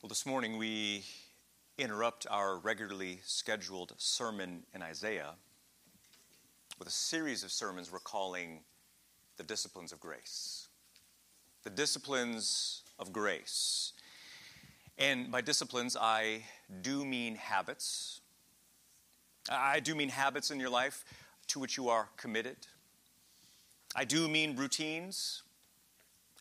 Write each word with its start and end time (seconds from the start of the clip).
Well, 0.00 0.08
this 0.08 0.26
morning 0.26 0.58
we 0.58 1.02
interrupt 1.76 2.24
our 2.30 2.58
regularly 2.58 3.18
scheduled 3.24 3.94
sermon 3.98 4.62
in 4.72 4.80
Isaiah 4.80 5.32
with 6.78 6.86
a 6.86 6.92
series 6.92 7.42
of 7.42 7.50
sermons 7.50 7.90
we're 7.90 7.98
calling 7.98 8.60
the 9.38 9.42
disciplines 9.42 9.90
of 9.90 9.98
grace. 9.98 10.68
The 11.64 11.70
disciplines 11.70 12.84
of 13.00 13.12
grace. 13.12 13.92
And 14.98 15.32
by 15.32 15.40
disciplines, 15.40 15.96
I 16.00 16.44
do 16.80 17.04
mean 17.04 17.34
habits. 17.34 18.20
I 19.50 19.80
do 19.80 19.96
mean 19.96 20.10
habits 20.10 20.52
in 20.52 20.60
your 20.60 20.70
life 20.70 21.04
to 21.48 21.58
which 21.58 21.76
you 21.76 21.88
are 21.88 22.08
committed. 22.16 22.68
I 23.96 24.04
do 24.04 24.28
mean 24.28 24.54
routines 24.54 25.42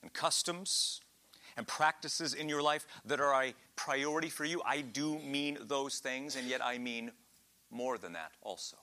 and 0.03 0.13
customs 0.13 1.01
and 1.57 1.67
practices 1.67 2.33
in 2.33 2.47
your 2.47 2.61
life 2.61 2.85
that 3.05 3.19
are 3.19 3.43
a 3.43 3.53
priority 3.75 4.29
for 4.29 4.45
you. 4.45 4.61
I 4.65 4.81
do 4.81 5.19
mean 5.19 5.57
those 5.63 5.99
things, 5.99 6.35
and 6.35 6.47
yet 6.47 6.63
I 6.63 6.77
mean 6.77 7.11
more 7.69 7.97
than 7.97 8.13
that 8.13 8.31
also. 8.41 8.77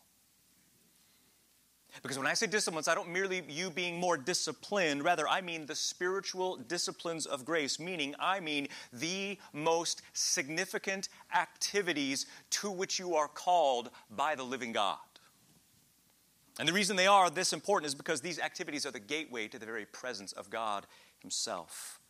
Because 2.03 2.19
when 2.19 2.27
I 2.27 2.35
say 2.35 2.47
disciplines, 2.47 2.89
I 2.89 2.95
don't 2.95 3.11
merely 3.11 3.45
you 3.49 3.71
being 3.71 4.01
more 4.01 4.17
disciplined, 4.17 5.05
rather, 5.05 5.29
I 5.29 5.41
mean 5.41 5.67
the 5.67 5.77
spiritual 5.77 6.57
disciplines 6.57 7.25
of 7.25 7.45
grace, 7.45 7.79
meaning 7.79 8.17
I 8.19 8.41
mean 8.41 8.67
the 8.93 9.39
most 9.53 10.03
significant 10.13 11.09
activities 11.33 12.27
to 12.51 12.71
which 12.71 12.99
you 12.99 13.15
are 13.15 13.29
called 13.29 13.91
by 14.11 14.35
the 14.35 14.43
living 14.43 14.73
God. 14.73 14.99
And 16.59 16.69
the 16.69 16.73
reason 16.73 16.97
they 16.97 17.07
are 17.07 17.31
this 17.31 17.53
important 17.53 17.87
is 17.87 17.95
because 17.95 18.21
these 18.21 18.39
activities 18.39 18.87
are 18.87 18.93
the 18.93 19.01
gateway 19.01 19.49
to 19.49 19.59
the 19.59 19.67
very 19.67 19.87
presence 19.87 20.33
of 20.33 20.51
God 20.51 20.87
Himself. 21.21 22.01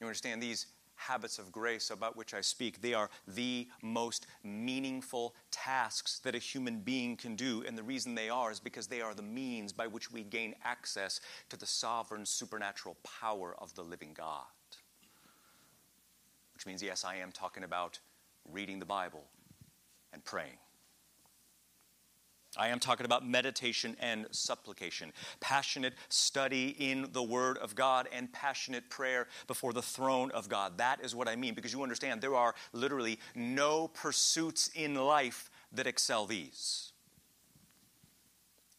You 0.00 0.06
understand 0.06 0.42
these 0.42 0.66
habits 0.96 1.38
of 1.38 1.52
grace 1.52 1.90
about 1.90 2.16
which 2.16 2.34
I 2.34 2.40
speak, 2.40 2.80
they 2.80 2.94
are 2.94 3.10
the 3.28 3.68
most 3.82 4.26
meaningful 4.42 5.34
tasks 5.50 6.18
that 6.20 6.34
a 6.34 6.38
human 6.38 6.80
being 6.80 7.16
can 7.16 7.36
do. 7.36 7.62
And 7.66 7.76
the 7.76 7.82
reason 7.82 8.14
they 8.14 8.28
are 8.28 8.50
is 8.50 8.60
because 8.60 8.86
they 8.86 9.00
are 9.00 9.14
the 9.14 9.22
means 9.22 9.72
by 9.72 9.86
which 9.86 10.10
we 10.10 10.22
gain 10.22 10.54
access 10.64 11.20
to 11.50 11.56
the 11.56 11.66
sovereign 11.66 12.26
supernatural 12.26 12.96
power 13.04 13.54
of 13.58 13.74
the 13.74 13.82
living 13.82 14.14
God. 14.14 14.44
Which 16.54 16.66
means, 16.66 16.82
yes, 16.82 17.04
I 17.04 17.16
am 17.16 17.30
talking 17.30 17.64
about 17.64 17.98
reading 18.50 18.78
the 18.78 18.86
Bible 18.86 19.24
and 20.12 20.24
praying. 20.24 20.56
I 22.56 22.68
am 22.68 22.78
talking 22.78 23.06
about 23.06 23.26
meditation 23.26 23.96
and 24.00 24.26
supplication, 24.30 25.12
passionate 25.40 25.94
study 26.08 26.76
in 26.78 27.08
the 27.12 27.22
Word 27.22 27.58
of 27.58 27.74
God, 27.74 28.08
and 28.12 28.32
passionate 28.32 28.88
prayer 28.88 29.28
before 29.46 29.72
the 29.72 29.82
throne 29.82 30.30
of 30.32 30.48
God. 30.48 30.78
That 30.78 31.00
is 31.02 31.14
what 31.14 31.28
I 31.28 31.36
mean, 31.36 31.54
because 31.54 31.72
you 31.72 31.82
understand 31.82 32.20
there 32.20 32.34
are 32.34 32.54
literally 32.72 33.18
no 33.34 33.88
pursuits 33.88 34.70
in 34.74 34.94
life 34.94 35.50
that 35.72 35.86
excel 35.86 36.26
these. 36.26 36.92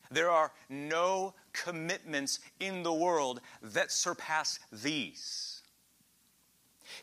There 0.09 0.29
are 0.29 0.51
no 0.69 1.33
commitments 1.53 2.39
in 2.59 2.83
the 2.83 2.93
world 2.93 3.41
that 3.61 3.91
surpass 3.91 4.59
these. 4.71 5.56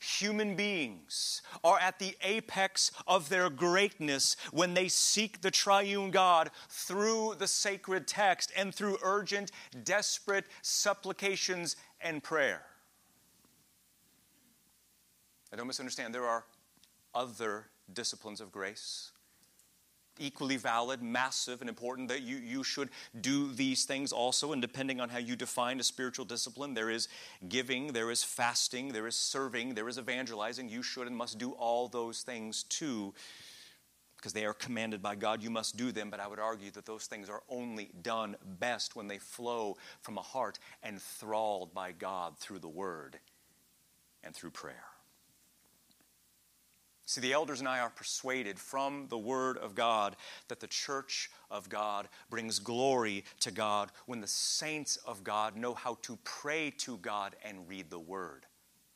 Human 0.00 0.56
beings 0.56 1.42
are 1.62 1.78
at 1.78 1.98
the 1.98 2.16
apex 2.22 2.90
of 3.06 3.28
their 3.28 3.50
greatness 3.50 4.36
when 4.52 4.74
they 4.74 4.88
seek 4.88 5.40
the 5.40 5.50
triune 5.50 6.10
God 6.10 6.50
through 6.68 7.36
the 7.38 7.48
sacred 7.48 8.06
text 8.06 8.52
and 8.56 8.74
through 8.74 8.98
urgent, 9.02 9.50
desperate 9.84 10.46
supplications 10.62 11.76
and 12.00 12.22
prayer. 12.22 12.62
I 15.52 15.56
don't 15.56 15.66
misunderstand, 15.66 16.14
there 16.14 16.26
are 16.26 16.44
other 17.14 17.66
disciplines 17.92 18.40
of 18.40 18.50
grace 18.50 19.12
equally 20.18 20.56
valid, 20.56 21.02
massive, 21.02 21.60
and 21.60 21.68
important 21.68 22.08
that 22.08 22.22
you, 22.22 22.36
you 22.36 22.62
should 22.62 22.90
do 23.20 23.52
these 23.52 23.84
things 23.84 24.12
also. 24.12 24.52
And 24.52 24.62
depending 24.62 25.00
on 25.00 25.08
how 25.08 25.18
you 25.18 25.36
define 25.36 25.80
a 25.80 25.83
spiritual 25.83 26.24
discipline, 26.24 26.74
there 26.74 26.90
is 26.90 27.08
giving, 27.48 27.92
there 27.92 28.11
is 28.11 28.22
fasting, 28.22 28.92
there 28.92 29.06
is 29.06 29.16
serving, 29.16 29.74
there 29.74 29.89
is 29.89 29.98
evangelizing. 29.98 30.68
You 30.68 30.83
should 30.83 31.06
and 31.06 31.16
must 31.16 31.39
do 31.39 31.52
all 31.52 31.89
those 31.89 32.22
things 32.22 32.64
too 32.64 33.14
because 34.16 34.33
they 34.33 34.46
are 34.46 34.55
commanded 34.55 35.02
by 35.02 35.14
God. 35.14 35.42
You 35.42 35.50
must 35.50 35.77
do 35.77 35.92
them, 35.92 36.08
but 36.08 36.18
I 36.18 36.27
would 36.27 36.39
argue 36.39 36.70
that 36.70 36.86
those 36.86 37.05
things 37.05 37.28
are 37.28 37.42
only 37.50 37.90
done 38.00 38.36
best 38.58 38.96
when 38.96 39.06
they 39.06 39.18
flow 39.18 39.77
from 40.00 40.16
a 40.16 40.22
heart 40.22 40.58
enthralled 40.83 41.74
by 41.74 41.92
God 41.92 42.39
through 42.39 42.60
the 42.60 42.68
Word 42.68 43.18
and 44.22 44.34
through 44.34 44.52
prayer. 44.52 44.93
See, 47.06 47.20
the 47.20 47.34
elders 47.34 47.60
and 47.60 47.68
I 47.68 47.80
are 47.80 47.90
persuaded 47.90 48.58
from 48.58 49.08
the 49.08 49.18
Word 49.18 49.58
of 49.58 49.74
God 49.74 50.16
that 50.48 50.60
the 50.60 50.66
church 50.66 51.30
of 51.50 51.68
God 51.68 52.08
brings 52.30 52.58
glory 52.58 53.24
to 53.40 53.50
God 53.50 53.90
when 54.06 54.22
the 54.22 54.26
saints 54.26 54.96
of 54.96 55.22
God 55.22 55.54
know 55.54 55.74
how 55.74 55.98
to 56.02 56.18
pray 56.24 56.70
to 56.78 56.96
God 56.98 57.36
and 57.44 57.68
read 57.68 57.90
the 57.90 57.98
Word 57.98 58.46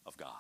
of 0.07 0.17
God. 0.17 0.31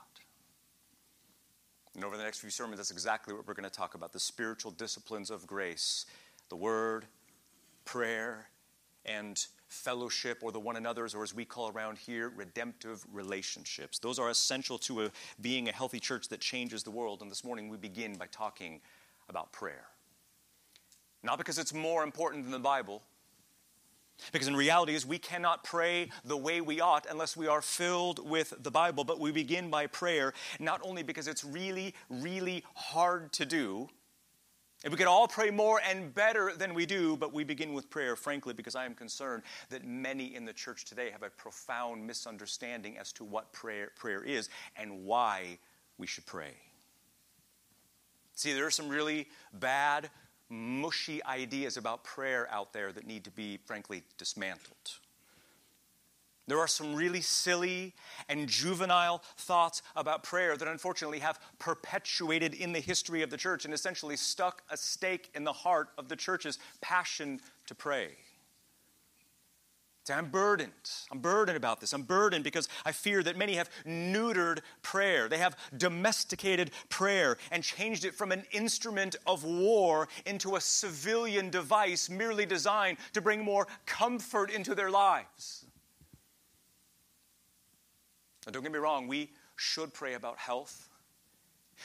And 1.94 2.04
over 2.04 2.16
the 2.16 2.22
next 2.22 2.38
few 2.38 2.48
sermons, 2.48 2.78
that's 2.78 2.90
exactly 2.90 3.34
what 3.34 3.46
we're 3.46 3.54
going 3.54 3.68
to 3.68 3.70
talk 3.70 3.94
about 3.94 4.12
the 4.12 4.20
spiritual 4.20 4.70
disciplines 4.70 5.30
of 5.30 5.46
grace 5.46 6.06
the 6.48 6.56
Word, 6.56 7.04
prayer, 7.84 8.48
and 9.04 9.46
fellowship 9.68 10.38
or 10.42 10.50
the 10.50 10.60
one 10.60 10.76
another's, 10.76 11.14
or 11.14 11.22
as 11.22 11.34
we 11.34 11.44
call 11.44 11.70
around 11.70 11.98
here, 11.98 12.32
redemptive 12.34 13.04
relationships. 13.12 13.98
Those 13.98 14.18
are 14.18 14.30
essential 14.30 14.78
to 14.78 15.04
a, 15.04 15.10
being 15.40 15.68
a 15.68 15.72
healthy 15.72 16.00
church 16.00 16.28
that 16.28 16.40
changes 16.40 16.82
the 16.82 16.90
world. 16.90 17.22
And 17.22 17.30
this 17.30 17.44
morning 17.44 17.68
we 17.68 17.76
begin 17.76 18.16
by 18.16 18.26
talking 18.26 18.80
about 19.28 19.52
prayer. 19.52 19.84
Not 21.22 21.38
because 21.38 21.58
it's 21.58 21.74
more 21.74 22.02
important 22.02 22.44
than 22.44 22.52
the 22.52 22.58
Bible, 22.58 23.02
because 24.32 24.48
in 24.48 24.56
reality 24.56 24.94
is 24.94 25.06
we 25.06 25.18
cannot 25.18 25.64
pray 25.64 26.10
the 26.24 26.36
way 26.36 26.60
we 26.60 26.80
ought 26.80 27.06
unless 27.08 27.36
we 27.36 27.46
are 27.46 27.62
filled 27.62 28.28
with 28.28 28.52
the 28.60 28.70
Bible, 28.70 29.04
but 29.04 29.20
we 29.20 29.30
begin 29.30 29.70
by 29.70 29.86
prayer 29.86 30.32
not 30.58 30.80
only 30.82 31.02
because 31.02 31.28
it's 31.28 31.44
really 31.44 31.94
really 32.08 32.64
hard 32.74 33.32
to 33.34 33.46
do, 33.46 33.88
and 34.84 34.92
we 34.92 34.96
could 34.96 35.08
all 35.08 35.26
pray 35.26 35.50
more 35.50 35.80
and 35.88 36.14
better 36.14 36.52
than 36.56 36.72
we 36.72 36.86
do, 36.86 37.16
but 37.16 37.32
we 37.32 37.42
begin 37.42 37.72
with 37.72 37.90
prayer, 37.90 38.14
frankly, 38.14 38.54
because 38.54 38.76
I 38.76 38.84
am 38.84 38.94
concerned 38.94 39.42
that 39.70 39.84
many 39.84 40.34
in 40.36 40.44
the 40.44 40.52
church 40.52 40.84
today 40.84 41.10
have 41.10 41.24
a 41.24 41.30
profound 41.30 42.06
misunderstanding 42.06 42.96
as 42.96 43.12
to 43.14 43.24
what 43.24 43.52
prayer, 43.52 43.90
prayer 43.96 44.22
is 44.22 44.48
and 44.76 45.04
why 45.04 45.58
we 45.98 46.06
should 46.06 46.26
pray. 46.26 46.52
See, 48.34 48.52
there 48.52 48.66
are 48.66 48.70
some 48.70 48.88
really 48.88 49.26
bad, 49.52 50.10
mushy 50.48 51.24
ideas 51.24 51.76
about 51.76 52.04
prayer 52.04 52.48
out 52.52 52.72
there 52.72 52.92
that 52.92 53.04
need 53.04 53.24
to 53.24 53.32
be, 53.32 53.58
frankly, 53.64 54.04
dismantled. 54.16 55.00
There 56.48 56.58
are 56.58 56.66
some 56.66 56.94
really 56.94 57.20
silly 57.20 57.94
and 58.28 58.48
juvenile 58.48 59.22
thoughts 59.36 59.82
about 59.94 60.22
prayer 60.22 60.56
that 60.56 60.66
unfortunately 60.66 61.18
have 61.18 61.38
perpetuated 61.58 62.54
in 62.54 62.72
the 62.72 62.80
history 62.80 63.22
of 63.22 63.28
the 63.28 63.36
church 63.36 63.66
and 63.66 63.74
essentially 63.74 64.16
stuck 64.16 64.62
a 64.70 64.76
stake 64.76 65.30
in 65.34 65.44
the 65.44 65.52
heart 65.52 65.90
of 65.98 66.08
the 66.08 66.16
church's 66.16 66.58
passion 66.80 67.40
to 67.66 67.74
pray. 67.74 68.16
I'm 70.10 70.30
burdened. 70.30 70.72
I'm 71.10 71.18
burdened 71.18 71.58
about 71.58 71.80
this. 71.80 71.92
I'm 71.92 72.02
burdened 72.02 72.44
because 72.44 72.66
I 72.86 72.92
fear 72.92 73.22
that 73.22 73.36
many 73.36 73.56
have 73.56 73.68
neutered 73.86 74.60
prayer. 74.80 75.28
They 75.28 75.36
have 75.36 75.54
domesticated 75.76 76.70
prayer 76.88 77.36
and 77.50 77.62
changed 77.62 78.06
it 78.06 78.14
from 78.14 78.32
an 78.32 78.44
instrument 78.52 79.16
of 79.26 79.44
war 79.44 80.08
into 80.24 80.56
a 80.56 80.60
civilian 80.62 81.50
device 81.50 82.08
merely 82.08 82.46
designed 82.46 82.98
to 83.12 83.20
bring 83.20 83.44
more 83.44 83.66
comfort 83.84 84.50
into 84.50 84.74
their 84.74 84.90
lives. 84.90 85.66
Now, 88.46 88.52
don't 88.52 88.62
get 88.62 88.72
me 88.72 88.78
wrong, 88.78 89.08
we 89.08 89.30
should 89.56 89.92
pray 89.92 90.14
about 90.14 90.38
health. 90.38 90.88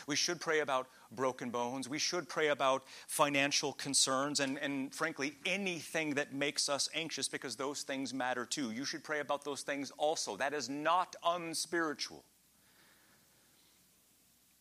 We 0.08 0.16
should 0.16 0.42
pray 0.42 0.62
about 0.62 0.88
broken 1.12 1.52
bones. 1.52 1.88
We 1.88 2.00
should 2.00 2.28
pray 2.28 2.48
about 2.48 2.84
financial 3.08 3.74
concerns 3.74 4.40
and, 4.40 4.58
and, 4.58 4.94
frankly, 4.94 5.36
anything 5.46 6.16
that 6.16 6.34
makes 6.34 6.68
us 6.68 6.90
anxious 6.96 7.28
because 7.28 7.56
those 7.56 7.84
things 7.84 8.14
matter 8.14 8.46
too. 8.46 8.72
You 8.72 8.86
should 8.86 9.04
pray 9.04 9.20
about 9.20 9.44
those 9.44 9.62
things 9.62 9.92
also. 9.98 10.36
That 10.36 10.54
is 10.54 10.70
not 10.70 11.16
unspiritual. 11.24 12.24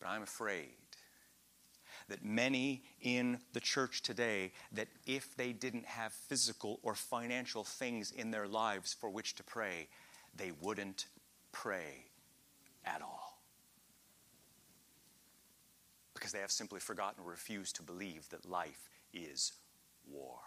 But 0.01 0.09
I'm 0.09 0.23
afraid 0.23 0.71
that 2.09 2.25
many 2.25 2.83
in 3.01 3.39
the 3.53 3.61
church 3.61 4.03
today 4.03 4.53
that 4.73 4.89
if 5.07 5.37
they 5.37 5.53
didn't 5.53 5.87
have 5.87 6.13
physical 6.13 6.79
or 6.83 6.95
financial 6.95 7.65
things 7.65 8.11
in 8.11 8.31
their 8.31 8.47
lives 8.47 8.93
for 8.93 9.09
which 9.09 9.35
to 9.37 9.43
pray, 9.43 9.89
they 10.37 10.53
wouldn't 10.61 11.07
pray 11.53 12.07
at 12.85 13.03
all. 13.03 13.39
Because 16.15 16.33
they 16.33 16.41
have 16.41 16.51
simply 16.51 16.81
forgotten 16.81 17.25
or 17.25 17.31
refused 17.31 17.77
to 17.77 17.83
believe 17.83 18.29
that 18.31 18.49
life 18.49 18.89
is 19.13 19.53
war. 20.11 20.39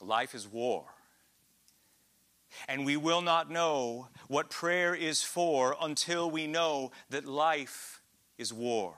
Life 0.00 0.34
is 0.34 0.48
war. 0.48 0.84
And 2.68 2.84
we 2.84 2.96
will 2.96 3.22
not 3.22 3.50
know 3.50 4.08
what 4.28 4.50
prayer 4.50 4.94
is 4.94 5.22
for 5.22 5.76
until 5.80 6.30
we 6.30 6.46
know 6.46 6.90
that 7.10 7.26
life 7.26 8.00
is 8.38 8.52
war. 8.52 8.94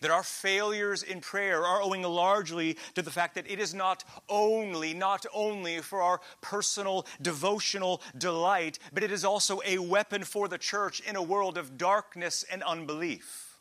That 0.00 0.10
our 0.10 0.22
failures 0.22 1.02
in 1.02 1.20
prayer 1.20 1.64
are 1.64 1.82
owing 1.82 2.02
largely 2.02 2.76
to 2.94 3.02
the 3.02 3.10
fact 3.10 3.34
that 3.34 3.50
it 3.50 3.60
is 3.60 3.74
not 3.74 4.04
only, 4.28 4.94
not 4.94 5.26
only 5.32 5.78
for 5.78 6.00
our 6.02 6.20
personal 6.40 7.06
devotional 7.20 8.00
delight, 8.16 8.78
but 8.92 9.02
it 9.02 9.12
is 9.12 9.24
also 9.24 9.60
a 9.64 9.78
weapon 9.78 10.24
for 10.24 10.48
the 10.48 10.58
church 10.58 11.00
in 11.00 11.16
a 11.16 11.22
world 11.22 11.58
of 11.58 11.76
darkness 11.76 12.44
and 12.50 12.62
unbelief. 12.62 13.58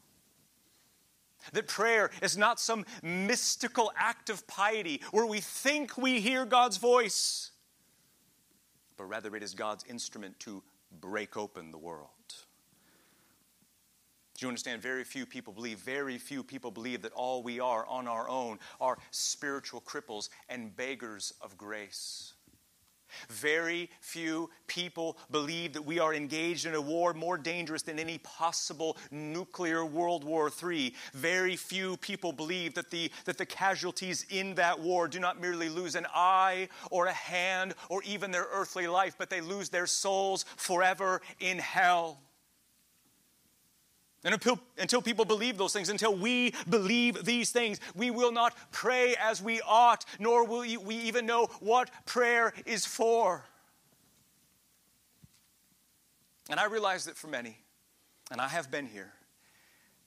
That 1.54 1.68
prayer 1.68 2.12
is 2.22 2.38
not 2.38 2.60
some 2.60 2.86
mystical 3.02 3.92
act 3.96 4.30
of 4.30 4.46
piety 4.48 5.02
where 5.12 5.26
we 5.26 5.40
think 5.40 5.98
we 5.98 6.22
hear 6.22 6.46
God's 6.46 6.78
voice, 6.78 7.52
but 8.96 9.06
rather 9.06 9.36
it 9.36 9.44
is 9.44 9.56
God's 9.56 9.84
instrument 9.86 10.40
to 10.42 10.62
break 11.00 11.38
open 11.38 11.72
the 11.72 11.78
world. 11.78 12.10
Do 14.42 14.48
you 14.48 14.50
understand? 14.50 14.82
Very 14.82 15.04
few 15.04 15.28
people 15.28 15.54
believe, 15.54 15.78
very 15.78 16.18
few 16.18 16.42
people 16.42 16.72
believe 16.72 17.04
that 17.04 17.14
all 17.14 17.44
we 17.44 17.60
are 17.60 17.86
on 17.86 18.08
our 18.08 18.28
own 18.28 18.58
are 18.80 18.98
spiritual 19.12 19.82
cripples 19.82 20.30
and 20.50 20.76
beggars 20.76 21.32
of 21.42 21.56
grace. 21.60 22.34
Very 23.30 23.92
few 24.00 24.50
people 24.66 25.16
believe 25.30 25.74
that 25.74 25.84
we 25.84 26.00
are 26.00 26.16
engaged 26.16 26.66
in 26.66 26.74
a 26.74 26.82
war 26.82 27.14
more 27.14 27.38
dangerous 27.38 27.84
than 27.84 28.00
any 28.00 28.18
possible 28.18 28.98
nuclear 29.12 29.86
World 29.86 30.24
War 30.24 30.50
III. 30.64 30.96
Very 31.14 31.56
few 31.56 31.96
people 31.98 32.32
believe 32.32 32.74
that 32.74 32.90
the, 32.90 33.12
that 33.26 33.38
the 33.38 33.46
casualties 33.46 34.26
in 34.32 34.56
that 34.56 34.80
war 34.80 35.08
do 35.08 35.20
not 35.20 35.40
merely 35.40 35.70
lose 35.70 35.94
an 35.94 36.08
eye 36.16 36.68
or 36.90 37.06
a 37.06 37.14
hand 37.14 37.76
or 37.90 38.02
even 38.02 38.32
their 38.32 38.48
earthly 38.52 38.88
life, 38.88 39.14
but 39.20 39.30
they 39.30 39.42
lose 39.42 39.70
their 39.70 39.86
souls 39.86 40.46
forever 40.58 41.22
in 41.40 41.60
hell. 41.60 42.24
And 44.24 44.36
until, 44.36 44.60
until 44.78 45.02
people 45.02 45.26
believe 45.26 45.58
those 45.58 45.74
things, 45.74 45.90
until 45.90 46.16
we 46.16 46.54
believe 46.70 47.26
these 47.26 47.52
things, 47.52 47.80
we 47.96 48.12
will 48.12 48.32
not 48.32 48.56
pray 48.72 49.16
as 49.20 49.42
we 49.42 49.62
ought, 49.62 50.06
nor 50.20 50.46
will 50.46 50.62
we 50.84 50.96
even 50.96 51.26
know 51.26 51.48
what 51.60 51.90
prayer 52.06 52.54
is 52.66 52.86
for. 52.86 53.44
And 56.50 56.60
I 56.60 56.66
realize 56.66 57.06
that 57.06 57.18
for 57.18 57.28
many, 57.28 57.58
and 58.30 58.40
I 58.40 58.48
have 58.48 58.70
been 58.70 58.86
here, 58.86 59.14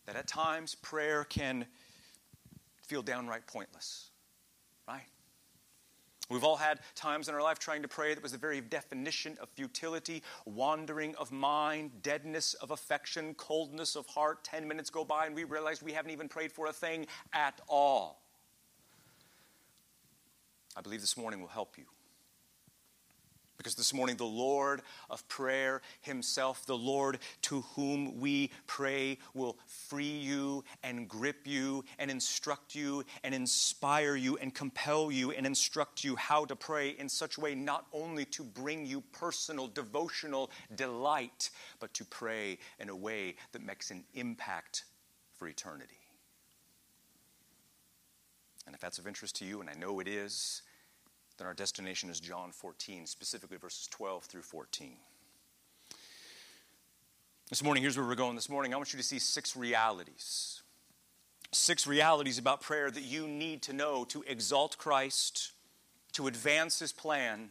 that 0.06 0.14
at 0.14 0.28
times 0.28 0.75
prayer 0.76 1.25
can 1.25 1.67
feel 2.82 3.02
downright 3.02 3.46
pointless, 3.46 4.10
right? 4.87 5.06
We've 6.34 6.42
all 6.42 6.56
had 6.56 6.81
times 6.96 7.28
in 7.28 7.34
our 7.36 7.42
life 7.42 7.60
trying 7.60 7.82
to 7.82 7.88
pray 7.88 8.12
that 8.12 8.20
was 8.20 8.32
the 8.32 8.38
very 8.38 8.60
definition 8.60 9.38
of 9.40 9.48
futility, 9.50 10.20
wandering 10.46 11.14
of 11.14 11.31
mind, 11.31 11.92
deadness 12.02 12.54
of 12.54 12.72
affection, 12.72 13.34
coldness 13.34 13.94
of 13.94 14.04
heart. 14.06 14.42
Ten 14.42 14.66
minutes 14.66 14.90
go 14.90 15.04
by 15.04 15.26
and 15.26 15.34
we 15.36 15.44
realize 15.44 15.81
we 15.81 15.92
haven't 15.92 16.10
even 16.10 16.28
prayed 16.28 16.50
for 16.50 16.66
a 16.66 16.72
thing 16.72 17.06
at 17.32 17.60
all. 17.69 18.20
I 20.76 20.81
believe 20.81 21.02
this 21.02 21.16
morning 21.16 21.40
will 21.40 21.46
help 21.46 21.78
you. 21.78 21.84
Because 23.56 23.77
this 23.77 23.95
morning, 23.95 24.17
the 24.17 24.25
Lord 24.25 24.83
of 25.09 25.27
prayer 25.29 25.81
himself, 26.01 26.67
the 26.67 26.77
Lord 26.77 27.19
to 27.43 27.61
whom 27.77 28.19
we 28.19 28.51
pray, 28.67 29.19
will 29.33 29.56
free 29.67 30.19
you 30.19 30.65
and 30.83 31.09
grip 31.09 31.47
you 31.47 31.85
and 31.99 32.11
instruct 32.11 32.75
you 32.75 33.05
and 33.23 33.35
inspire 33.35 34.17
you 34.17 34.37
and 34.39 34.53
compel 34.53 35.11
you 35.12 35.31
and 35.31 35.47
instruct 35.47 36.03
you 36.03 36.17
how 36.17 36.45
to 36.45 36.56
pray 36.56 36.91
in 36.91 37.09
such 37.09 37.39
a 37.39 37.41
way 37.41 37.55
not 37.55 37.87
only 37.93 38.25
to 38.27 38.43
bring 38.43 38.85
you 38.85 39.01
personal 39.12 39.69
devotional 39.69 40.51
delight, 40.75 41.51
but 41.79 41.95
to 41.95 42.05
pray 42.05 42.59
in 42.81 42.89
a 42.89 42.97
way 42.97 43.37
that 43.53 43.65
makes 43.65 43.91
an 43.91 44.05
impact 44.15 44.85
for 45.37 45.47
eternity. 45.47 45.95
And 48.67 48.75
if 48.75 48.81
that's 48.81 48.99
of 48.99 49.06
interest 49.06 49.37
to 49.37 49.45
you, 49.45 49.61
and 49.61 49.71
I 49.71 49.75
know 49.75 50.01
it 50.01 50.09
is, 50.09 50.62
then 51.38 51.46
our 51.46 51.54
destination 51.54 52.10
is 52.10 52.20
John 52.20 52.52
14, 52.52 53.06
specifically 53.06 53.56
verses 53.56 53.88
12 53.88 54.25
through 54.25 54.42
14. 54.42 54.96
This 57.50 57.62
morning, 57.62 57.82
here's 57.82 57.96
where 57.96 58.06
we're 58.06 58.14
going. 58.14 58.36
This 58.36 58.48
morning, 58.48 58.72
I 58.72 58.76
want 58.76 58.92
you 58.92 58.98
to 58.98 59.04
see 59.04 59.19
six 59.19 59.56
realities. 59.56 60.62
Six 61.52 61.86
realities 61.86 62.38
about 62.38 62.60
prayer 62.62 62.90
that 62.90 63.02
you 63.02 63.28
need 63.28 63.62
to 63.62 63.72
know 63.72 64.04
to 64.06 64.25
exalt 64.26 64.78
Christ, 64.78 65.52
to 66.12 66.26
advance 66.26 66.78
his 66.78 66.92
plan, 66.92 67.50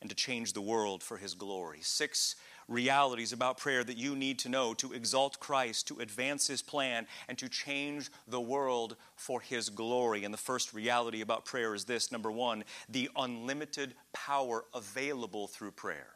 and 0.00 0.10
to 0.10 0.16
change 0.16 0.52
the 0.52 0.60
world 0.60 1.02
for 1.02 1.16
his 1.16 1.34
glory. 1.34 1.78
Six 1.82 2.36
realities 2.68 3.32
about 3.32 3.58
prayer 3.58 3.82
that 3.82 3.96
you 3.96 4.14
need 4.14 4.38
to 4.40 4.48
know 4.48 4.74
to 4.74 4.92
exalt 4.92 5.40
Christ, 5.40 5.88
to 5.88 6.00
advance 6.00 6.46
His 6.46 6.62
plan, 6.62 7.06
and 7.28 7.36
to 7.38 7.48
change 7.48 8.10
the 8.28 8.40
world 8.40 8.96
for 9.16 9.40
His 9.40 9.70
glory. 9.70 10.24
And 10.24 10.32
the 10.32 10.38
first 10.38 10.74
reality 10.74 11.22
about 11.22 11.44
prayer 11.44 11.74
is 11.74 11.84
this 11.84 12.12
number 12.12 12.30
one, 12.30 12.64
the 12.88 13.10
unlimited 13.16 13.94
power 14.12 14.64
available 14.74 15.48
through 15.48 15.72
prayer. 15.72 16.08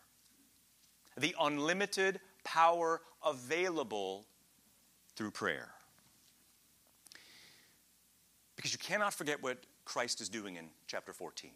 The 1.16 1.34
unlimited 1.40 2.20
power 2.44 3.00
available 3.24 4.26
through 5.16 5.30
prayer. 5.30 5.70
Because 8.56 8.72
you 8.72 8.78
cannot 8.78 9.14
forget 9.14 9.42
what 9.42 9.58
Christ 9.84 10.20
is 10.20 10.28
doing 10.28 10.56
in 10.56 10.66
chapter 10.86 11.12
14. 11.12 11.50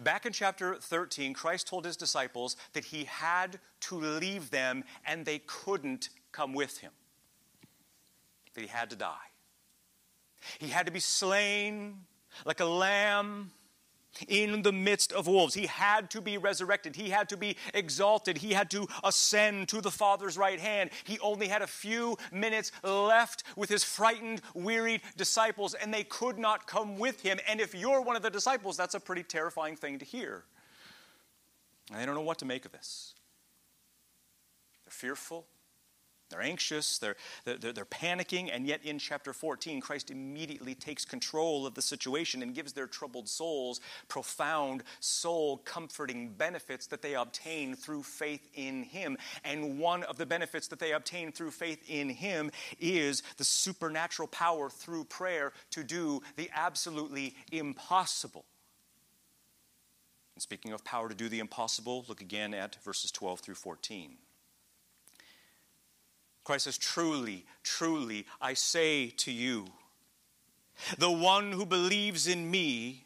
Back 0.00 0.26
in 0.26 0.32
chapter 0.32 0.76
13, 0.76 1.34
Christ 1.34 1.66
told 1.66 1.84
his 1.84 1.96
disciples 1.96 2.56
that 2.72 2.86
he 2.86 3.04
had 3.04 3.58
to 3.80 3.96
leave 3.96 4.50
them 4.50 4.84
and 5.04 5.24
they 5.24 5.40
couldn't 5.46 6.08
come 6.32 6.52
with 6.52 6.78
him, 6.78 6.92
that 8.54 8.60
he 8.60 8.66
had 8.66 8.90
to 8.90 8.96
die. 8.96 9.14
He 10.58 10.68
had 10.68 10.86
to 10.86 10.92
be 10.92 11.00
slain 11.00 12.04
like 12.44 12.60
a 12.60 12.64
lamb 12.64 13.50
in 14.28 14.62
the 14.62 14.72
midst 14.72 15.12
of 15.12 15.26
wolves. 15.26 15.54
He 15.54 15.66
had 15.66 16.10
to 16.10 16.20
be 16.20 16.38
resurrected. 16.38 16.96
He 16.96 17.10
had 17.10 17.28
to 17.28 17.36
be 17.36 17.56
exalted. 17.74 18.38
He 18.38 18.52
had 18.52 18.70
to 18.70 18.86
ascend 19.04 19.68
to 19.68 19.80
the 19.80 19.90
Father's 19.90 20.36
right 20.38 20.60
hand. 20.60 20.90
He 21.04 21.18
only 21.20 21.48
had 21.48 21.62
a 21.62 21.66
few 21.66 22.16
minutes 22.32 22.72
left 22.82 23.44
with 23.56 23.70
his 23.70 23.84
frightened, 23.84 24.42
wearied 24.54 25.00
disciples, 25.16 25.74
and 25.74 25.92
they 25.92 26.04
could 26.04 26.38
not 26.38 26.66
come 26.66 26.98
with 26.98 27.20
him. 27.22 27.38
And 27.48 27.60
if 27.60 27.74
you're 27.74 28.00
one 28.00 28.16
of 28.16 28.22
the 28.22 28.30
disciples, 28.30 28.76
that's 28.76 28.94
a 28.94 29.00
pretty 29.00 29.22
terrifying 29.22 29.76
thing 29.76 29.98
to 29.98 30.04
hear. 30.04 30.44
And 31.90 32.00
they 32.00 32.06
don't 32.06 32.14
know 32.14 32.22
what 32.22 32.38
to 32.38 32.44
make 32.44 32.64
of 32.64 32.72
this. 32.72 33.14
They're 34.84 34.92
fearful. 34.92 35.46
They're 36.28 36.42
anxious, 36.42 36.98
they're, 36.98 37.16
they're, 37.44 37.56
they're, 37.56 37.84
panicking, 37.84 38.50
and 38.52 38.66
yet 38.66 38.84
in 38.84 38.98
chapter 38.98 39.32
14, 39.32 39.80
Christ 39.80 40.10
immediately 40.10 40.74
takes 40.74 41.04
control 41.04 41.66
of 41.66 41.74
the 41.74 41.82
situation 41.82 42.42
and 42.42 42.54
gives 42.54 42.72
their 42.72 42.88
troubled 42.88 43.28
souls 43.28 43.80
profound, 44.08 44.82
soul 44.98 45.58
comforting 45.58 46.30
benefits 46.30 46.88
that 46.88 47.00
they 47.00 47.14
obtain 47.14 47.76
through 47.76 48.02
faith 48.02 48.48
in 48.54 48.82
Him. 48.82 49.16
And 49.44 49.78
one 49.78 50.02
of 50.02 50.18
the 50.18 50.26
benefits 50.26 50.66
that 50.68 50.80
they 50.80 50.92
obtain 50.92 51.30
through 51.30 51.52
faith 51.52 51.88
in 51.88 52.08
Him 52.08 52.50
is 52.80 53.22
the 53.36 53.44
supernatural 53.44 54.28
power 54.28 54.68
through 54.68 55.04
prayer 55.04 55.52
to 55.70 55.84
do 55.84 56.22
the 56.34 56.50
absolutely 56.54 57.36
impossible. 57.52 58.44
And 60.34 60.42
speaking 60.42 60.72
of 60.72 60.84
power 60.84 61.08
to 61.08 61.14
do 61.14 61.28
the 61.28 61.38
impossible, 61.38 62.04
look 62.08 62.20
again 62.20 62.52
at 62.52 62.82
verses 62.82 63.12
12 63.12 63.40
through 63.40 63.54
14. 63.54 64.16
Christ 66.46 66.64
says, 66.66 66.78
Truly, 66.78 67.44
truly, 67.64 68.24
I 68.40 68.54
say 68.54 69.08
to 69.08 69.32
you, 69.32 69.66
the 70.96 71.10
one 71.10 71.50
who 71.50 71.66
believes 71.66 72.28
in 72.28 72.48
me, 72.48 73.04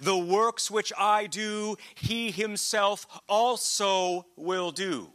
the 0.00 0.16
works 0.16 0.70
which 0.70 0.92
I 0.96 1.26
do, 1.26 1.76
he 1.96 2.30
himself 2.30 3.08
also 3.28 4.26
will 4.36 4.70
do. 4.70 5.10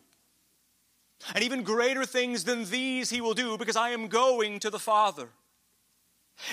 And 1.34 1.42
even 1.42 1.64
greater 1.64 2.06
things 2.06 2.44
than 2.44 2.66
these 2.66 3.10
he 3.10 3.22
will 3.22 3.34
do, 3.34 3.58
because 3.58 3.78
I 3.78 3.92
am 3.92 4.10
going 4.10 4.60
to 4.60 4.70
the 4.70 4.78
Father. 4.78 5.30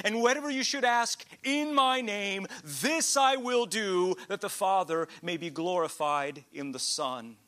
And 0.04 0.22
whatever 0.22 0.50
you 0.50 0.62
should 0.62 0.84
ask 0.84 1.24
in 1.42 1.74
my 1.74 2.00
name, 2.00 2.46
this 2.62 3.16
I 3.16 3.34
will 3.34 3.66
do, 3.66 4.14
that 4.28 4.40
the 4.40 4.48
Father 4.48 5.08
may 5.20 5.36
be 5.36 5.50
glorified 5.50 6.44
in 6.52 6.70
the 6.70 6.78
Son 6.78 7.38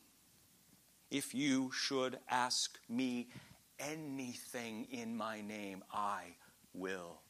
if 1.10 1.34
you 1.34 1.70
should 1.72 2.18
ask 2.28 2.78
me 2.88 3.28
anything 3.78 4.86
in 4.90 5.16
my 5.16 5.40
name, 5.40 5.82
I 5.92 6.34
will 6.74 7.20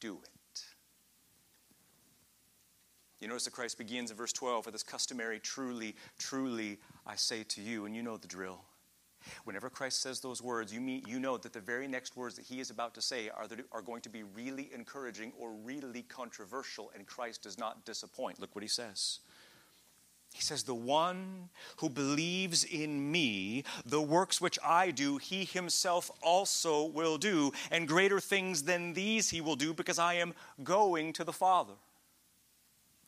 do 0.00 0.18
it. 0.22 0.30
You 3.20 3.28
notice 3.28 3.44
that 3.44 3.52
Christ 3.52 3.78
begins 3.78 4.10
in 4.10 4.16
verse 4.16 4.32
12 4.32 4.66
with 4.66 4.74
this 4.74 4.82
customary, 4.82 5.38
truly, 5.38 5.94
truly, 6.18 6.78
I 7.06 7.14
say 7.14 7.44
to 7.44 7.62
you, 7.62 7.86
and 7.86 7.94
you 7.94 8.02
know 8.02 8.16
the 8.16 8.26
drill. 8.26 8.64
Whenever 9.44 9.70
Christ 9.70 10.02
says 10.02 10.18
those 10.18 10.42
words, 10.42 10.74
you, 10.74 10.80
mean, 10.80 11.04
you 11.06 11.20
know 11.20 11.36
that 11.36 11.52
the 11.52 11.60
very 11.60 11.86
next 11.86 12.16
words 12.16 12.34
that 12.34 12.44
he 12.44 12.58
is 12.58 12.70
about 12.70 12.94
to 12.94 13.00
say 13.00 13.28
are, 13.28 13.46
are 13.70 13.82
going 13.82 14.00
to 14.02 14.08
be 14.08 14.24
really 14.24 14.70
encouraging 14.74 15.32
or 15.38 15.52
really 15.52 16.02
controversial, 16.02 16.90
and 16.96 17.06
Christ 17.06 17.44
does 17.44 17.58
not 17.58 17.84
disappoint. 17.84 18.40
Look 18.40 18.56
what 18.56 18.62
he 18.62 18.68
says. 18.68 19.20
He 20.32 20.40
says, 20.40 20.62
The 20.62 20.74
one 20.74 21.50
who 21.76 21.88
believes 21.88 22.64
in 22.64 23.10
me, 23.10 23.64
the 23.84 24.00
works 24.00 24.40
which 24.40 24.58
I 24.64 24.90
do, 24.90 25.18
he 25.18 25.44
himself 25.44 26.10
also 26.22 26.86
will 26.86 27.18
do, 27.18 27.52
and 27.70 27.86
greater 27.86 28.20
things 28.20 28.62
than 28.62 28.94
these 28.94 29.30
he 29.30 29.40
will 29.40 29.56
do, 29.56 29.74
because 29.74 29.98
I 29.98 30.14
am 30.14 30.34
going 30.62 31.12
to 31.14 31.24
the 31.24 31.32
Father. 31.32 31.74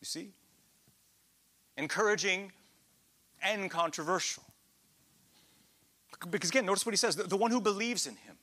You 0.00 0.06
see? 0.06 0.32
Encouraging 1.76 2.52
and 3.42 3.70
controversial. 3.70 4.44
Because 6.30 6.50
again, 6.50 6.66
notice 6.66 6.86
what 6.86 6.92
he 6.92 6.96
says 6.96 7.16
the, 7.16 7.24
the 7.24 7.36
one 7.36 7.50
who 7.50 7.60
believes 7.60 8.06
in 8.06 8.16
him 8.16 8.36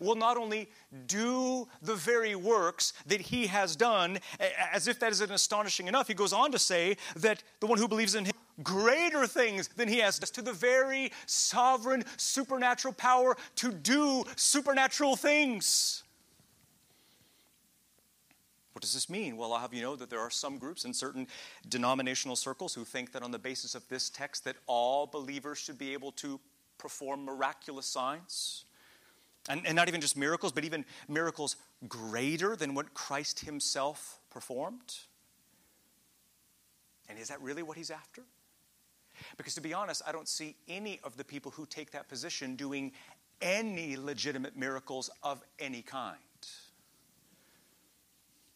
will 0.00 0.14
not 0.14 0.36
only 0.36 0.68
do 1.06 1.68
the 1.82 1.94
very 1.94 2.34
works 2.34 2.92
that 3.06 3.20
he 3.20 3.46
has 3.46 3.76
done, 3.76 4.18
as 4.72 4.88
if 4.88 4.98
that 5.00 5.12
isn't 5.12 5.30
astonishing 5.30 5.88
enough, 5.88 6.08
he 6.08 6.14
goes 6.14 6.32
on 6.32 6.52
to 6.52 6.58
say 6.58 6.96
that 7.16 7.42
the 7.60 7.66
one 7.66 7.78
who 7.78 7.88
believes 7.88 8.14
in 8.14 8.24
him 8.24 8.32
greater 8.62 9.26
things 9.26 9.68
than 9.68 9.88
he 9.88 9.98
has 9.98 10.18
to 10.18 10.42
the 10.42 10.52
very 10.52 11.10
sovereign 11.26 12.04
supernatural 12.16 12.92
power 12.94 13.36
to 13.56 13.72
do 13.72 14.24
supernatural 14.36 15.16
things. 15.16 16.02
What 18.72 18.82
does 18.82 18.94
this 18.94 19.10
mean? 19.10 19.36
Well, 19.36 19.52
I'll 19.52 19.60
have 19.60 19.74
you 19.74 19.82
know 19.82 19.96
that 19.96 20.10
there 20.10 20.20
are 20.20 20.30
some 20.30 20.56
groups 20.56 20.84
in 20.84 20.94
certain 20.94 21.26
denominational 21.68 22.36
circles 22.36 22.72
who 22.72 22.84
think 22.84 23.12
that 23.12 23.22
on 23.22 23.30
the 23.30 23.38
basis 23.38 23.74
of 23.74 23.86
this 23.88 24.08
text 24.08 24.44
that 24.44 24.56
all 24.66 25.06
believers 25.06 25.58
should 25.58 25.78
be 25.78 25.92
able 25.92 26.12
to 26.12 26.40
perform 26.78 27.24
miraculous 27.24 27.86
signs. 27.86 28.64
And, 29.48 29.66
and 29.66 29.74
not 29.74 29.88
even 29.88 30.00
just 30.00 30.16
miracles, 30.16 30.52
but 30.52 30.64
even 30.64 30.84
miracles 31.08 31.56
greater 31.88 32.56
than 32.56 32.74
what 32.74 32.92
Christ 32.94 33.40
himself 33.40 34.20
performed. 34.30 34.98
And 37.08 37.18
is 37.18 37.28
that 37.28 37.40
really 37.40 37.62
what 37.62 37.76
he's 37.76 37.90
after? 37.90 38.22
Because 39.36 39.54
to 39.54 39.60
be 39.60 39.74
honest, 39.74 40.02
I 40.06 40.12
don't 40.12 40.28
see 40.28 40.56
any 40.68 41.00
of 41.04 41.16
the 41.16 41.24
people 41.24 41.50
who 41.52 41.66
take 41.66 41.90
that 41.92 42.08
position 42.08 42.54
doing 42.56 42.92
any 43.40 43.96
legitimate 43.96 44.56
miracles 44.56 45.10
of 45.22 45.42
any 45.58 45.82
kind. 45.82 46.18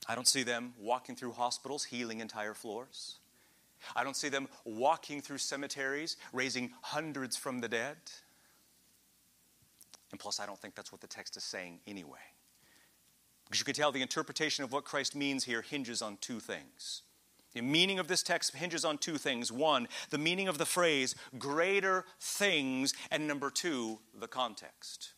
I 0.06 0.14
don't 0.14 0.28
see 0.28 0.42
them 0.42 0.74
walking 0.78 1.16
through 1.16 1.32
hospitals, 1.32 1.84
healing 1.84 2.20
entire 2.20 2.54
floors. 2.54 3.16
I 3.96 4.04
don't 4.04 4.16
see 4.16 4.28
them 4.28 4.48
walking 4.64 5.20
through 5.20 5.38
cemeteries, 5.38 6.16
raising 6.32 6.72
hundreds 6.82 7.36
from 7.36 7.60
the 7.60 7.68
dead. 7.68 7.96
And 10.14 10.20
plus, 10.20 10.38
I 10.38 10.46
don't 10.46 10.60
think 10.60 10.76
that's 10.76 10.92
what 10.92 11.00
the 11.00 11.08
text 11.08 11.36
is 11.36 11.42
saying 11.42 11.80
anyway. 11.88 12.20
Because 13.46 13.58
you 13.58 13.64
can 13.64 13.74
tell 13.74 13.90
the 13.90 14.00
interpretation 14.00 14.62
of 14.62 14.70
what 14.70 14.84
Christ 14.84 15.16
means 15.16 15.42
here 15.42 15.60
hinges 15.60 16.00
on 16.02 16.18
two 16.20 16.38
things. 16.38 17.02
The 17.52 17.62
meaning 17.62 17.98
of 17.98 18.06
this 18.06 18.22
text 18.22 18.54
hinges 18.54 18.84
on 18.84 18.98
two 18.98 19.18
things. 19.18 19.50
One, 19.50 19.88
the 20.10 20.18
meaning 20.18 20.46
of 20.46 20.56
the 20.56 20.66
phrase, 20.66 21.16
greater 21.36 22.04
things, 22.20 22.94
and 23.10 23.26
number 23.26 23.50
two, 23.50 23.98
the 24.16 24.28
context. 24.28 25.14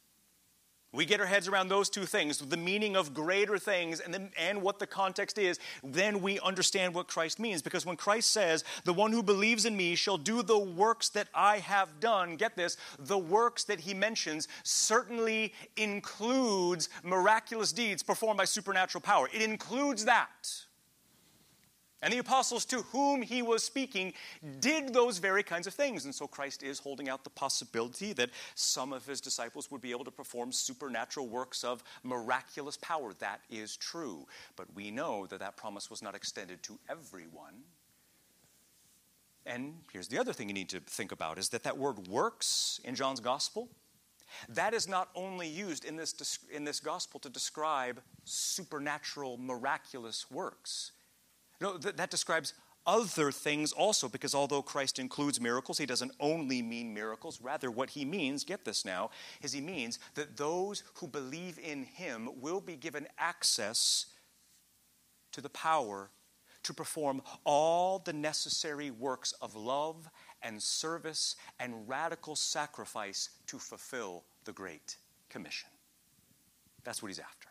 We 0.97 1.05
get 1.05 1.21
our 1.21 1.27
heads 1.27 1.47
around 1.47 1.69
those 1.69 1.91
two 1.91 2.07
things, 2.07 2.39
the 2.39 2.57
meaning 2.57 2.97
of 2.97 3.13
greater 3.13 3.59
things 3.59 4.01
and, 4.01 4.15
the, 4.15 4.31
and 4.39 4.63
what 4.63 4.79
the 4.79 4.87
context 4.87 5.37
is, 5.37 5.59
then 5.85 6.23
we 6.23 6.41
understand 6.41 6.95
what 6.95 7.07
Christ 7.07 7.39
means. 7.39 7.61
Because 7.61 7.85
when 7.85 7.97
Christ 7.97 8.31
says, 8.31 8.65
The 8.85 8.95
one 8.95 9.13
who 9.13 9.23
believes 9.23 9.67
in 9.67 9.77
me 9.77 9.95
shall 9.95 10.17
do 10.17 10.43
the 10.43 10.59
works 10.59 11.11
that 11.11 11.29
I 11.35 11.59
have 11.59 12.01
done, 12.01 12.37
get 12.37 12.57
this, 12.57 12.79
the 12.99 13.19
works 13.19 13.65
that 13.65 13.81
he 13.81 13.93
mentions 13.93 14.49
certainly 14.63 15.53
includes 15.77 16.89
miraculous 17.03 17.73
deeds 17.73 18.03
performed 18.03 18.39
by 18.39 18.47
supernatural 18.47 19.03
power. 19.03 19.29
It 19.35 19.43
includes 19.43 20.07
that. 20.07 20.65
And 22.03 22.13
the 22.13 22.19
apostles 22.19 22.67
to 22.67 22.83
whom 22.83 23.23
he 23.23 23.41
was 23.41 23.65
speaking 23.65 24.13
did 24.61 24.93
those 24.93 25.17
very 25.17 25.43
kinds 25.43 25.67
of 25.67 25.73
things. 25.73 26.05
And 26.05 26.15
so 26.15 26.27
Christ 26.27 26.63
is 26.63 26.79
holding 26.79 27.09
out 27.09 27.25
the 27.25 27.31
possibility 27.31 28.13
that 28.13 28.31
some 28.55 28.93
of 28.93 29.07
his 29.07 29.21
disciples 29.21 29.71
would 29.71 29.81
be 29.81 29.93
able 29.93 30.05
to 30.05 30.11
perform 30.11 30.53
supernatural 30.53 31.27
works 31.27 31.65
of 31.65 31.83
miraculous 32.03 32.77
power. 32.77 33.15
That 33.19 33.41
is 33.51 33.77
true. 33.77 34.27
But 34.57 34.67
we 34.75 34.91
know 34.91 35.27
that 35.27 35.41
that 35.41 35.57
promise 35.57 35.91
was 35.91 36.03
not 36.03 36.15
extended 36.15 36.63
to 36.65 36.79
everyone. 36.89 37.65
And 39.47 39.75
here's 39.93 40.09
the 40.09 40.19
other 40.19 40.33
thing 40.33 40.49
you 40.49 40.55
need 40.55 40.69
to 40.71 40.81
think 40.81 41.13
about 41.13 41.39
is 41.39 41.49
that 41.51 41.63
that 41.63 41.79
word 41.79 42.09
works 42.09 42.79
in 42.85 42.95
John's 42.95 43.21
gospel. 43.21 43.69
That 44.49 44.75
is 44.75 44.87
not 44.87 45.09
only 45.15 45.49
used 45.49 45.85
in 45.85 45.97
this, 45.97 46.41
in 46.53 46.65
this 46.65 46.81
gospel 46.81 47.21
to 47.21 47.31
describe 47.31 48.03
supernatural, 48.25 49.39
miraculous 49.39 50.31
works. 50.31 50.93
No, 51.61 51.79
that, 51.79 51.97
that 51.97 52.11
describes 52.11 52.55
other 52.87 53.33
things 53.33 53.73
also, 53.73 54.09
because 54.09 54.35
although 54.35 54.63
Christ 54.63 54.99
includes 54.99 55.41
miracles, 55.41 55.79
he 55.79 55.87
doesn't 55.87 56.13
only 56.21 56.63
mean 56.63 56.95
miracles. 56.95 57.41
Rather, 57.41 57.71
what 57.71 57.91
he 57.91 58.05
means, 58.05 58.45
get 58.45 58.65
this 58.65 58.85
now, 58.85 59.11
is 59.43 59.53
he 59.53 59.61
means 59.61 59.99
that 60.15 60.37
those 60.37 60.85
who 60.95 61.09
believe 61.09 61.59
in 61.59 61.83
him 61.83 62.29
will 62.41 62.61
be 62.61 62.77
given 62.77 63.09
access 63.19 64.07
to 65.33 65.41
the 65.41 65.49
power 65.49 66.11
to 66.63 66.75
perform 66.75 67.23
all 67.45 67.99
the 67.99 68.13
necessary 68.13 68.91
works 68.91 69.33
of 69.41 69.55
love 69.55 70.09
and 70.43 70.63
service 70.63 71.37
and 71.59 71.89
radical 71.89 72.37
sacrifice 72.37 73.31
to 73.47 73.59
fulfill 73.59 74.25
the 74.45 74.53
Great 74.53 74.97
Commission. 75.29 75.69
That's 76.85 77.03
what 77.03 77.09
he's 77.09 77.19
after. 77.19 77.49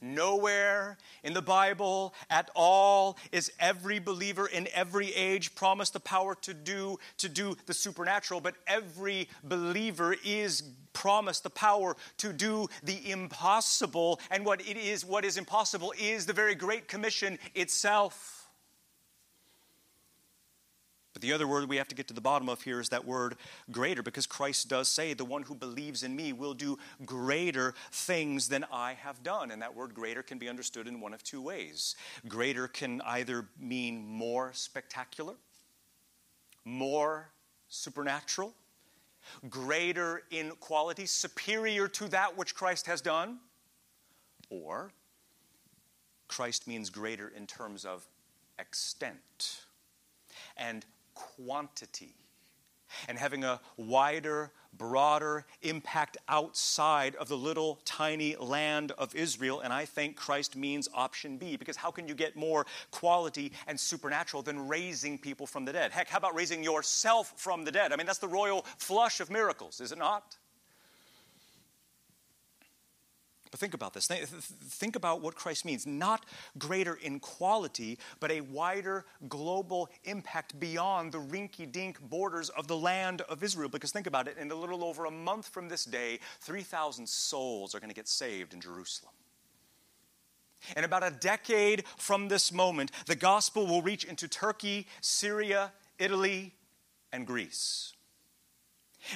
Nowhere 0.00 0.96
in 1.22 1.34
the 1.34 1.42
Bible 1.42 2.14
at 2.30 2.50
all 2.54 3.18
is 3.32 3.52
every 3.60 3.98
believer 3.98 4.46
in 4.46 4.66
every 4.72 5.14
age 5.14 5.54
promised 5.54 5.92
the 5.92 6.00
power 6.00 6.34
to 6.36 6.54
do 6.54 6.98
to 7.18 7.28
do 7.28 7.56
the 7.66 7.74
supernatural, 7.74 8.40
but 8.40 8.54
every 8.66 9.28
believer 9.44 10.16
is 10.24 10.62
promised 10.92 11.42
the 11.42 11.50
power 11.50 11.96
to 12.16 12.32
do 12.32 12.68
the 12.82 13.10
impossible, 13.10 14.20
and 14.30 14.46
what 14.46 14.66
it 14.66 14.76
is 14.76 15.04
what 15.04 15.24
is 15.24 15.36
impossible 15.36 15.92
is 15.98 16.24
the 16.24 16.32
very 16.32 16.54
great 16.54 16.88
commission 16.88 17.38
itself. 17.54 18.39
But 21.12 21.22
the 21.22 21.32
other 21.32 21.48
word 21.48 21.68
we 21.68 21.76
have 21.76 21.88
to 21.88 21.94
get 21.94 22.06
to 22.08 22.14
the 22.14 22.20
bottom 22.20 22.48
of 22.48 22.62
here 22.62 22.78
is 22.78 22.88
that 22.90 23.04
word 23.04 23.36
greater, 23.70 24.02
because 24.02 24.26
Christ 24.26 24.68
does 24.68 24.88
say, 24.88 25.12
The 25.12 25.24
one 25.24 25.42
who 25.42 25.54
believes 25.54 26.02
in 26.04 26.14
me 26.14 26.32
will 26.32 26.54
do 26.54 26.78
greater 27.04 27.74
things 27.90 28.48
than 28.48 28.64
I 28.72 28.94
have 28.94 29.22
done. 29.22 29.50
And 29.50 29.60
that 29.60 29.74
word 29.74 29.92
greater 29.92 30.22
can 30.22 30.38
be 30.38 30.48
understood 30.48 30.86
in 30.86 31.00
one 31.00 31.12
of 31.12 31.24
two 31.24 31.42
ways. 31.42 31.96
Greater 32.28 32.68
can 32.68 33.00
either 33.04 33.48
mean 33.58 34.06
more 34.06 34.52
spectacular, 34.54 35.34
more 36.64 37.30
supernatural, 37.68 38.54
greater 39.48 40.22
in 40.30 40.52
quality, 40.60 41.06
superior 41.06 41.88
to 41.88 42.08
that 42.08 42.36
which 42.36 42.54
Christ 42.54 42.86
has 42.86 43.00
done, 43.00 43.38
or 44.48 44.92
Christ 46.28 46.68
means 46.68 46.88
greater 46.88 47.32
in 47.36 47.48
terms 47.48 47.84
of 47.84 48.06
extent 48.60 49.62
and 50.56 50.84
quantity 51.14 52.14
and 53.08 53.18
having 53.18 53.44
a 53.44 53.60
wider, 53.76 54.50
broader 54.76 55.46
impact 55.62 56.16
outside 56.28 57.14
of 57.16 57.28
the 57.28 57.36
little 57.36 57.80
tiny 57.84 58.36
land 58.36 58.92
of 58.98 59.14
Israel. 59.14 59.60
And 59.60 59.72
I 59.72 59.84
think 59.84 60.16
Christ 60.16 60.56
means 60.56 60.88
option 60.94 61.36
B 61.36 61.56
because 61.56 61.76
how 61.76 61.90
can 61.90 62.08
you 62.08 62.14
get 62.14 62.36
more 62.36 62.66
quality 62.90 63.52
and 63.66 63.78
supernatural 63.78 64.42
than 64.42 64.68
raising 64.68 65.18
people 65.18 65.46
from 65.46 65.64
the 65.64 65.72
dead? 65.72 65.92
Heck, 65.92 66.08
how 66.08 66.18
about 66.18 66.34
raising 66.34 66.62
yourself 66.62 67.32
from 67.36 67.64
the 67.64 67.72
dead? 67.72 67.92
I 67.92 67.96
mean, 67.96 68.06
that's 68.06 68.18
the 68.18 68.28
royal 68.28 68.62
flush 68.78 69.20
of 69.20 69.30
miracles, 69.30 69.80
is 69.80 69.92
it 69.92 69.98
not? 69.98 70.36
But 73.50 73.58
think 73.58 73.74
about 73.74 73.94
this. 73.94 74.06
Think 74.06 74.94
about 74.94 75.22
what 75.22 75.34
Christ 75.34 75.64
means. 75.64 75.84
Not 75.84 76.24
greater 76.56 76.94
in 76.94 77.18
quality, 77.18 77.98
but 78.20 78.30
a 78.30 78.42
wider 78.42 79.04
global 79.28 79.90
impact 80.04 80.58
beyond 80.60 81.10
the 81.10 81.18
rinky 81.18 81.70
dink 81.70 82.00
borders 82.00 82.48
of 82.50 82.68
the 82.68 82.76
land 82.76 83.22
of 83.22 83.42
Israel. 83.42 83.68
Because 83.68 83.90
think 83.90 84.06
about 84.06 84.28
it, 84.28 84.38
in 84.38 84.52
a 84.52 84.54
little 84.54 84.84
over 84.84 85.06
a 85.06 85.10
month 85.10 85.48
from 85.48 85.68
this 85.68 85.84
day, 85.84 86.20
3,000 86.42 87.08
souls 87.08 87.74
are 87.74 87.80
going 87.80 87.90
to 87.90 87.94
get 87.94 88.06
saved 88.06 88.54
in 88.54 88.60
Jerusalem. 88.60 89.12
In 90.76 90.84
about 90.84 91.02
a 91.02 91.10
decade 91.10 91.84
from 91.96 92.28
this 92.28 92.52
moment, 92.52 92.92
the 93.06 93.16
gospel 93.16 93.66
will 93.66 93.82
reach 93.82 94.04
into 94.04 94.28
Turkey, 94.28 94.86
Syria, 95.00 95.72
Italy, 95.98 96.54
and 97.12 97.26
Greece. 97.26 97.94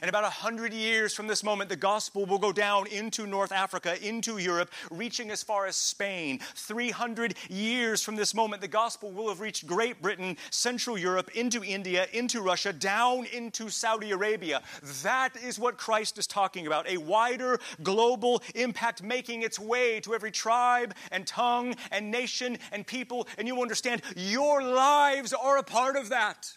And 0.00 0.08
about 0.08 0.24
a 0.24 0.30
hundred 0.30 0.72
years 0.72 1.14
from 1.14 1.26
this 1.26 1.44
moment, 1.44 1.68
the 1.68 1.76
gospel 1.76 2.26
will 2.26 2.38
go 2.38 2.52
down 2.52 2.86
into 2.86 3.26
North 3.26 3.52
Africa, 3.52 3.96
into 4.06 4.38
Europe, 4.38 4.70
reaching 4.90 5.30
as 5.30 5.42
far 5.42 5.66
as 5.66 5.76
Spain. 5.76 6.40
300 6.54 7.34
years 7.48 8.02
from 8.02 8.16
this 8.16 8.34
moment, 8.34 8.62
the 8.62 8.68
gospel 8.68 9.10
will 9.10 9.28
have 9.28 9.40
reached 9.40 9.66
Great 9.66 10.00
Britain, 10.00 10.36
Central 10.50 10.98
Europe, 10.98 11.30
into 11.34 11.62
India, 11.62 12.06
into 12.12 12.40
Russia, 12.40 12.72
down 12.72 13.26
into 13.26 13.68
Saudi 13.68 14.10
Arabia. 14.10 14.62
That 15.02 15.36
is 15.36 15.58
what 15.58 15.76
Christ 15.76 16.18
is 16.18 16.26
talking 16.26 16.66
about 16.66 16.88
a 16.88 16.96
wider 16.96 17.58
global 17.82 18.42
impact 18.54 19.02
making 19.02 19.42
its 19.42 19.58
way 19.58 20.00
to 20.00 20.14
every 20.14 20.30
tribe 20.30 20.94
and 21.10 21.26
tongue 21.26 21.74
and 21.90 22.10
nation 22.10 22.58
and 22.72 22.86
people. 22.86 23.28
And 23.38 23.46
you 23.46 23.60
understand, 23.62 24.02
your 24.16 24.62
lives 24.62 25.32
are 25.32 25.58
a 25.58 25.62
part 25.62 25.96
of 25.96 26.08
that. 26.08 26.52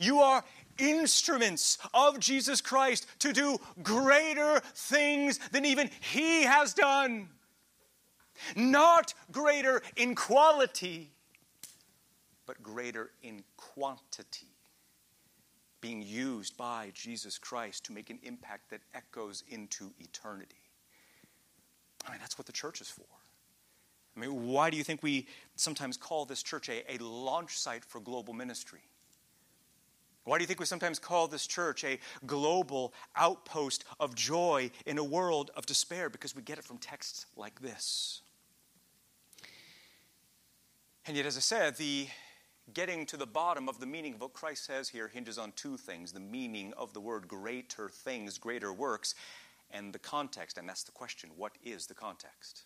You 0.00 0.18
are 0.20 0.44
instruments 0.78 1.78
of 1.94 2.18
Jesus 2.18 2.60
Christ 2.60 3.06
to 3.20 3.32
do 3.32 3.58
greater 3.82 4.60
things 4.74 5.38
than 5.50 5.64
even 5.64 5.90
He 6.00 6.42
has 6.44 6.74
done. 6.74 7.28
Not 8.54 9.14
greater 9.32 9.82
in 9.96 10.14
quality, 10.14 11.10
but 12.46 12.62
greater 12.62 13.10
in 13.22 13.42
quantity. 13.56 14.46
Being 15.80 16.02
used 16.02 16.56
by 16.56 16.90
Jesus 16.94 17.38
Christ 17.38 17.84
to 17.84 17.92
make 17.92 18.10
an 18.10 18.18
impact 18.22 18.70
that 18.70 18.80
echoes 18.94 19.44
into 19.48 19.92
eternity. 19.98 20.56
I 22.06 22.12
mean, 22.12 22.20
that's 22.20 22.38
what 22.38 22.46
the 22.46 22.52
church 22.52 22.80
is 22.80 22.88
for. 22.88 23.04
I 24.16 24.20
mean, 24.20 24.46
why 24.46 24.70
do 24.70 24.76
you 24.76 24.84
think 24.84 25.02
we 25.02 25.26
sometimes 25.56 25.96
call 25.96 26.24
this 26.24 26.42
church 26.42 26.68
a, 26.68 26.82
a 26.90 27.02
launch 27.02 27.58
site 27.58 27.84
for 27.84 28.00
global 28.00 28.32
ministry? 28.32 28.80
Why 30.26 30.38
do 30.38 30.42
you 30.42 30.48
think 30.48 30.58
we 30.58 30.66
sometimes 30.66 30.98
call 30.98 31.28
this 31.28 31.46
church 31.46 31.84
a 31.84 32.00
global 32.26 32.92
outpost 33.14 33.84
of 34.00 34.16
joy 34.16 34.72
in 34.84 34.98
a 34.98 35.04
world 35.04 35.52
of 35.56 35.66
despair? 35.66 36.10
Because 36.10 36.34
we 36.34 36.42
get 36.42 36.58
it 36.58 36.64
from 36.64 36.78
texts 36.78 37.26
like 37.36 37.60
this. 37.60 38.22
And 41.06 41.16
yet, 41.16 41.26
as 41.26 41.36
I 41.36 41.40
said, 41.40 41.76
the 41.76 42.08
getting 42.74 43.06
to 43.06 43.16
the 43.16 43.24
bottom 43.26 43.68
of 43.68 43.78
the 43.78 43.86
meaning 43.86 44.14
of 44.14 44.20
what 44.20 44.32
Christ 44.32 44.64
says 44.64 44.88
here 44.88 45.06
hinges 45.06 45.38
on 45.38 45.52
two 45.52 45.76
things 45.76 46.10
the 46.10 46.18
meaning 46.18 46.74
of 46.76 46.92
the 46.92 47.00
word 47.00 47.28
greater 47.28 47.88
things, 47.88 48.36
greater 48.36 48.72
works, 48.72 49.14
and 49.70 49.92
the 49.92 50.00
context. 50.00 50.58
And 50.58 50.68
that's 50.68 50.82
the 50.82 50.90
question 50.90 51.30
what 51.36 51.52
is 51.62 51.86
the 51.86 51.94
context? 51.94 52.64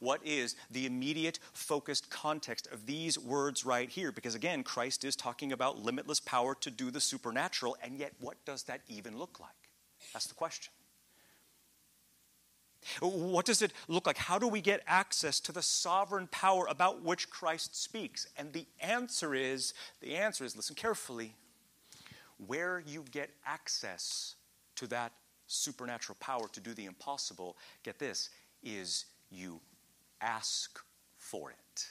What 0.00 0.20
is 0.24 0.56
the 0.70 0.86
immediate 0.86 1.38
focused 1.52 2.10
context 2.10 2.68
of 2.72 2.86
these 2.86 3.18
words 3.18 3.64
right 3.64 3.88
here? 3.88 4.12
Because 4.12 4.34
again, 4.34 4.62
Christ 4.62 5.04
is 5.04 5.16
talking 5.16 5.52
about 5.52 5.84
limitless 5.84 6.20
power 6.20 6.54
to 6.56 6.70
do 6.70 6.90
the 6.90 7.00
supernatural, 7.00 7.76
and 7.82 7.98
yet 7.98 8.12
what 8.20 8.36
does 8.44 8.64
that 8.64 8.80
even 8.88 9.18
look 9.18 9.40
like? 9.40 9.50
That's 10.12 10.26
the 10.26 10.34
question. 10.34 10.72
What 13.00 13.46
does 13.46 13.62
it 13.62 13.72
look 13.88 14.06
like? 14.06 14.16
How 14.16 14.38
do 14.38 14.46
we 14.46 14.60
get 14.60 14.82
access 14.86 15.40
to 15.40 15.52
the 15.52 15.62
sovereign 15.62 16.28
power 16.28 16.66
about 16.68 17.02
which 17.02 17.28
Christ 17.30 17.80
speaks? 17.80 18.26
And 18.36 18.52
the 18.52 18.66
answer 18.80 19.34
is 19.34 19.74
the 20.00 20.16
answer 20.16 20.44
is 20.44 20.54
listen 20.54 20.76
carefully. 20.76 21.34
Where 22.46 22.82
you 22.86 23.04
get 23.10 23.30
access 23.44 24.36
to 24.76 24.86
that 24.88 25.12
supernatural 25.46 26.16
power 26.20 26.48
to 26.52 26.60
do 26.60 26.74
the 26.74 26.84
impossible, 26.84 27.56
get 27.82 27.98
this, 27.98 28.30
is 28.62 29.06
you 29.30 29.60
ask 30.20 30.80
for 31.18 31.50
it. 31.50 31.86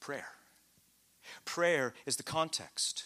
Prayer. 0.00 0.28
Prayer 1.44 1.94
is 2.06 2.16
the 2.16 2.22
context. 2.22 3.04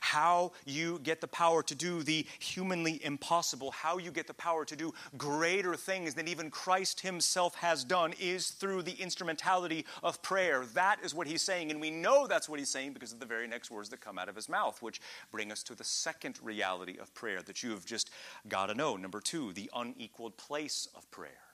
How 0.00 0.52
you 0.64 0.98
get 1.00 1.20
the 1.20 1.28
power 1.28 1.62
to 1.64 1.74
do 1.74 2.02
the 2.02 2.26
humanly 2.38 3.04
impossible, 3.04 3.70
how 3.72 3.98
you 3.98 4.10
get 4.10 4.26
the 4.26 4.32
power 4.32 4.64
to 4.64 4.74
do 4.74 4.94
greater 5.18 5.74
things 5.74 6.14
than 6.14 6.28
even 6.28 6.50
Christ 6.50 7.00
Himself 7.00 7.54
has 7.56 7.84
done, 7.84 8.14
is 8.18 8.50
through 8.50 8.82
the 8.82 8.92
instrumentality 8.92 9.84
of 10.02 10.22
prayer. 10.22 10.64
That 10.72 11.00
is 11.04 11.14
what 11.14 11.26
He's 11.26 11.42
saying, 11.42 11.70
and 11.70 11.78
we 11.78 11.90
know 11.90 12.26
that's 12.26 12.48
what 12.48 12.58
He's 12.58 12.70
saying 12.70 12.94
because 12.94 13.12
of 13.12 13.20
the 13.20 13.26
very 13.26 13.46
next 13.46 13.70
words 13.70 13.90
that 13.90 14.00
come 14.00 14.18
out 14.18 14.30
of 14.30 14.36
His 14.36 14.48
mouth, 14.48 14.80
which 14.80 15.00
bring 15.30 15.52
us 15.52 15.62
to 15.64 15.74
the 15.74 15.84
second 15.84 16.38
reality 16.42 16.96
of 16.98 17.12
prayer 17.12 17.42
that 17.42 17.62
you 17.62 17.70
have 17.70 17.84
just 17.84 18.10
got 18.48 18.66
to 18.66 18.74
know. 18.74 18.96
Number 18.96 19.20
two, 19.20 19.52
the 19.52 19.70
unequaled 19.74 20.38
place 20.38 20.88
of 20.96 21.10
prayer 21.10 21.45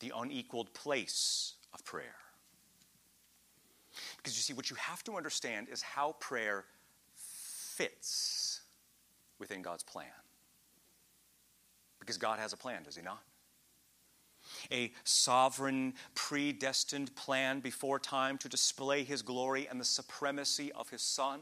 the 0.00 0.12
unequaled 0.16 0.72
place 0.74 1.54
of 1.74 1.84
prayer. 1.84 2.16
Because 4.16 4.36
you 4.36 4.42
see, 4.42 4.52
what 4.52 4.70
you 4.70 4.76
have 4.76 5.02
to 5.04 5.16
understand 5.16 5.68
is 5.70 5.82
how 5.82 6.12
prayer 6.20 6.64
fits 7.14 8.60
within 9.38 9.62
God's 9.62 9.82
plan. 9.82 10.06
Because 12.00 12.16
God 12.16 12.38
has 12.38 12.52
a 12.52 12.56
plan, 12.56 12.82
does 12.84 12.96
He 12.96 13.02
not? 13.02 13.22
A 14.72 14.92
sovereign, 15.04 15.94
predestined 16.14 17.14
plan 17.16 17.60
before 17.60 17.98
time 17.98 18.38
to 18.38 18.48
display 18.48 19.04
His 19.04 19.22
glory 19.22 19.68
and 19.68 19.80
the 19.80 19.84
supremacy 19.84 20.72
of 20.72 20.88
His 20.88 21.02
Son 21.02 21.40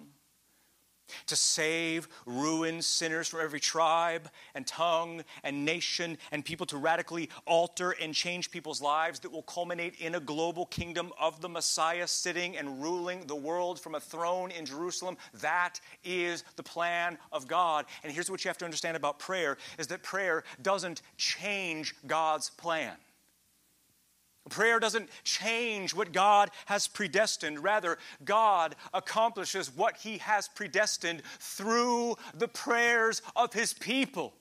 to 1.27 1.37
save 1.37 2.09
ruined 2.25 2.85
sinners 2.85 3.29
from 3.29 3.41
every 3.41 3.61
tribe 3.61 4.29
and 4.55 4.67
tongue 4.67 5.23
and 5.45 5.65
nation 5.65 6.19
and 6.33 6.45
people 6.45 6.67
to 6.67 6.77
radically 6.77 7.29
alter 7.47 7.95
and 8.01 8.15
change 8.15 8.51
people's 8.51 8.81
lives 8.81 9.21
that 9.21 9.33
will 9.33 9.43
culminate 9.43 9.97
in 10.01 10.15
a 10.15 10.21
global 10.21 10.67
kingdom 10.67 11.13
of 11.21 11.41
the 11.41 11.49
Messiah 11.49 12.07
sitting 12.07 12.57
and 12.57 12.83
ruling 12.83 13.27
the 13.27 13.37
world 13.37 13.81
from 13.81 13.95
a 13.95 14.01
throne 14.01 14.51
in 14.51 14.65
Jerusalem. 14.65 15.17
That 15.41 15.81
is 16.05 16.45
the 16.57 16.63
plan 16.63 17.19
of 17.33 17.47
God. 17.47 17.87
And 18.03 18.13
here's 18.13 18.31
what 18.31 18.45
you 18.45 18.49
have 18.49 18.59
to 18.59 18.65
understand 18.65 18.97
about 18.97 19.19
prayer 19.19 19.57
is 19.79 19.87
that 19.89 20.03
prayer 20.03 20.45
doesn't 20.63 21.03
change 21.17 21.95
God's 22.07 22.51
plan. 22.51 22.97
Prayer 24.49 24.79
doesn't 24.79 25.09
change 25.25 25.95
what 25.95 26.13
God 26.13 26.51
has 26.67 26.87
predestined. 26.87 27.63
Rather, 27.63 27.99
God 28.25 28.77
accomplishes 28.95 29.75
what 29.75 29.97
He 29.97 30.19
has 30.19 30.49
predestined 30.49 31.23
through 31.41 32.17
the 32.35 32.49
prayers 32.49 33.23
of 33.35 33.53
His 33.53 33.73
people. 33.75 34.35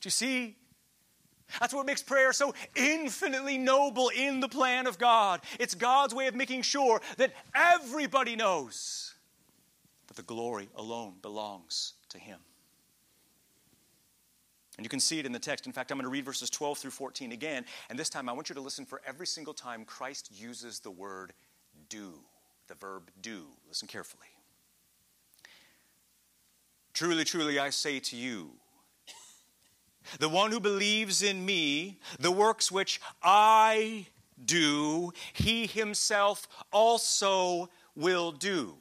Do 0.00 0.06
you 0.06 0.10
see? 0.12 0.56
That's 1.60 1.72
what 1.72 1.86
makes 1.86 2.02
prayer 2.02 2.32
so 2.32 2.54
infinitely 2.76 3.58
noble 3.58 4.10
in 4.10 4.40
the 4.40 4.48
plan 4.48 4.86
of 4.86 4.98
God. 4.98 5.40
It's 5.58 5.74
God's 5.74 6.14
way 6.14 6.26
of 6.26 6.34
making 6.34 6.62
sure 6.62 7.00
that 7.16 7.32
everybody 7.54 8.36
knows 8.36 9.14
that 10.06 10.16
the 10.16 10.22
glory 10.22 10.68
alone 10.76 11.14
belongs 11.22 11.94
to 12.10 12.18
Him. 12.18 12.38
And 14.78 14.84
you 14.84 14.88
can 14.88 15.00
see 15.00 15.18
it 15.18 15.26
in 15.26 15.32
the 15.32 15.40
text. 15.40 15.66
In 15.66 15.72
fact, 15.72 15.90
I'm 15.90 15.98
going 15.98 16.04
to 16.04 16.10
read 16.10 16.24
verses 16.24 16.48
12 16.50 16.78
through 16.78 16.92
14 16.92 17.32
again. 17.32 17.64
And 17.90 17.98
this 17.98 18.08
time, 18.08 18.28
I 18.28 18.32
want 18.32 18.48
you 18.48 18.54
to 18.54 18.60
listen 18.60 18.86
for 18.86 19.02
every 19.04 19.26
single 19.26 19.52
time 19.52 19.84
Christ 19.84 20.30
uses 20.32 20.78
the 20.78 20.90
word 20.90 21.32
do, 21.88 22.14
the 22.68 22.74
verb 22.76 23.10
do. 23.20 23.46
Listen 23.66 23.88
carefully. 23.88 24.28
Truly, 26.94 27.24
truly, 27.24 27.58
I 27.58 27.70
say 27.70 27.98
to 27.98 28.16
you, 28.16 28.52
the 30.20 30.28
one 30.28 30.52
who 30.52 30.60
believes 30.60 31.22
in 31.22 31.44
me, 31.44 31.98
the 32.18 32.30
works 32.30 32.70
which 32.70 33.00
I 33.22 34.06
do, 34.44 35.12
he 35.32 35.66
himself 35.66 36.46
also 36.72 37.68
will 37.96 38.30
do. 38.30 38.76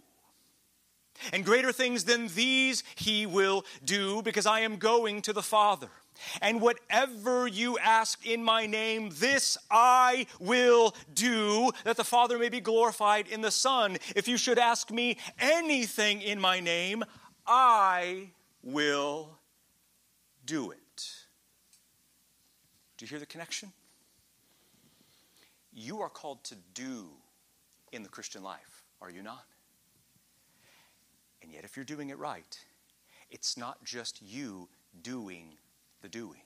And 1.34 1.46
greater 1.46 1.72
things 1.72 2.04
than 2.04 2.28
these 2.30 2.84
he 2.96 3.26
will 3.26 3.66
do, 3.84 4.22
because 4.22 4.46
I 4.46 4.62
am 4.62 4.78
going 4.78 5.22
to 5.24 5.34
the 5.34 5.44
Father. 5.44 5.90
And 6.42 6.62
whatever 6.62 7.48
you 7.48 7.78
ask 7.78 8.26
in 8.26 8.44
my 8.44 8.66
name, 8.66 9.12
this 9.14 9.58
I 9.70 10.26
will 10.40 10.96
do, 11.14 11.72
that 11.84 11.98
the 11.98 12.04
Father 12.04 12.40
may 12.40 12.50
be 12.50 12.60
glorified 12.60 13.28
in 13.28 13.42
the 13.42 13.52
Son. 13.52 13.98
If 14.16 14.28
you 14.28 14.38
should 14.38 14.58
ask 14.58 14.90
me 14.90 15.18
anything 15.40 16.22
in 16.22 16.40
my 16.40 16.60
name, 16.60 17.04
I 17.46 18.30
will 18.64 19.38
do 20.46 20.72
it. 20.72 21.12
Do 22.98 23.06
you 23.06 23.10
hear 23.10 23.20
the 23.20 23.26
connection? 23.28 23.72
You 25.72 26.02
are 26.02 26.10
called 26.10 26.44
to 26.46 26.56
do 26.74 27.10
in 27.92 28.02
the 28.02 28.10
Christian 28.10 28.42
life, 28.42 28.84
are 29.02 29.12
you 29.12 29.22
not? 29.22 29.46
And 31.48 31.54
yet, 31.54 31.64
if 31.64 31.78
you're 31.78 31.86
doing 31.86 32.10
it 32.10 32.18
right, 32.18 32.60
it's 33.32 33.56
not 33.56 33.82
just 33.86 34.22
you 34.22 34.68
doing 35.02 35.54
the 36.02 36.10
doing. 36.10 36.42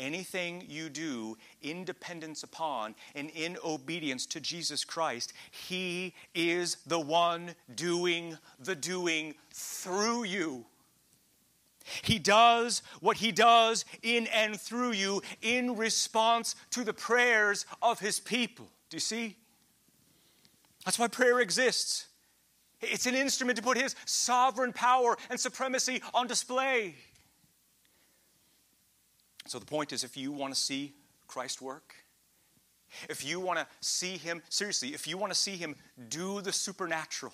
Anything 0.00 0.64
you 0.68 0.88
do 0.88 1.38
in 1.62 1.84
dependence 1.84 2.42
upon 2.42 2.96
and 3.14 3.30
in 3.30 3.56
obedience 3.64 4.26
to 4.26 4.40
Jesus 4.40 4.84
Christ, 4.84 5.32
He 5.52 6.12
is 6.34 6.78
the 6.88 6.98
one 6.98 7.54
doing 7.72 8.36
the 8.58 8.74
doing 8.74 9.36
through 9.52 10.24
you. 10.24 10.64
He 12.02 12.18
does 12.18 12.82
what 12.98 13.18
He 13.18 13.30
does 13.30 13.84
in 14.02 14.26
and 14.26 14.60
through 14.60 14.92
you 14.92 15.22
in 15.40 15.76
response 15.76 16.56
to 16.70 16.82
the 16.82 16.92
prayers 16.92 17.64
of 17.80 18.00
His 18.00 18.18
people. 18.18 18.66
Do 18.90 18.96
you 18.96 19.00
see? 19.00 19.36
That's 20.84 20.98
why 20.98 21.06
prayer 21.06 21.38
exists. 21.38 22.06
It's 22.80 23.06
an 23.06 23.14
instrument 23.14 23.56
to 23.56 23.62
put 23.62 23.78
his 23.78 23.94
sovereign 24.04 24.72
power 24.72 25.16
and 25.30 25.40
supremacy 25.40 26.02
on 26.12 26.26
display. 26.26 26.94
So 29.46 29.58
the 29.58 29.66
point 29.66 29.92
is 29.92 30.04
if 30.04 30.16
you 30.16 30.32
want 30.32 30.54
to 30.54 30.60
see 30.60 30.94
Christ 31.26 31.62
work, 31.62 31.94
if 33.08 33.24
you 33.24 33.40
want 33.40 33.58
to 33.58 33.66
see 33.80 34.16
him, 34.16 34.42
seriously, 34.48 34.90
if 34.90 35.06
you 35.06 35.18
want 35.18 35.32
to 35.32 35.38
see 35.38 35.56
him 35.56 35.76
do 36.08 36.40
the 36.40 36.52
supernatural, 36.52 37.32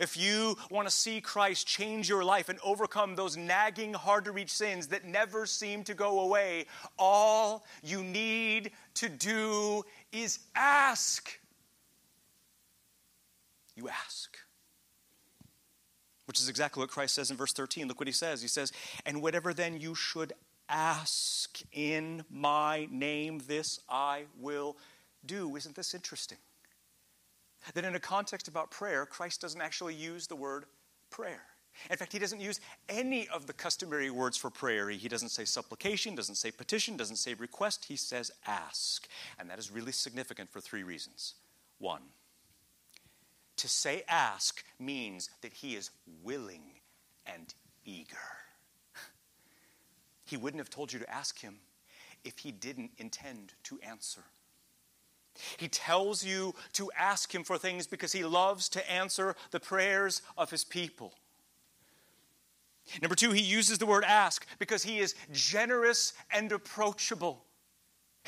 if 0.00 0.16
you 0.16 0.56
want 0.70 0.88
to 0.88 0.94
see 0.94 1.20
Christ 1.20 1.66
change 1.66 2.08
your 2.08 2.24
life 2.24 2.48
and 2.48 2.58
overcome 2.64 3.14
those 3.14 3.36
nagging, 3.36 3.94
hard 3.94 4.24
to 4.24 4.32
reach 4.32 4.50
sins 4.50 4.88
that 4.88 5.04
never 5.04 5.46
seem 5.46 5.84
to 5.84 5.94
go 5.94 6.20
away, 6.20 6.66
all 6.98 7.64
you 7.82 8.02
need 8.02 8.72
to 8.94 9.08
do 9.08 9.84
is 10.10 10.40
ask. 10.56 11.38
You 13.78 13.88
ask. 13.88 14.36
Which 16.26 16.40
is 16.40 16.48
exactly 16.48 16.80
what 16.80 16.90
Christ 16.90 17.14
says 17.14 17.30
in 17.30 17.36
verse 17.36 17.52
13. 17.52 17.86
Look 17.86 18.00
what 18.00 18.08
he 18.08 18.12
says. 18.12 18.42
He 18.42 18.48
says, 18.48 18.72
And 19.06 19.22
whatever 19.22 19.54
then 19.54 19.80
you 19.80 19.94
should 19.94 20.32
ask 20.68 21.60
in 21.70 22.24
my 22.28 22.88
name, 22.90 23.40
this 23.46 23.78
I 23.88 24.24
will 24.36 24.76
do. 25.24 25.54
Isn't 25.54 25.76
this 25.76 25.94
interesting? 25.94 26.38
That 27.74 27.84
in 27.84 27.94
a 27.94 28.00
context 28.00 28.48
about 28.48 28.72
prayer, 28.72 29.06
Christ 29.06 29.42
doesn't 29.42 29.60
actually 29.60 29.94
use 29.94 30.26
the 30.26 30.36
word 30.36 30.64
prayer. 31.08 31.42
In 31.88 31.96
fact, 31.96 32.12
he 32.12 32.18
doesn't 32.18 32.40
use 32.40 32.60
any 32.88 33.28
of 33.28 33.46
the 33.46 33.52
customary 33.52 34.10
words 34.10 34.36
for 34.36 34.50
prayer. 34.50 34.90
He 34.90 35.08
doesn't 35.08 35.28
say 35.28 35.44
supplication, 35.44 36.16
doesn't 36.16 36.34
say 36.34 36.50
petition, 36.50 36.96
doesn't 36.96 37.16
say 37.16 37.34
request. 37.34 37.84
He 37.84 37.94
says 37.94 38.32
ask. 38.44 39.06
And 39.38 39.48
that 39.48 39.60
is 39.60 39.70
really 39.70 39.92
significant 39.92 40.50
for 40.50 40.60
three 40.60 40.82
reasons. 40.82 41.34
One, 41.78 42.02
to 43.58 43.68
say 43.68 44.02
ask 44.08 44.64
means 44.78 45.30
that 45.42 45.52
he 45.52 45.74
is 45.74 45.90
willing 46.22 46.62
and 47.26 47.54
eager. 47.84 48.16
He 50.24 50.36
wouldn't 50.36 50.60
have 50.60 50.70
told 50.70 50.92
you 50.92 50.98
to 50.98 51.10
ask 51.10 51.40
him 51.40 51.56
if 52.24 52.38
he 52.38 52.52
didn't 52.52 52.90
intend 52.98 53.54
to 53.64 53.78
answer. 53.80 54.22
He 55.56 55.68
tells 55.68 56.24
you 56.24 56.54
to 56.74 56.90
ask 56.98 57.34
him 57.34 57.44
for 57.44 57.58
things 57.58 57.86
because 57.86 58.12
he 58.12 58.24
loves 58.24 58.68
to 58.70 58.90
answer 58.90 59.36
the 59.50 59.60
prayers 59.60 60.22
of 60.36 60.50
his 60.50 60.64
people. 60.64 61.14
Number 63.02 63.14
two, 63.14 63.30
he 63.32 63.42
uses 63.42 63.78
the 63.78 63.86
word 63.86 64.04
ask 64.04 64.46
because 64.58 64.82
he 64.82 64.98
is 64.98 65.14
generous 65.32 66.14
and 66.32 66.50
approachable. 66.52 67.44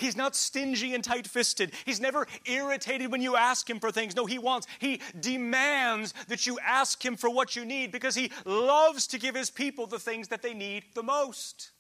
He's 0.01 0.17
not 0.17 0.35
stingy 0.35 0.95
and 0.95 1.05
tight 1.05 1.27
fisted. 1.27 1.73
He's 1.85 2.01
never 2.01 2.27
irritated 2.47 3.13
when 3.13 3.21
you 3.21 3.37
ask 3.37 3.69
him 3.69 3.79
for 3.79 3.93
things. 3.93 4.17
No, 4.17 4.25
he 4.25 4.39
wants, 4.39 4.67
he 4.79 5.01
demands 5.21 6.15
that 6.29 6.47
you 6.47 6.59
ask 6.65 7.05
him 7.05 7.17
for 7.17 7.29
what 7.29 7.55
you 7.55 7.65
need 7.65 7.93
because 7.93 8.15
he 8.15 8.33
loves 8.45 9.07
to 9.09 9.19
give 9.19 9.35
his 9.35 9.51
people 9.51 9.87
the 9.87 9.99
things 9.99 10.29
that 10.29 10.43
they 10.43 10.55
need 10.55 10.85
the 10.95 11.03
most. 11.03 11.71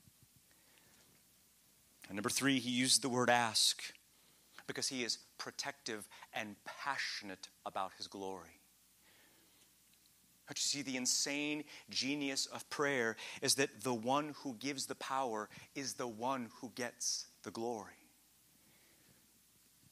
And 2.08 2.16
number 2.16 2.28
three, 2.28 2.58
he 2.58 2.70
uses 2.70 2.98
the 2.98 3.08
word 3.08 3.30
ask 3.30 3.82
because 4.66 4.88
he 4.88 5.02
is 5.02 5.18
protective 5.38 6.06
and 6.34 6.56
passionate 6.64 7.48
about 7.64 7.92
his 7.96 8.06
glory. 8.06 8.60
But 10.46 10.58
you 10.58 10.62
see, 10.62 10.82
the 10.82 10.96
insane 10.96 11.62
genius 11.88 12.46
of 12.46 12.68
prayer 12.70 13.16
is 13.40 13.54
that 13.54 13.82
the 13.82 13.94
one 13.94 14.34
who 14.42 14.54
gives 14.54 14.86
the 14.86 14.96
power 14.96 15.48
is 15.76 15.94
the 15.94 16.08
one 16.08 16.48
who 16.60 16.72
gets 16.74 17.26
the 17.44 17.52
glory. 17.52 17.99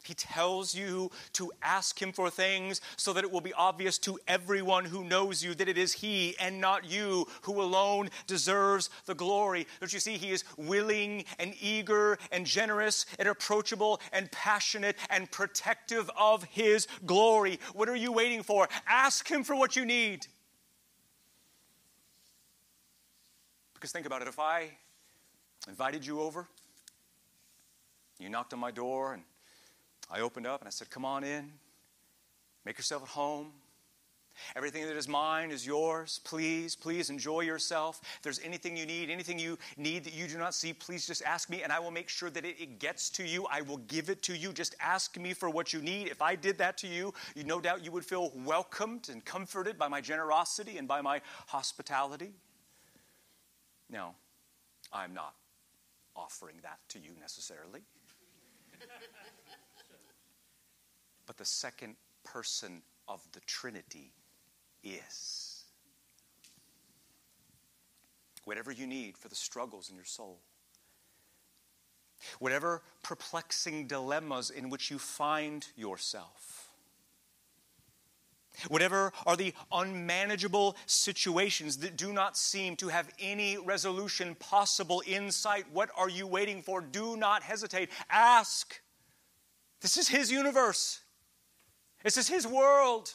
He 0.09 0.15
tells 0.15 0.75
you 0.75 1.11
to 1.35 1.53
ask 1.63 2.01
Him 2.01 2.13
for 2.13 2.31
things 2.31 2.81
so 2.97 3.13
that 3.13 3.25
it 3.25 3.31
will 3.31 3.43
be 3.43 3.53
obvious 3.53 3.99
to 3.99 4.19
everyone 4.27 4.87
who 4.87 5.05
knows 5.05 5.45
you 5.45 5.55
that 5.55 5.69
it 5.69 5.77
is 5.77 5.93
He 5.93 6.35
and 6.41 6.63
not 6.63 6.91
you 6.91 7.27
who 7.43 7.61
alone 7.61 8.09
deserves 8.27 8.89
the 9.05 9.15
glory. 9.15 9.67
Don't 9.81 9.93
you 9.93 10.01
see? 10.01 10.17
He 10.17 10.31
is 10.31 10.45
willing 10.57 11.27
and 11.39 11.55
eager 11.61 12.19
and 12.33 12.47
generous 12.47 13.05
and 13.19 13.29
approachable 13.29 14.01
and 14.11 14.33
passionate 14.33 14.97
and 15.11 15.31
protective 15.31 16.11
of 16.19 16.43
His 16.45 16.89
glory. 17.05 17.61
What 17.75 17.91
are 17.91 17.97
you 17.97 18.11
waiting 18.11 18.43
for? 18.43 18.67
Ask 18.87 19.31
Him 19.31 19.45
for 19.45 19.55
what 19.55 19.77
you 19.77 19.85
need. 19.85 20.27
Because 23.75 23.93
think 23.93 24.07
about 24.07 24.23
it 24.23 24.29
if 24.29 24.39
I 24.39 24.71
invited 25.69 26.07
you 26.07 26.23
over, 26.23 26.49
you 28.19 28.31
knocked 28.31 28.55
on 28.55 28.59
my 28.59 28.71
door 28.71 29.13
and 29.13 29.23
I 30.11 30.21
opened 30.21 30.47
up 30.47 30.61
and 30.61 30.69
I 30.69 30.71
said, 30.71 30.91
Come 30.91 31.05
on 31.05 31.25
in, 31.25 31.53
make 32.65 32.79
yourself 32.79 33.03
at 33.03 33.09
home. 33.09 33.53
Everything 34.57 34.87
that 34.87 34.97
is 34.97 35.09
mine 35.09 35.51
is 35.51 35.67
yours. 35.67 36.21
Please, 36.25 36.77
please 36.77 37.11
enjoy 37.11 37.41
yourself. 37.41 38.01
If 38.17 38.23
there's 38.23 38.41
anything 38.45 38.77
you 38.77 38.87
need, 38.87 39.11
anything 39.11 39.39
you 39.39 39.59
need 39.77 40.05
that 40.05 40.15
you 40.15 40.27
do 40.27 40.39
not 40.39 40.55
see, 40.55 40.73
please 40.73 41.07
just 41.07 41.23
ask 41.25 41.51
me 41.51 41.63
and 41.63 41.73
I 41.73 41.81
will 41.81 41.91
make 41.91 42.09
sure 42.09 42.31
that 42.31 42.45
it, 42.45 42.57
it, 42.61 42.79
gets 42.79 43.11
to 43.11 43.25
you. 43.25 43.47
I 43.51 43.63
will 43.63 43.79
give 43.79 44.11
it 44.11 44.23
to 44.23 44.37
you. 44.37 44.53
Just 44.53 44.77
ask 44.81 45.19
me 45.19 45.33
for 45.33 45.51
what 45.51 45.73
you 45.73 45.81
need. 45.81 46.09
If 46.09 46.23
I 46.23 46.37
did 46.37 46.59
that 46.59 46.79
to 46.79 46.87
you, 46.87 47.13
you 47.35 47.45
no 47.45 47.61
doubt 47.61 47.85
you 47.85 47.91
would 47.93 48.05
feel 48.05 48.33
welcomed 48.45 49.09
and 49.11 49.25
comforted 49.25 49.79
by 49.79 49.89
my 49.89 50.01
generosity 50.01 50.79
and 50.79 50.87
by 50.87 51.01
my 51.01 51.21
hospitality. 51.47 52.33
No, 53.91 54.15
I'm 54.93 55.15
not 55.15 55.35
offering 56.15 56.57
that 56.63 56.79
to 56.91 56.99
you 56.99 57.11
necessarily. 57.21 57.81
But 61.29 61.37
the 61.37 61.45
second 61.45 61.95
person 62.25 62.83
of 63.07 63.21
the 63.33 63.41
Trinity 63.41 64.13
is. 64.83 65.67
Whatever 68.45 68.73
you 68.73 68.87
need 68.87 69.17
for 69.19 69.29
the 69.29 69.35
struggles 69.35 69.91
in 69.91 69.95
your 69.95 70.07
soul, 70.07 70.41
whatever 72.39 72.83
perplexing 73.03 73.87
dilemmas 73.87 74.49
in 74.49 74.71
which 74.71 74.91
you 74.91 74.99
find 74.99 75.67
yourself, 75.77 76.71
whatever 78.69 79.13
are 79.27 79.37
the 79.37 79.53
unmanageable 79.71 80.77
situations 80.87 81.77
that 81.77 81.99
do 81.99 82.11
not 82.11 82.39
seem 82.39 82.75
to 82.77 82.89
have 82.89 83.11
any 83.21 83.59
resolution 83.59 84.35
possible 84.37 85.01
in 85.07 85.31
sight, 85.31 85.67
what 85.75 85.91
are 85.95 86.09
you 86.09 86.27
waiting 86.27 86.63
for? 86.63 86.81
Do 86.81 87.19
not 87.19 87.43
hesitate. 87.43 87.91
Ask. 88.09 88.81
This 89.83 89.99
is 89.99 90.09
His 90.09 90.33
universe. 90.33 91.03
This 92.03 92.17
is 92.17 92.29
His 92.29 92.47
world. 92.47 93.13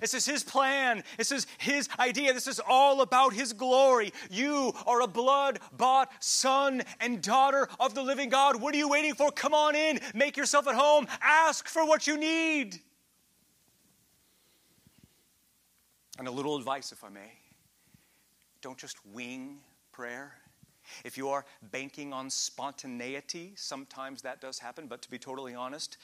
This 0.00 0.14
is 0.14 0.26
His 0.26 0.42
plan. 0.42 1.04
This 1.18 1.30
is 1.30 1.46
His 1.58 1.88
idea. 1.98 2.32
This 2.32 2.46
is 2.46 2.60
all 2.66 3.00
about 3.00 3.32
His 3.32 3.52
glory. 3.52 4.12
You 4.30 4.72
are 4.86 5.02
a 5.02 5.06
blood 5.06 5.60
bought 5.76 6.10
son 6.20 6.82
and 7.00 7.22
daughter 7.22 7.68
of 7.78 7.94
the 7.94 8.02
living 8.02 8.28
God. 8.28 8.60
What 8.60 8.74
are 8.74 8.78
you 8.78 8.88
waiting 8.88 9.14
for? 9.14 9.30
Come 9.30 9.54
on 9.54 9.76
in. 9.76 10.00
Make 10.14 10.36
yourself 10.36 10.66
at 10.66 10.74
home. 10.74 11.06
Ask 11.20 11.68
for 11.68 11.86
what 11.86 12.06
you 12.06 12.16
need. 12.16 12.80
And 16.18 16.28
a 16.28 16.30
little 16.30 16.56
advice, 16.56 16.92
if 16.92 17.02
I 17.02 17.08
may 17.08 17.32
don't 18.64 18.78
just 18.78 18.96
wing 19.12 19.58
prayer. 19.92 20.32
If 21.04 21.18
you 21.18 21.28
are 21.28 21.44
banking 21.70 22.14
on 22.14 22.30
spontaneity, 22.30 23.52
sometimes 23.56 24.22
that 24.22 24.40
does 24.40 24.58
happen, 24.58 24.86
but 24.86 25.02
to 25.02 25.10
be 25.10 25.18
totally 25.18 25.54
honest, 25.54 25.98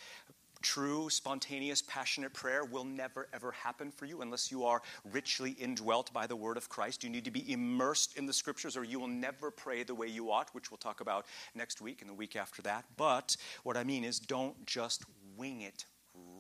True, 0.63 1.09
spontaneous, 1.09 1.83
passionate 1.83 2.35
prayer 2.35 2.65
will 2.65 2.85
never, 2.85 3.29
ever 3.33 3.53
happen 3.53 3.91
for 3.91 4.05
you 4.05 4.21
unless 4.21 4.51
you 4.51 4.65
are 4.65 4.83
richly 5.11 5.53
indwelt 5.53 6.13
by 6.13 6.27
the 6.27 6.37
word 6.37 6.59
of 6.59 6.69
Christ. 6.69 7.03
You 7.03 7.09
need 7.09 7.25
to 7.25 7.31
be 7.31 7.51
immersed 7.51 8.19
in 8.19 8.27
the 8.27 8.33
scriptures, 8.33 8.77
or 8.77 8.85
you 8.85 9.01
will 9.01 9.09
never 9.09 9.51
pray 9.51 9.83
the 9.85 9.95
way 9.95 10.07
you 10.07 10.31
ought, 10.31 10.55
which 10.55 10.71
we'll 10.71 10.79
talk 10.79 11.01
about 11.01 11.25
next 11.55 11.81
week 11.81 12.03
and 12.03 12.11
the 12.11 12.15
week 12.15 12.37
after 12.37 12.61
that. 12.63 12.85
But 12.99 13.37
what 13.63 13.79
I 13.79 13.85
mean 13.85 14.05
is, 14.05 14.21
don't 14.21 14.67
just 14.67 15.05
wing 15.37 15.63
it. 15.63 15.87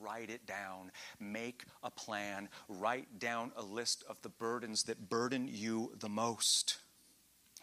Write 0.03 0.29
it 0.29 0.47
down. 0.47 0.91
Make 1.19 1.65
a 1.83 1.91
plan. 1.91 2.51
Write 2.69 3.19
down 3.19 3.53
a 3.57 3.63
list 3.63 4.05
of 4.09 4.21
the 4.21 4.29
burdens 4.29 4.83
that 4.85 5.09
burden 5.09 5.49
you 5.51 5.95
the 5.99 6.09
most. 6.11 6.79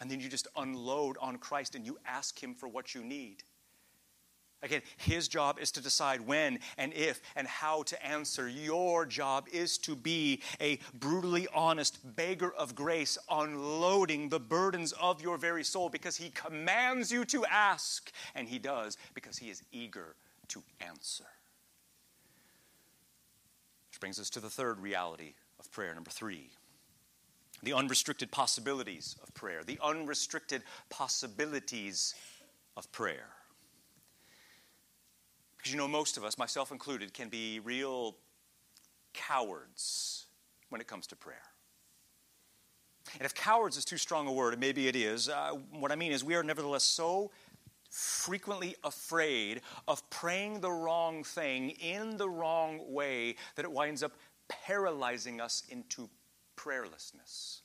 And 0.00 0.10
then 0.10 0.18
you 0.20 0.28
just 0.28 0.48
unload 0.56 1.16
on 1.20 1.38
Christ 1.38 1.74
and 1.74 1.86
you 1.86 1.98
ask 2.04 2.42
Him 2.42 2.54
for 2.54 2.68
what 2.68 2.94
you 2.94 3.04
need. 3.04 3.44
Again, 4.62 4.82
his 4.96 5.28
job 5.28 5.58
is 5.60 5.70
to 5.72 5.80
decide 5.80 6.20
when 6.20 6.58
and 6.76 6.92
if 6.92 7.20
and 7.36 7.46
how 7.46 7.84
to 7.84 8.06
answer. 8.06 8.48
Your 8.48 9.06
job 9.06 9.46
is 9.52 9.78
to 9.78 9.94
be 9.94 10.42
a 10.60 10.80
brutally 10.94 11.46
honest 11.54 11.98
beggar 12.16 12.52
of 12.54 12.74
grace, 12.74 13.16
unloading 13.30 14.28
the 14.28 14.40
burdens 14.40 14.92
of 14.92 15.22
your 15.22 15.38
very 15.38 15.62
soul 15.62 15.88
because 15.88 16.16
he 16.16 16.30
commands 16.30 17.12
you 17.12 17.24
to 17.26 17.44
ask, 17.46 18.10
and 18.34 18.48
he 18.48 18.58
does 18.58 18.96
because 19.14 19.38
he 19.38 19.48
is 19.48 19.62
eager 19.70 20.16
to 20.48 20.62
answer. 20.80 21.24
Which 23.90 24.00
brings 24.00 24.18
us 24.18 24.30
to 24.30 24.40
the 24.40 24.50
third 24.50 24.80
reality 24.80 25.34
of 25.60 25.70
prayer, 25.70 25.94
number 25.94 26.10
three 26.10 26.50
the 27.62 27.72
unrestricted 27.72 28.30
possibilities 28.30 29.16
of 29.20 29.34
prayer. 29.34 29.64
The 29.64 29.80
unrestricted 29.82 30.62
possibilities 30.90 32.14
of 32.76 32.90
prayer. 32.92 33.26
Because 35.68 35.74
you 35.74 35.80
know, 35.80 35.98
most 35.98 36.16
of 36.16 36.24
us, 36.24 36.38
myself 36.38 36.72
included, 36.72 37.12
can 37.12 37.28
be 37.28 37.60
real 37.60 38.16
cowards 39.12 40.24
when 40.70 40.80
it 40.80 40.86
comes 40.86 41.06
to 41.08 41.16
prayer. 41.16 41.42
And 43.18 43.26
if 43.26 43.34
cowards 43.34 43.76
is 43.76 43.84
too 43.84 43.98
strong 43.98 44.26
a 44.28 44.32
word, 44.32 44.54
and 44.54 44.60
maybe 44.60 44.88
it 44.88 44.96
is, 44.96 45.28
uh, 45.28 45.50
what 45.70 45.92
I 45.92 45.94
mean 45.94 46.10
is 46.10 46.24
we 46.24 46.36
are 46.36 46.42
nevertheless 46.42 46.84
so 46.84 47.32
frequently 47.90 48.76
afraid 48.82 49.60
of 49.86 50.08
praying 50.08 50.60
the 50.60 50.70
wrong 50.70 51.22
thing 51.22 51.68
in 51.72 52.16
the 52.16 52.30
wrong 52.30 52.80
way 52.90 53.36
that 53.56 53.66
it 53.66 53.70
winds 53.70 54.02
up 54.02 54.12
paralyzing 54.48 55.38
us 55.38 55.64
into 55.68 56.08
prayerlessness. 56.56 57.60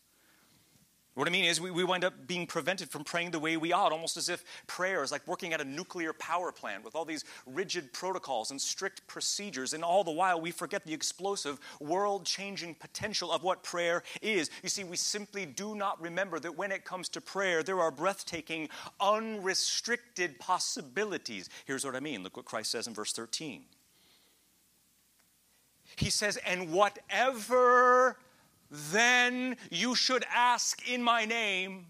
What 1.16 1.28
I 1.28 1.32
mean 1.32 1.46
is, 1.46 1.62
we, 1.62 1.70
we 1.70 1.84
wind 1.84 2.04
up 2.04 2.26
being 2.26 2.48
prevented 2.48 2.90
from 2.90 3.04
praying 3.04 3.32
the 3.32 3.40
way 3.40 3.56
we 3.56 3.72
ought, 3.72 3.92
almost 3.92 4.18
as 4.18 4.30
if 4.30 4.44
prayer 4.66 5.04
is 5.04 5.12
like 5.12 5.28
working 5.28 5.54
at 5.54 5.62
a 5.62 5.64
nuclear 5.64 6.12
power 6.12 6.52
plant 6.52 6.84
with 6.84 6.96
all 6.96 7.06
these 7.06 7.24
rigid 7.46 7.94
protocols 7.94 8.50
and 8.50 8.60
strict 8.60 9.06
procedures. 9.06 9.74
And 9.74 9.84
all 9.84 10.04
the 10.04 10.12
while, 10.12 10.42
we 10.42 10.50
forget 10.50 10.84
the 10.84 10.94
explosive, 10.94 11.60
world 11.80 12.26
changing 12.26 12.74
potential 12.76 13.32
of 13.32 13.44
what 13.44 13.62
prayer 13.62 14.02
is. 14.24 14.50
You 14.64 14.70
see, 14.70 14.84
we 14.84 14.98
simply 14.98 15.46
do 15.46 15.76
not 15.76 16.02
remember 16.02 16.40
that 16.40 16.58
when 16.58 16.72
it 16.72 16.84
comes 16.84 17.10
to 17.10 17.22
prayer, 17.22 17.62
there 17.62 17.80
are 17.80 17.92
breathtaking, 17.92 18.70
unrestricted 19.00 20.40
possibilities. 20.40 21.48
Here's 21.66 21.86
what 21.86 21.96
I 21.96 22.00
mean 22.00 22.24
look 22.24 22.38
what 22.38 22.46
Christ 22.46 22.72
says 22.72 22.88
in 22.88 22.96
verse 22.96 23.14
13. 23.14 23.66
He 25.96 26.10
says, 26.10 26.38
And 26.38 26.72
whatever 26.72 28.18
then 28.74 29.56
you 29.70 29.94
should 29.94 30.26
ask 30.34 30.90
in 30.90 31.04
my 31.04 31.26
name, 31.26 31.86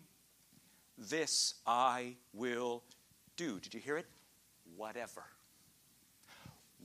this 0.97 1.55
I 1.65 2.15
will 2.33 2.83
do. 3.37 3.59
Did 3.61 3.73
you 3.73 3.79
hear 3.79 3.95
it? 3.95 4.05
Whatever. 4.75 5.23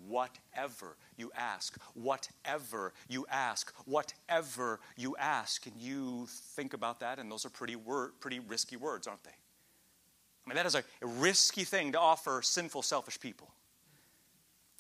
Whatever 0.07 0.97
you 1.17 1.33
ask, 1.37 1.77
whatever 1.95 2.93
you 3.09 3.27
ask, 3.29 3.75
whatever 3.87 4.79
you 4.97 5.17
ask. 5.19 5.67
And 5.67 5.75
you 5.77 6.27
think 6.29 6.75
about 6.75 7.01
that, 7.01 7.19
and 7.19 7.31
those 7.31 7.45
are 7.45 7.51
pretty, 7.51 7.75
word, 7.75 8.13
pretty 8.21 8.39
risky 8.39 8.77
words, 8.77 9.09
aren't 9.09 9.25
they? 9.25 9.31
I 9.31 10.49
mean, 10.49 10.55
that 10.55 10.67
is 10.67 10.77
a 10.77 10.85
risky 11.03 11.65
thing 11.65 11.91
to 11.93 11.99
offer 11.99 12.41
sinful, 12.41 12.83
selfish 12.83 13.19
people. 13.19 13.51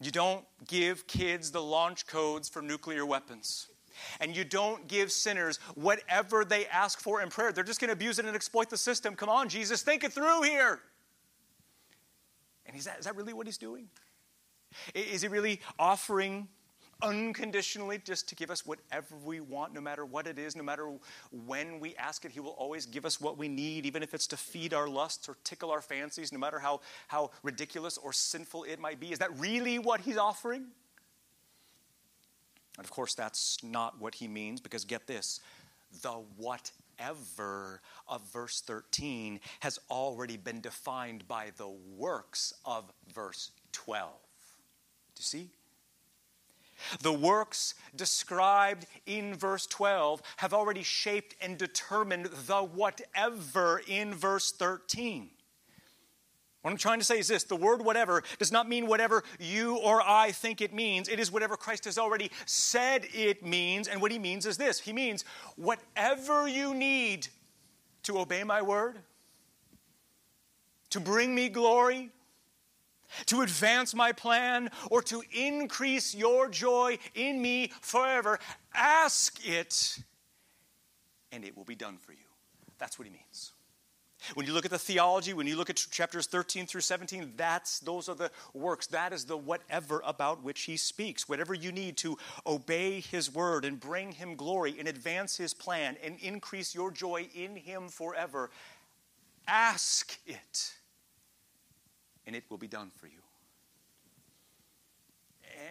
You 0.01 0.13
don't 0.13 0.45
give 0.69 1.09
kids 1.09 1.51
the 1.51 1.61
launch 1.61 2.07
codes 2.07 2.49
for 2.49 2.63
nuclear 2.63 3.05
weapons 3.05 3.67
and 4.21 4.37
you 4.37 4.45
don't 4.45 4.87
give 4.89 5.13
sinners 5.13 5.59
whatever 5.75 6.45
they 6.45 6.67
ask 6.67 7.01
for 7.01 7.23
in 7.23 7.29
prayer, 7.29 7.53
they're 7.53 7.65
just 7.65 7.81
going 7.81 7.89
to 7.89 7.95
abuse 7.95 8.19
it 8.19 8.25
and 8.25 8.35
exploit 8.35 8.71
the 8.71 8.77
system. 8.77 9.15
Come 9.15 9.29
on, 9.29 9.49
Jesus, 9.49 9.83
think 9.83 10.05
it 10.05 10.13
through 10.13 10.43
here. 10.43 10.81
And 12.67 12.77
is 12.77 12.85
that, 12.85 12.99
is 12.99 13.07
that 13.07 13.17
really 13.17 13.33
what 13.33 13.47
he's 13.47 13.59
doing? 13.59 13.89
Is 14.95 15.23
he 15.23 15.29
really 15.29 15.61
offering 15.79 16.49
unconditionally 17.01 17.99
just 18.05 18.29
to 18.29 18.35
give 18.35 18.51
us 18.51 18.67
whatever 18.67 19.15
we 19.25 19.41
want, 19.41 19.73
no 19.73 19.81
matter 19.81 20.05
what 20.05 20.27
it 20.27 20.39
is, 20.39 20.57
no 20.57 20.63
matter 20.63 20.91
when 21.47 21.81
we 21.81 21.95
ask 21.97 22.25
it? 22.25 22.33
He 22.33 22.41
will 22.41 22.51
always 22.51 22.87
give 22.87 23.07
us 23.07 23.21
what 23.21 23.39
we 23.39 23.49
need, 23.49 23.87
even 23.87 24.03
if 24.03 24.15
it's 24.15 24.27
to 24.29 24.37
feed 24.37 24.75
our 24.75 24.89
lusts 24.89 25.29
or 25.29 25.37
tickle 25.45 25.71
our 25.71 25.81
fancies, 25.81 26.33
no 26.33 26.39
matter 26.39 26.59
how, 26.59 26.81
how 27.07 27.31
ridiculous 27.43 27.97
or 27.97 28.13
sinful 28.13 28.65
it 28.65 28.79
might 28.79 29.01
be. 29.01 29.13
Is 29.13 29.21
that 29.21 29.31
really 29.39 29.79
what 29.79 30.03
he's 30.03 30.19
offering? 30.19 30.67
And 32.79 32.85
of 32.85 32.91
course, 32.91 33.15
that's 33.15 33.63
not 33.63 34.01
what 34.01 34.15
he 34.15 34.29
means, 34.29 34.61
because 34.61 34.85
get 34.85 35.07
this 35.07 35.41
the 36.03 36.23
whatever 36.37 37.81
of 38.07 38.23
verse 38.33 38.61
13 38.61 39.41
has 39.61 39.79
already 39.91 40.37
been 40.37 40.61
defined 40.61 41.27
by 41.27 41.51
the 41.57 41.69
works 41.97 42.53
of 42.65 42.93
verse 43.15 43.53
12. 43.73 44.11
Do 45.15 45.21
you 45.21 45.25
see? 45.25 45.51
The 47.01 47.13
works 47.13 47.75
described 47.97 48.87
in 49.07 49.35
verse 49.35 49.67
12 49.67 50.23
have 50.37 50.55
already 50.55 50.83
shaped 50.83 51.35
and 51.41 51.59
determined 51.59 52.27
the 52.27 52.59
whatever 52.59 53.83
in 53.89 54.15
verse 54.15 54.53
13. 54.53 55.31
What 56.63 56.73
I'm 56.73 56.77
trying 56.77 56.99
to 56.99 57.05
say 57.05 57.19
is 57.19 57.29
this 57.29 57.45
the 57.45 57.57
word 57.57 57.83
whatever 57.83 58.23
does 58.39 58.51
not 58.51 58.69
mean 58.69 58.87
whatever 58.87 59.23
you 59.39 59.77
or 59.77 60.03
I 60.05 60.33
think 60.33 60.61
it 60.61 60.75
means. 60.75 61.09
It 61.09 61.21
is 61.21 61.31
whatever 61.31 61.57
Christ 61.57 61.85
has 61.85 61.99
already 61.99 62.31
said 62.47 63.07
it 63.15 63.45
means. 63.45 63.87
And 63.87 64.01
what 64.01 64.11
he 64.11 64.19
means 64.19 64.45
is 64.45 64.57
this 64.57 64.81
He 64.81 64.93
means 64.93 65.25
whatever 65.57 66.49
you 66.49 66.75
need 66.75 67.29
to 68.05 68.19
obey 68.19 68.43
my 68.43 68.63
word, 68.63 68.99
to 70.91 71.01
bring 71.01 71.35
me 71.35 71.49
glory, 71.49 72.11
to 73.27 73.43
advance 73.43 73.95
my 73.95 74.13
plan, 74.13 74.71
or 74.91 75.01
to 75.03 75.23
increase 75.33 76.15
your 76.15 76.49
joy 76.49 76.99
in 77.15 77.41
me 77.41 77.71
forever, 77.81 78.39
ask 78.75 79.47
it, 79.47 79.99
and 81.31 81.45
it 81.45 81.57
will 81.57 81.65
be 81.65 81.75
done 81.75 81.99
for 81.99 82.13
you. 82.13 82.19
That's 82.79 82.99
what 82.99 83.07
he 83.07 83.13
means. 83.13 83.53
When 84.35 84.47
you 84.47 84.53
look 84.53 84.65
at 84.65 84.71
the 84.71 84.79
theology, 84.79 85.33
when 85.33 85.47
you 85.47 85.57
look 85.57 85.71
at 85.71 85.77
chapters 85.77 86.27
13 86.27 86.67
through 86.67 86.81
17, 86.81 87.35
that's 87.37 87.79
those 87.81 88.09
are 88.09 88.15
the 88.15 88.31
works. 88.53 88.89
That 88.89 89.13
is 89.13 89.25
the 89.25 89.37
whatever 89.37 90.03
about 90.05 90.43
which 90.43 90.63
he 90.63 90.77
speaks. 90.77 91.29
Whatever 91.29 91.55
you 91.55 91.71
need 91.71 91.97
to 91.99 92.19
obey 92.47 93.01
his 93.01 93.33
word 93.33 93.65
and 93.65 93.79
bring 93.79 94.13
him 94.13 94.35
glory 94.35 94.77
and 94.79 94.89
advance 94.89 95.37
his 95.37 95.55
plan 95.55 95.97
and 96.03 96.19
increase 96.21 96.75
your 96.75 96.91
joy 96.91 97.29
in 97.35 97.57
him 97.57 97.89
forever, 97.89 98.51
ask 99.47 100.19
it 100.27 100.73
and 102.27 102.37
it 102.37 102.45
will 102.51 102.59
be 102.59 102.69
done 102.69 102.91
for 102.95 103.07
you. 103.07 103.23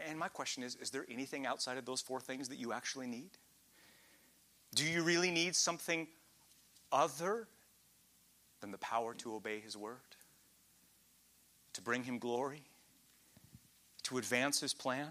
And 0.10 0.18
my 0.18 0.28
question 0.28 0.64
is 0.64 0.76
is 0.82 0.90
there 0.90 1.06
anything 1.10 1.46
outside 1.46 1.78
of 1.78 1.86
those 1.86 2.02
four 2.02 2.20
things 2.20 2.50
that 2.50 2.58
you 2.58 2.74
actually 2.74 3.08
need? 3.08 3.30
Do 4.74 4.84
you 4.84 5.04
really 5.04 5.32
need 5.32 5.56
something 5.56 6.08
other 6.92 7.48
than 8.62 8.72
the 8.72 8.78
power 8.78 9.14
to 9.16 9.36
obey 9.36 9.60
His 9.60 9.78
word, 9.78 10.16
to 11.74 11.82
bring 11.82 12.04
Him 12.04 12.20
glory, 12.20 12.64
to 14.04 14.18
advance 14.18 14.60
His 14.60 14.74
plan, 14.74 15.10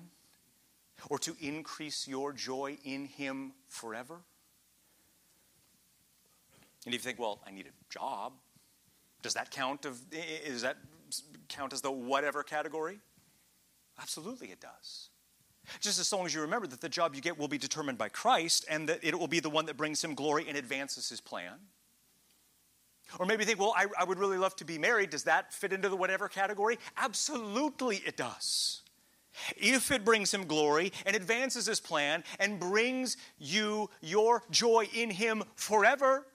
or 1.09 1.19
to 1.21 1.37
increase 1.41 2.09
your 2.09 2.33
joy 2.33 2.79
in 2.85 3.07
Him 3.07 3.53
forever? 3.69 4.21
And 6.85 6.95
if 6.95 7.01
you 7.01 7.05
think, 7.05 7.19
well, 7.19 7.41
I 7.47 7.51
need 7.51 7.67
a 7.67 7.93
job, 7.93 8.33
does 9.23 9.35
that 9.35 9.51
count 9.51 9.85
of 9.85 10.01
is 10.13 10.63
that 10.63 10.77
count 11.49 11.73
as 11.73 11.81
the 11.81 11.91
whatever 11.91 12.43
category? 12.43 13.01
Absolutely 14.01 14.49
it 14.49 14.61
does. 14.61 15.11
Just 15.81 15.99
as 15.99 16.13
long 16.13 16.27
as 16.27 16.35
you 16.35 16.41
remember 16.41 16.67
that 16.69 16.81
the 16.81 16.89
job 16.89 17.15
you 17.15 17.21
get 17.21 17.37
will 17.37 17.49
be 17.49 17.59
determined 17.59 17.99
by 17.99 18.09
Christ 18.09 18.65
and 18.71 18.89
that 18.89 19.03
it 19.03 19.19
will 19.19 19.27
be 19.27 19.41
the 19.41 19.51
one 19.51 19.67
that 19.67 19.77
brings 19.77 20.03
him 20.03 20.15
glory 20.15 20.47
and 20.49 20.57
advances 20.57 21.09
his 21.09 21.21
plan. 21.21 21.55
Or 23.19 23.27
maybe 23.27 23.45
think, 23.45 23.59
well, 23.59 23.75
I, 23.77 23.87
I 23.99 24.05
would 24.05 24.19
really 24.19 24.39
love 24.39 24.57
to 24.57 24.65
be 24.65 24.79
married. 24.79 25.11
Does 25.11 25.25
that 25.25 25.53
fit 25.53 25.73
into 25.73 25.89
the 25.89 25.97
whatever 25.97 26.29
category? 26.29 26.79
Absolutely, 26.97 27.97
it 28.07 28.17
does. 28.17 28.83
If 29.57 29.91
it 29.91 30.05
brings 30.05 30.33
him 30.33 30.47
glory 30.47 30.93
and 31.05 31.15
advances 31.15 31.67
his 31.67 31.81
plan 31.81 32.25
and 32.39 32.59
brings 32.59 33.17
you 33.39 33.91
your 34.01 34.43
joy 34.51 34.89
in 34.95 35.11
him 35.11 35.45
forever. 35.55 36.27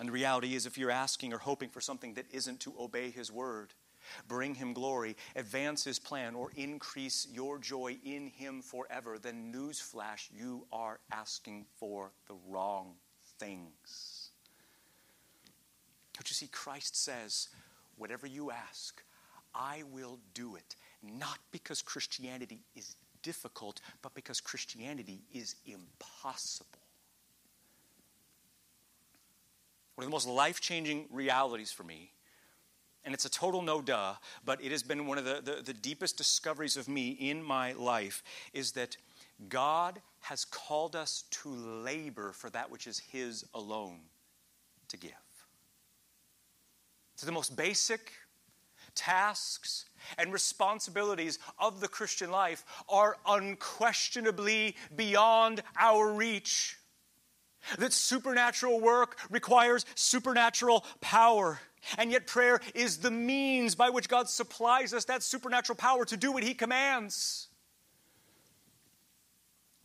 And 0.00 0.08
the 0.08 0.12
reality 0.12 0.56
is, 0.56 0.66
if 0.66 0.76
you're 0.76 0.90
asking 0.90 1.32
or 1.32 1.38
hoping 1.38 1.68
for 1.68 1.80
something 1.80 2.14
that 2.14 2.26
isn't 2.32 2.60
to 2.60 2.74
obey 2.80 3.10
his 3.10 3.30
word, 3.30 3.72
bring 4.26 4.56
him 4.56 4.72
glory, 4.72 5.16
advance 5.36 5.84
his 5.84 6.00
plan, 6.00 6.34
or 6.34 6.50
increase 6.56 7.28
your 7.30 7.58
joy 7.58 7.96
in 8.04 8.26
him 8.26 8.60
forever, 8.60 9.18
then 9.18 9.52
newsflash, 9.54 10.28
you 10.36 10.66
are 10.72 10.98
asking 11.12 11.64
for 11.78 12.10
the 12.26 12.34
wrong 12.48 12.94
things. 13.44 14.30
Don't 16.14 16.28
you 16.28 16.34
see? 16.34 16.48
Christ 16.48 16.96
says, 16.96 17.48
Whatever 17.96 18.26
you 18.26 18.50
ask, 18.50 19.02
I 19.54 19.84
will 19.92 20.18
do 20.34 20.56
it. 20.56 20.74
Not 21.02 21.38
because 21.52 21.80
Christianity 21.80 22.64
is 22.74 22.96
difficult, 23.22 23.80
but 24.02 24.14
because 24.14 24.40
Christianity 24.40 25.20
is 25.32 25.54
impossible. 25.64 26.80
One 29.94 30.04
of 30.04 30.10
the 30.10 30.14
most 30.14 30.26
life 30.26 30.60
changing 30.60 31.06
realities 31.12 31.70
for 31.70 31.84
me, 31.84 32.10
and 33.04 33.14
it's 33.14 33.26
a 33.26 33.30
total 33.30 33.62
no 33.62 33.80
duh, 33.80 34.14
but 34.44 34.60
it 34.64 34.72
has 34.72 34.82
been 34.82 35.06
one 35.06 35.18
of 35.18 35.24
the, 35.24 35.40
the, 35.44 35.62
the 35.62 35.74
deepest 35.74 36.16
discoveries 36.16 36.76
of 36.76 36.88
me 36.88 37.10
in 37.10 37.44
my 37.44 37.72
life, 37.74 38.24
is 38.52 38.72
that 38.72 38.96
God 39.48 40.00
has 40.24 40.46
called 40.46 40.96
us 40.96 41.24
to 41.30 41.50
labor 41.50 42.32
for 42.32 42.48
that 42.48 42.70
which 42.70 42.86
is 42.86 42.98
His 42.98 43.44
alone 43.52 44.00
to 44.88 44.96
give. 44.96 45.12
To 47.18 47.26
the 47.26 47.32
most 47.32 47.54
basic 47.56 48.10
tasks 48.94 49.84
and 50.16 50.32
responsibilities 50.32 51.38
of 51.58 51.80
the 51.80 51.88
Christian 51.88 52.30
life 52.30 52.64
are 52.88 53.18
unquestionably 53.26 54.76
beyond 54.96 55.62
our 55.78 56.10
reach. 56.10 56.78
That 57.76 57.92
supernatural 57.92 58.80
work 58.80 59.18
requires 59.28 59.84
supernatural 59.94 60.86
power. 61.02 61.60
And 61.98 62.10
yet, 62.10 62.26
prayer 62.26 62.60
is 62.74 62.96
the 62.96 63.10
means 63.10 63.74
by 63.74 63.90
which 63.90 64.08
God 64.08 64.30
supplies 64.30 64.94
us 64.94 65.04
that 65.04 65.22
supernatural 65.22 65.76
power 65.76 66.06
to 66.06 66.16
do 66.16 66.32
what 66.32 66.44
He 66.44 66.54
commands. 66.54 67.48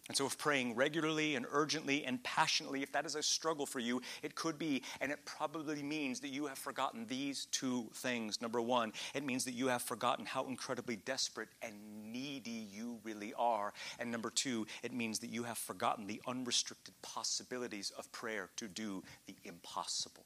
And 0.10 0.18
so, 0.18 0.26
if 0.26 0.40
praying 0.40 0.74
regularly 0.74 1.36
and 1.36 1.46
urgently 1.52 2.04
and 2.04 2.22
passionately, 2.24 2.82
if 2.82 2.92
that 2.94 3.06
is 3.06 3.14
a 3.14 3.22
struggle 3.22 3.68
for 3.68 3.78
you, 3.78 4.02
it 4.24 4.34
could 4.34 4.58
be, 4.58 4.82
and 5.02 5.12
it 5.12 5.20
probably 5.24 5.84
means 5.84 6.20
that 6.22 6.30
you 6.30 6.48
have 6.48 6.58
forgotten 6.58 7.06
these 7.06 7.46
two 7.52 7.88
things. 7.94 8.42
Number 8.42 8.60
one, 8.60 8.92
it 9.14 9.24
means 9.24 9.46
that 9.46 9.54
you 9.54 9.68
have 9.68 9.84
forgotten 9.84 10.26
how 10.26 10.48
incredibly 10.48 10.96
desperate 10.96 11.50
and 11.62 11.76
needy 12.12 12.68
you 12.74 12.98
really 13.04 13.36
are. 13.38 13.72
And 14.00 14.12
number 14.12 14.32
two, 14.32 14.66
it 14.82 14.94
means 14.94 15.20
that 15.20 15.30
you 15.30 15.44
have 15.44 15.60
forgotten 15.60 16.08
the 16.08 16.20
unrestricted 16.28 16.96
possibilities 17.04 17.92
of 17.96 18.12
prayer 18.12 18.50
to 18.56 18.68
do 18.68 19.04
the 19.28 19.36
impossible. 19.44 20.26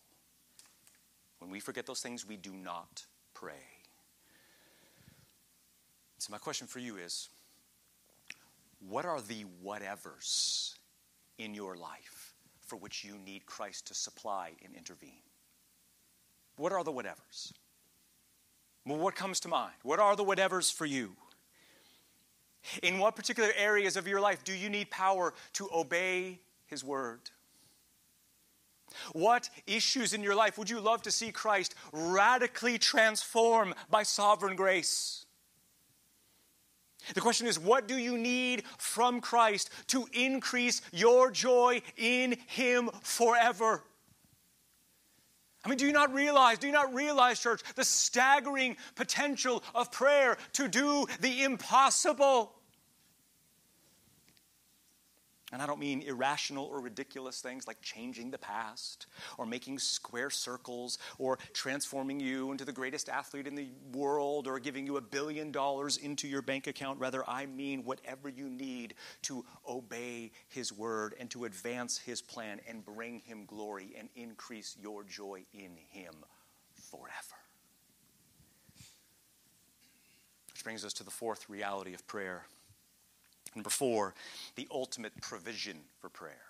When 1.40 1.52
we 1.52 1.60
forget 1.60 1.86
those 1.86 2.00
things, 2.00 2.26
we 2.26 2.38
do 2.38 2.54
not 2.54 3.04
pray. 3.34 3.52
So, 6.20 6.32
my 6.32 6.38
question 6.38 6.68
for 6.68 6.80
you 6.80 6.96
is 6.96 7.28
what 8.88 9.06
are 9.06 9.22
the 9.22 9.46
whatevers 9.64 10.76
in 11.38 11.54
your 11.54 11.76
life 11.76 12.34
for 12.62 12.78
which 12.78 13.04
you 13.04 13.18
need 13.18 13.46
Christ 13.46 13.88
to 13.88 13.94
supply 13.94 14.52
and 14.64 14.76
intervene? 14.76 15.22
What 16.58 16.72
are 16.72 16.84
the 16.84 16.92
whatevers? 16.92 17.52
Well, 18.86 19.00
what 19.00 19.16
comes 19.16 19.40
to 19.42 19.48
mind? 19.48 19.74
What 19.84 20.00
are 20.00 20.16
the 20.16 20.24
whatevers 20.24 20.72
for 20.72 20.86
you? 20.86 21.16
In 22.82 22.98
what 22.98 23.16
particular 23.16 23.50
areas 23.58 23.98
of 23.98 24.08
your 24.08 24.22
life 24.22 24.44
do 24.44 24.54
you 24.54 24.70
need 24.70 24.90
power 24.90 25.34
to 25.54 25.70
obey 25.74 26.40
His 26.66 26.84
word? 26.84 27.20
What 29.14 29.50
issues 29.66 30.14
in 30.14 30.22
your 30.22 30.36
life 30.36 30.58
would 30.58 30.70
you 30.70 30.80
love 30.80 31.02
to 31.04 31.12
see 31.12 31.32
Christ 31.32 31.76
radically 31.92 32.78
transform 32.78 33.74
by 33.90 34.04
sovereign 34.04 34.56
grace? 34.56 35.26
The 37.14 37.22
question 37.22 37.48
is, 37.48 37.60
what 37.60 37.88
do 37.88 37.98
you 37.98 38.18
need 38.18 38.64
from 38.78 39.22
Christ 39.22 39.70
to 39.88 40.08
increase 40.14 40.82
your 40.92 41.32
joy 41.32 41.82
in 41.98 42.38
Him 42.48 42.90
forever? 43.02 43.84
I 45.66 45.70
mean, 45.70 45.78
do 45.78 45.86
you 45.86 45.94
not 45.94 46.14
realize, 46.14 46.58
do 46.58 46.68
you 46.68 46.74
not 46.74 46.94
realize, 46.94 47.40
church, 47.40 47.62
the 47.76 47.86
staggering 47.86 48.76
potential 48.96 49.64
of 49.74 49.92
prayer 49.92 50.38
to 50.54 50.68
do 50.68 51.06
the 51.22 51.44
impossible? 51.44 52.54
And 55.54 55.62
I 55.62 55.68
don't 55.68 55.80
mean 55.80 56.02
irrational 56.02 56.66
or 56.66 56.82
ridiculous 56.82 57.40
things 57.40 57.68
like 57.68 57.80
changing 57.80 58.32
the 58.32 58.40
past 58.40 59.06
or 59.38 59.46
making 59.46 59.78
square 59.78 60.32
circles 60.32 60.98
or 61.20 61.38
transforming 61.54 62.20
you 62.20 62.52
into 62.52 62.66
the 62.66 62.72
greatest 62.72 63.08
athlete 63.08 63.46
in 63.46 63.54
the 63.54 63.68
world 63.94 64.48
or 64.48 64.58
giving 64.58 64.88
you 64.88 64.98
a 64.98 65.02
billion 65.02 65.52
dollars 65.52 65.98
into 65.98 66.28
your 66.28 66.42
bank 66.42 66.66
account. 66.66 67.00
Rather, 67.00 67.24
I 67.30 67.46
mean 67.46 67.84
whatever 67.84 68.30
you 68.30 68.50
need 68.50 68.96
to 69.22 69.46
obey 69.70 70.32
His 70.50 70.74
word 70.74 71.14
and 71.20 71.30
to 71.30 71.46
advance 71.46 72.00
His 72.00 72.20
plan 72.20 72.60
and 72.68 72.84
bring 72.84 73.20
Him 73.20 73.46
glory 73.46 73.94
and 73.96 74.10
increase 74.16 74.76
your 74.82 75.04
joy 75.04 75.46
in 75.54 75.78
Him 75.92 76.16
forever. 76.90 77.14
Which 80.52 80.64
brings 80.64 80.84
us 80.84 80.94
to 80.94 81.04
the 81.04 81.12
fourth 81.12 81.48
reality 81.48 81.94
of 81.94 82.08
prayer 82.08 82.48
Number 83.56 83.70
four, 83.70 84.14
the 84.56 84.68
ultimate 84.72 85.14
provision 85.22 85.78
for 86.00 86.10
prayer. 86.10 86.42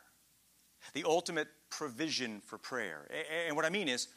The 0.94 1.04
ultimate 1.06 1.48
provision 1.70 2.42
for 2.46 2.58
prayer. 2.58 3.08
And 3.48 3.56
what 3.56 3.66
I 3.66 3.70
mean 3.70 3.88
is, 3.88 4.08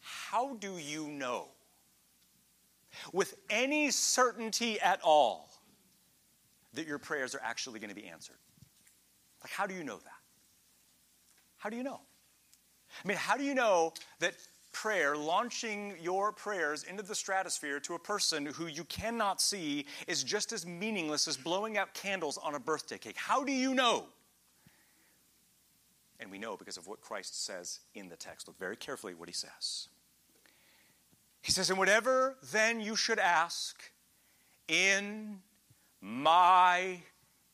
how 0.00 0.54
do 0.54 0.78
you 0.78 1.08
know 1.08 1.48
with 3.12 3.34
any 3.50 3.90
certainty 3.90 4.80
at 4.80 5.00
all 5.02 5.50
that 6.74 6.86
your 6.86 6.98
prayers 6.98 7.34
are 7.34 7.40
actually 7.42 7.80
going 7.80 7.90
to 7.90 7.96
be 7.96 8.06
answered? 8.06 8.36
Like, 9.42 9.52
how 9.52 9.66
do 9.66 9.74
you 9.74 9.84
know 9.84 9.98
that? 9.98 10.12
How 11.56 11.70
do 11.70 11.76
you 11.76 11.82
know? 11.82 12.00
I 13.04 13.08
mean, 13.08 13.18
how 13.18 13.36
do 13.36 13.44
you 13.44 13.54
know 13.54 13.92
that 14.20 14.34
prayer, 14.72 15.16
launching 15.16 15.94
your 16.00 16.32
prayers 16.32 16.84
into 16.84 17.02
the 17.02 17.14
stratosphere 17.14 17.80
to 17.80 17.94
a 17.94 17.98
person 17.98 18.46
who 18.46 18.66
you 18.66 18.84
cannot 18.84 19.40
see, 19.40 19.86
is 20.06 20.22
just 20.22 20.52
as 20.52 20.66
meaningless 20.66 21.28
as 21.28 21.36
blowing 21.36 21.76
out 21.76 21.94
candles 21.94 22.38
on 22.38 22.54
a 22.54 22.60
birthday 22.60 22.98
cake. 22.98 23.16
How 23.16 23.44
do 23.44 23.52
you 23.52 23.74
know? 23.74 24.06
And 26.20 26.30
we 26.30 26.38
know 26.38 26.56
because 26.56 26.76
of 26.76 26.86
what 26.86 27.00
Christ 27.00 27.44
says 27.44 27.80
in 27.94 28.08
the 28.08 28.16
text. 28.16 28.48
Look 28.48 28.58
very 28.58 28.76
carefully 28.76 29.12
at 29.12 29.18
what 29.18 29.28
he 29.28 29.34
says. 29.34 29.88
He 31.42 31.52
says, 31.52 31.70
And 31.70 31.78
whatever 31.78 32.36
then 32.52 32.80
you 32.80 32.96
should 32.96 33.18
ask 33.18 33.80
in 34.66 35.38
my 36.00 37.00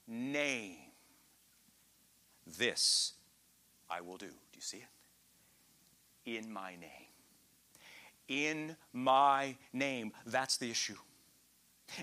name, 0.09 0.77
this 2.59 3.13
I 3.91 4.01
will 4.01 4.17
do. 4.17 4.27
Do 4.27 4.57
you 4.57 4.63
see 4.63 4.79
it? 4.79 4.85
In 6.39 6.53
my 6.53 6.71
name 6.71 7.04
in 8.29 8.77
my 8.93 9.57
name. 9.73 10.13
That's 10.27 10.57
the 10.57 10.71
issue. 10.71 10.97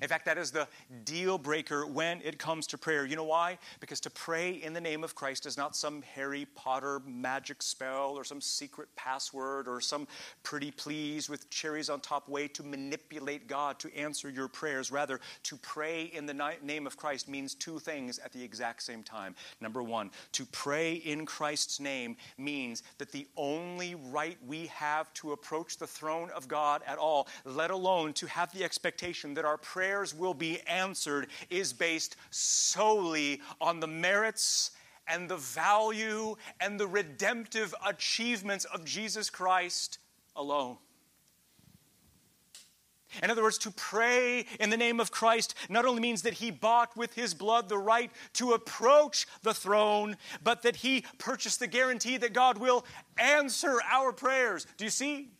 In 0.01 0.07
fact, 0.07 0.25
that 0.25 0.37
is 0.37 0.51
the 0.51 0.67
deal 1.03 1.37
breaker 1.37 1.85
when 1.85 2.21
it 2.21 2.37
comes 2.37 2.67
to 2.67 2.77
prayer. 2.77 3.05
You 3.05 3.15
know 3.15 3.23
why? 3.23 3.57
Because 3.79 3.99
to 4.01 4.09
pray 4.09 4.51
in 4.51 4.73
the 4.73 4.81
name 4.81 5.03
of 5.03 5.15
Christ 5.15 5.45
is 5.45 5.57
not 5.57 5.75
some 5.75 6.01
Harry 6.13 6.45
Potter 6.55 7.01
magic 7.05 7.61
spell 7.61 8.11
or 8.17 8.23
some 8.23 8.41
secret 8.41 8.89
password 8.95 9.67
or 9.67 9.81
some 9.81 10.07
pretty 10.43 10.71
please 10.71 11.29
with 11.29 11.49
cherries 11.49 11.89
on 11.89 11.99
top 11.99 12.29
way 12.29 12.47
to 12.49 12.63
manipulate 12.63 13.47
God 13.47 13.79
to 13.79 13.95
answer 13.95 14.29
your 14.29 14.47
prayers. 14.47 14.91
Rather, 14.91 15.19
to 15.43 15.57
pray 15.57 16.05
in 16.13 16.25
the 16.25 16.55
name 16.61 16.87
of 16.87 16.97
Christ 16.97 17.27
means 17.27 17.55
two 17.55 17.79
things 17.79 18.19
at 18.19 18.31
the 18.31 18.43
exact 18.43 18.83
same 18.83 19.03
time. 19.03 19.35
Number 19.59 19.83
one, 19.83 20.11
to 20.33 20.45
pray 20.45 20.93
in 20.93 21.25
Christ's 21.25 21.79
name 21.79 22.17
means 22.37 22.83
that 22.97 23.11
the 23.11 23.27
only 23.37 23.95
right 23.95 24.37
we 24.45 24.67
have 24.67 25.13
to 25.15 25.31
approach 25.31 25.77
the 25.77 25.87
throne 25.87 26.29
of 26.31 26.47
God 26.47 26.81
at 26.85 26.97
all, 26.97 27.27
let 27.45 27.71
alone 27.71 28.13
to 28.13 28.27
have 28.27 28.51
the 28.51 28.63
expectation 28.63 29.33
that 29.33 29.45
our 29.45 29.57
prayers 29.81 30.13
will 30.13 30.35
be 30.35 30.59
answered 30.67 31.25
is 31.49 31.73
based 31.73 32.15
solely 32.29 33.41
on 33.59 33.79
the 33.79 33.87
merits 33.87 34.69
and 35.07 35.27
the 35.27 35.37
value 35.37 36.35
and 36.59 36.79
the 36.79 36.85
redemptive 36.85 37.73
achievements 37.83 38.63
of 38.65 38.85
Jesus 38.85 39.31
Christ 39.31 39.97
alone. 40.35 40.77
In 43.23 43.31
other 43.31 43.41
words, 43.41 43.57
to 43.57 43.71
pray 43.71 44.45
in 44.59 44.69
the 44.69 44.77
name 44.77 44.99
of 44.99 45.09
Christ 45.09 45.55
not 45.67 45.85
only 45.85 45.99
means 45.99 46.21
that 46.21 46.35
he 46.35 46.51
bought 46.51 46.95
with 46.95 47.15
his 47.15 47.33
blood 47.33 47.67
the 47.67 47.79
right 47.79 48.11
to 48.33 48.51
approach 48.51 49.25
the 49.41 49.55
throne, 49.55 50.15
but 50.43 50.61
that 50.61 50.75
he 50.75 51.05
purchased 51.17 51.59
the 51.59 51.65
guarantee 51.65 52.17
that 52.17 52.33
God 52.33 52.59
will 52.59 52.85
answer 53.17 53.79
our 53.91 54.13
prayers. 54.13 54.67
Do 54.77 54.83
you 54.83 54.91
see? 54.91 55.31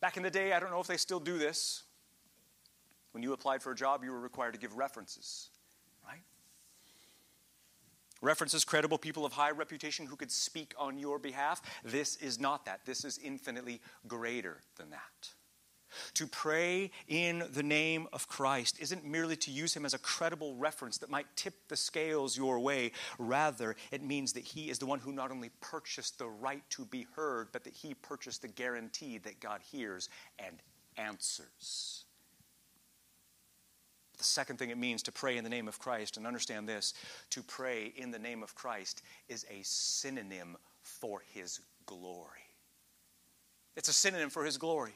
Back 0.00 0.16
in 0.16 0.24
the 0.24 0.30
day, 0.30 0.52
I 0.52 0.58
don't 0.58 0.72
know 0.72 0.80
if 0.80 0.88
they 0.88 0.96
still 0.96 1.20
do 1.20 1.38
this, 1.38 1.83
when 3.14 3.22
you 3.22 3.32
applied 3.32 3.62
for 3.62 3.70
a 3.70 3.76
job, 3.76 4.02
you 4.02 4.10
were 4.10 4.18
required 4.18 4.54
to 4.54 4.60
give 4.60 4.76
references, 4.76 5.50
right? 6.04 6.22
References, 8.20 8.64
credible 8.64 8.98
people 8.98 9.24
of 9.24 9.32
high 9.32 9.52
reputation 9.52 10.04
who 10.04 10.16
could 10.16 10.32
speak 10.32 10.74
on 10.76 10.98
your 10.98 11.20
behalf. 11.20 11.62
This 11.84 12.16
is 12.16 12.40
not 12.40 12.64
that. 12.64 12.80
This 12.84 13.04
is 13.04 13.18
infinitely 13.22 13.80
greater 14.08 14.62
than 14.76 14.90
that. 14.90 15.30
To 16.14 16.26
pray 16.26 16.90
in 17.06 17.44
the 17.52 17.62
name 17.62 18.08
of 18.12 18.26
Christ 18.26 18.80
isn't 18.80 19.04
merely 19.04 19.36
to 19.36 19.52
use 19.52 19.76
him 19.76 19.86
as 19.86 19.94
a 19.94 19.98
credible 19.98 20.56
reference 20.56 20.98
that 20.98 21.08
might 21.08 21.26
tip 21.36 21.54
the 21.68 21.76
scales 21.76 22.36
your 22.36 22.58
way. 22.58 22.90
Rather, 23.20 23.76
it 23.92 24.02
means 24.02 24.32
that 24.32 24.42
he 24.42 24.70
is 24.70 24.80
the 24.80 24.86
one 24.86 24.98
who 24.98 25.12
not 25.12 25.30
only 25.30 25.50
purchased 25.60 26.18
the 26.18 26.26
right 26.26 26.64
to 26.70 26.84
be 26.84 27.06
heard, 27.14 27.52
but 27.52 27.62
that 27.62 27.74
he 27.74 27.94
purchased 27.94 28.42
the 28.42 28.48
guarantee 28.48 29.18
that 29.18 29.38
God 29.38 29.60
hears 29.70 30.08
and 30.40 30.56
answers. 30.96 32.03
The 34.24 34.28
second 34.28 34.56
thing 34.56 34.70
it 34.70 34.78
means 34.78 35.02
to 35.02 35.12
pray 35.12 35.36
in 35.36 35.44
the 35.44 35.50
name 35.50 35.68
of 35.68 35.78
Christ, 35.78 36.16
and 36.16 36.26
understand 36.26 36.66
this 36.66 36.94
to 37.28 37.42
pray 37.42 37.92
in 37.94 38.10
the 38.10 38.18
name 38.18 38.42
of 38.42 38.54
Christ 38.54 39.02
is 39.28 39.44
a 39.50 39.62
synonym 39.62 40.56
for 40.80 41.20
his 41.34 41.60
glory. 41.84 42.48
It's 43.76 43.90
a 43.90 43.92
synonym 43.92 44.30
for 44.30 44.42
his 44.42 44.56
glory. 44.56 44.94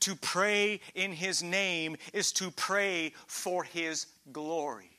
To 0.00 0.14
pray 0.14 0.80
in 0.94 1.10
his 1.10 1.42
name 1.42 1.96
is 2.12 2.30
to 2.34 2.52
pray 2.52 3.12
for 3.26 3.64
his 3.64 4.06
glory. 4.30 4.96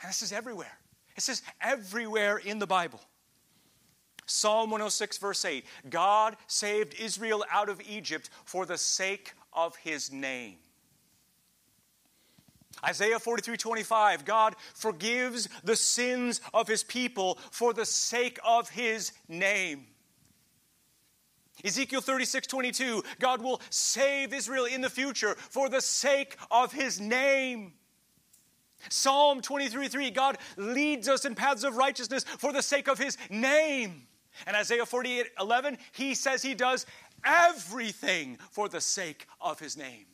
And 0.00 0.08
this 0.08 0.22
is 0.22 0.32
everywhere. 0.32 0.78
This 1.14 1.28
is 1.28 1.42
everywhere 1.60 2.38
in 2.38 2.58
the 2.58 2.66
Bible. 2.66 3.02
Psalm 4.24 4.70
106, 4.70 5.18
verse 5.18 5.44
8 5.44 5.62
God 5.90 6.38
saved 6.46 6.94
Israel 6.98 7.44
out 7.52 7.68
of 7.68 7.82
Egypt 7.86 8.30
for 8.46 8.64
the 8.64 8.78
sake 8.78 9.34
of 9.52 9.76
his 9.76 10.10
name. 10.10 10.56
Isaiah 12.84 13.18
43 13.18 13.56
25, 13.56 14.24
God 14.24 14.54
forgives 14.74 15.48
the 15.64 15.76
sins 15.76 16.40
of 16.54 16.68
his 16.68 16.84
people 16.84 17.38
for 17.50 17.72
the 17.72 17.84
sake 17.86 18.38
of 18.44 18.70
his 18.70 19.12
name. 19.28 19.86
Ezekiel 21.64 22.00
36 22.00 22.46
22, 22.46 23.02
God 23.18 23.42
will 23.42 23.60
save 23.70 24.32
Israel 24.32 24.66
in 24.66 24.80
the 24.80 24.90
future 24.90 25.34
for 25.34 25.68
the 25.68 25.80
sake 25.80 26.36
of 26.50 26.72
his 26.72 27.00
name. 27.00 27.72
Psalm 28.88 29.40
23 29.40 29.88
3, 29.88 30.10
God 30.10 30.38
leads 30.56 31.08
us 31.08 31.24
in 31.24 31.34
paths 31.34 31.64
of 31.64 31.76
righteousness 31.76 32.24
for 32.24 32.52
the 32.52 32.62
sake 32.62 32.88
of 32.88 32.98
his 32.98 33.18
name. 33.28 34.02
And 34.46 34.56
Isaiah 34.56 34.86
48 34.86 35.26
11, 35.40 35.78
he 35.92 36.14
says 36.14 36.42
he 36.42 36.54
does 36.54 36.86
everything 37.24 38.38
for 38.52 38.68
the 38.68 38.80
sake 38.80 39.26
of 39.40 39.58
his 39.58 39.76
name. 39.76 40.06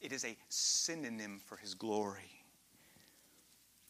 It 0.00 0.12
is 0.12 0.24
a 0.24 0.36
synonym 0.48 1.40
for 1.44 1.56
his 1.56 1.74
glory. 1.74 2.38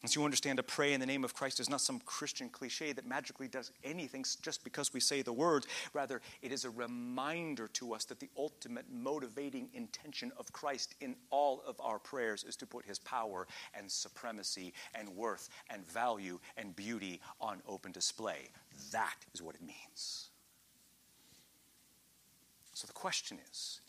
As 0.01 0.15
you 0.15 0.23
understand, 0.23 0.55
to 0.57 0.63
pray 0.63 0.93
in 0.93 1.01
the 1.01 1.05
name 1.05 1.25
of 1.25 1.33
Christ 1.33 1.59
is 1.59 1.69
not 1.69 1.81
some 1.81 1.99
Christian 1.99 2.47
cliche 2.47 2.93
that 2.93 3.05
magically 3.05 3.49
does 3.49 3.71
anything 3.83 4.23
just 4.41 4.63
because 4.63 4.93
we 4.93 5.01
say 5.01 5.21
the 5.21 5.33
words. 5.33 5.67
Rather, 5.93 6.21
it 6.41 6.53
is 6.53 6.63
a 6.63 6.69
reminder 6.69 7.67
to 7.73 7.93
us 7.93 8.05
that 8.05 8.21
the 8.21 8.29
ultimate 8.37 8.85
motivating 8.89 9.67
intention 9.73 10.31
of 10.37 10.53
Christ 10.53 10.95
in 11.01 11.17
all 11.31 11.61
of 11.67 11.75
our 11.81 11.99
prayers 11.99 12.45
is 12.45 12.55
to 12.57 12.65
put 12.65 12.85
his 12.85 12.97
power 12.97 13.45
and 13.73 13.91
supremacy 13.91 14.73
and 14.95 15.09
worth 15.09 15.49
and 15.69 15.85
value 15.85 16.39
and 16.55 16.73
beauty 16.77 17.19
on 17.41 17.61
open 17.67 17.91
display. 17.91 18.51
That 18.93 19.17
is 19.33 19.41
what 19.41 19.55
it 19.55 19.61
means. 19.61 20.29
So 22.73 22.87
the 22.87 22.93
question 22.93 23.37
is 23.51 23.81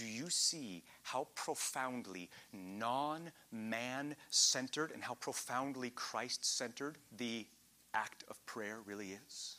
do 0.00 0.06
you 0.06 0.30
see 0.30 0.82
how 1.02 1.28
profoundly 1.34 2.30
non 2.54 3.30
man 3.52 4.16
centered 4.30 4.92
and 4.92 5.04
how 5.04 5.12
profoundly 5.12 5.90
Christ 5.90 6.42
centered 6.42 6.96
the 7.18 7.46
act 7.92 8.24
of 8.30 8.44
prayer 8.46 8.78
really 8.86 9.18
is? 9.26 9.58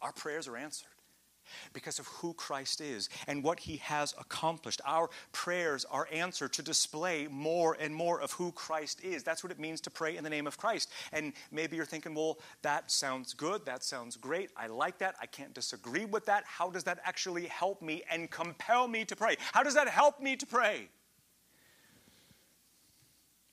Our 0.00 0.12
prayers 0.12 0.48
are 0.48 0.56
answered 0.56 0.88
because 1.72 1.98
of 1.98 2.06
who 2.06 2.34
Christ 2.34 2.80
is 2.80 3.08
and 3.26 3.42
what 3.42 3.60
he 3.60 3.76
has 3.78 4.14
accomplished. 4.18 4.80
Our 4.84 5.10
prayers 5.32 5.84
are 5.90 6.08
answered 6.12 6.52
to 6.54 6.62
display 6.62 7.26
more 7.30 7.76
and 7.80 7.94
more 7.94 8.20
of 8.20 8.32
who 8.32 8.52
Christ 8.52 9.02
is. 9.02 9.22
That's 9.22 9.42
what 9.42 9.52
it 9.52 9.58
means 9.58 9.80
to 9.82 9.90
pray 9.90 10.16
in 10.16 10.24
the 10.24 10.30
name 10.30 10.46
of 10.46 10.58
Christ. 10.58 10.90
And 11.12 11.32
maybe 11.50 11.76
you're 11.76 11.86
thinking, 11.86 12.14
well, 12.14 12.38
that 12.62 12.90
sounds 12.90 13.34
good. 13.34 13.64
That 13.66 13.82
sounds 13.84 14.16
great. 14.16 14.50
I 14.56 14.66
like 14.66 14.98
that. 14.98 15.14
I 15.20 15.26
can't 15.26 15.54
disagree 15.54 16.04
with 16.04 16.26
that. 16.26 16.44
How 16.44 16.70
does 16.70 16.84
that 16.84 16.98
actually 17.04 17.46
help 17.46 17.82
me 17.82 18.02
and 18.10 18.30
compel 18.30 18.88
me 18.88 19.04
to 19.04 19.16
pray? 19.16 19.36
How 19.52 19.62
does 19.62 19.74
that 19.74 19.88
help 19.88 20.20
me 20.20 20.36
to 20.36 20.46
pray? 20.46 20.88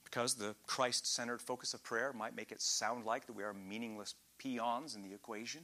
Because 0.04 0.36
the 0.36 0.56
Christ 0.66 1.14
centered 1.14 1.41
focus 1.41 1.74
of 1.74 1.84
prayer 1.84 2.14
might 2.14 2.36
make 2.36 2.52
it 2.52 2.62
sound 2.62 3.06
like 3.06 3.28
that 3.28 3.34
we 3.34 3.43
are 3.43 3.54
meaningless 3.54 4.16
peons 4.38 4.95
in 4.95 5.04
the 5.04 5.14
equation. 5.14 5.62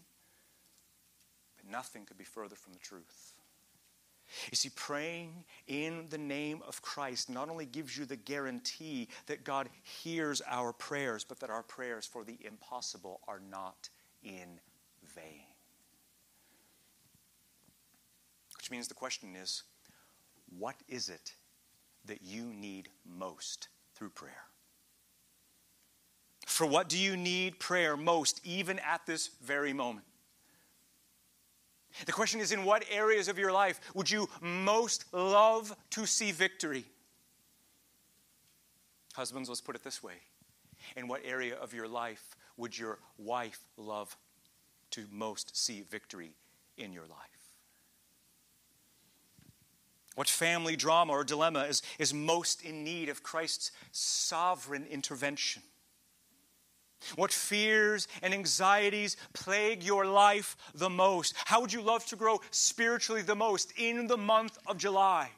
Nothing 1.69 2.05
could 2.05 2.17
be 2.17 2.23
further 2.23 2.55
from 2.55 2.73
the 2.73 2.79
truth. 2.79 3.33
You 4.51 4.55
see, 4.55 4.69
praying 4.75 5.43
in 5.67 6.07
the 6.09 6.17
name 6.17 6.61
of 6.67 6.81
Christ 6.81 7.29
not 7.29 7.49
only 7.49 7.65
gives 7.65 7.97
you 7.97 8.05
the 8.05 8.15
guarantee 8.15 9.07
that 9.27 9.43
God 9.43 9.69
hears 9.83 10.41
our 10.47 10.73
prayers, 10.73 11.23
but 11.23 11.39
that 11.39 11.49
our 11.49 11.63
prayers 11.63 12.05
for 12.05 12.23
the 12.23 12.37
impossible 12.45 13.21
are 13.27 13.41
not 13.51 13.89
in 14.23 14.59
vain. 15.15 15.45
Which 18.57 18.71
means 18.71 18.87
the 18.87 18.93
question 18.93 19.35
is 19.35 19.63
what 20.57 20.75
is 20.87 21.09
it 21.09 21.33
that 22.05 22.21
you 22.21 22.45
need 22.45 22.89
most 23.05 23.67
through 23.93 24.09
prayer? 24.09 24.45
For 26.45 26.65
what 26.65 26.89
do 26.89 26.97
you 26.97 27.17
need 27.17 27.59
prayer 27.59 27.97
most, 27.97 28.39
even 28.43 28.79
at 28.79 29.05
this 29.05 29.29
very 29.41 29.73
moment? 29.73 30.05
The 32.05 32.11
question 32.11 32.39
is 32.39 32.51
in 32.51 32.63
what 32.63 32.83
areas 32.91 33.27
of 33.27 33.37
your 33.37 33.51
life 33.51 33.79
would 33.93 34.09
you 34.09 34.29
most 34.41 35.05
love 35.13 35.75
to 35.91 36.05
see 36.05 36.31
victory? 36.31 36.85
Husbands, 39.13 39.47
let's 39.47 39.61
put 39.61 39.75
it 39.75 39.83
this 39.83 40.01
way. 40.01 40.15
In 40.97 41.07
what 41.07 41.21
area 41.23 41.55
of 41.55 41.73
your 41.73 41.87
life 41.87 42.35
would 42.57 42.77
your 42.77 42.99
wife 43.17 43.59
love 43.77 44.17
to 44.91 45.05
most 45.11 45.55
see 45.55 45.81
victory 45.81 46.35
in 46.77 46.93
your 46.93 47.05
life? 47.05 47.19
What 50.15 50.27
family 50.27 50.75
drama 50.75 51.13
or 51.13 51.23
dilemma 51.23 51.61
is, 51.61 51.81
is 51.97 52.13
most 52.13 52.63
in 52.63 52.83
need 52.83 53.09
of 53.09 53.23
Christ's 53.23 53.71
sovereign 53.91 54.85
intervention? 54.89 55.63
What 57.15 57.31
fears 57.31 58.07
and 58.21 58.33
anxieties 58.33 59.17
plague 59.33 59.83
your 59.83 60.05
life 60.05 60.55
the 60.73 60.89
most? 60.89 61.35
How 61.45 61.61
would 61.61 61.73
you 61.73 61.81
love 61.81 62.05
to 62.07 62.15
grow 62.15 62.41
spiritually 62.51 63.21
the 63.21 63.35
most 63.35 63.73
in 63.77 64.07
the 64.07 64.17
month 64.17 64.57
of 64.67 64.77
July? 64.77 65.29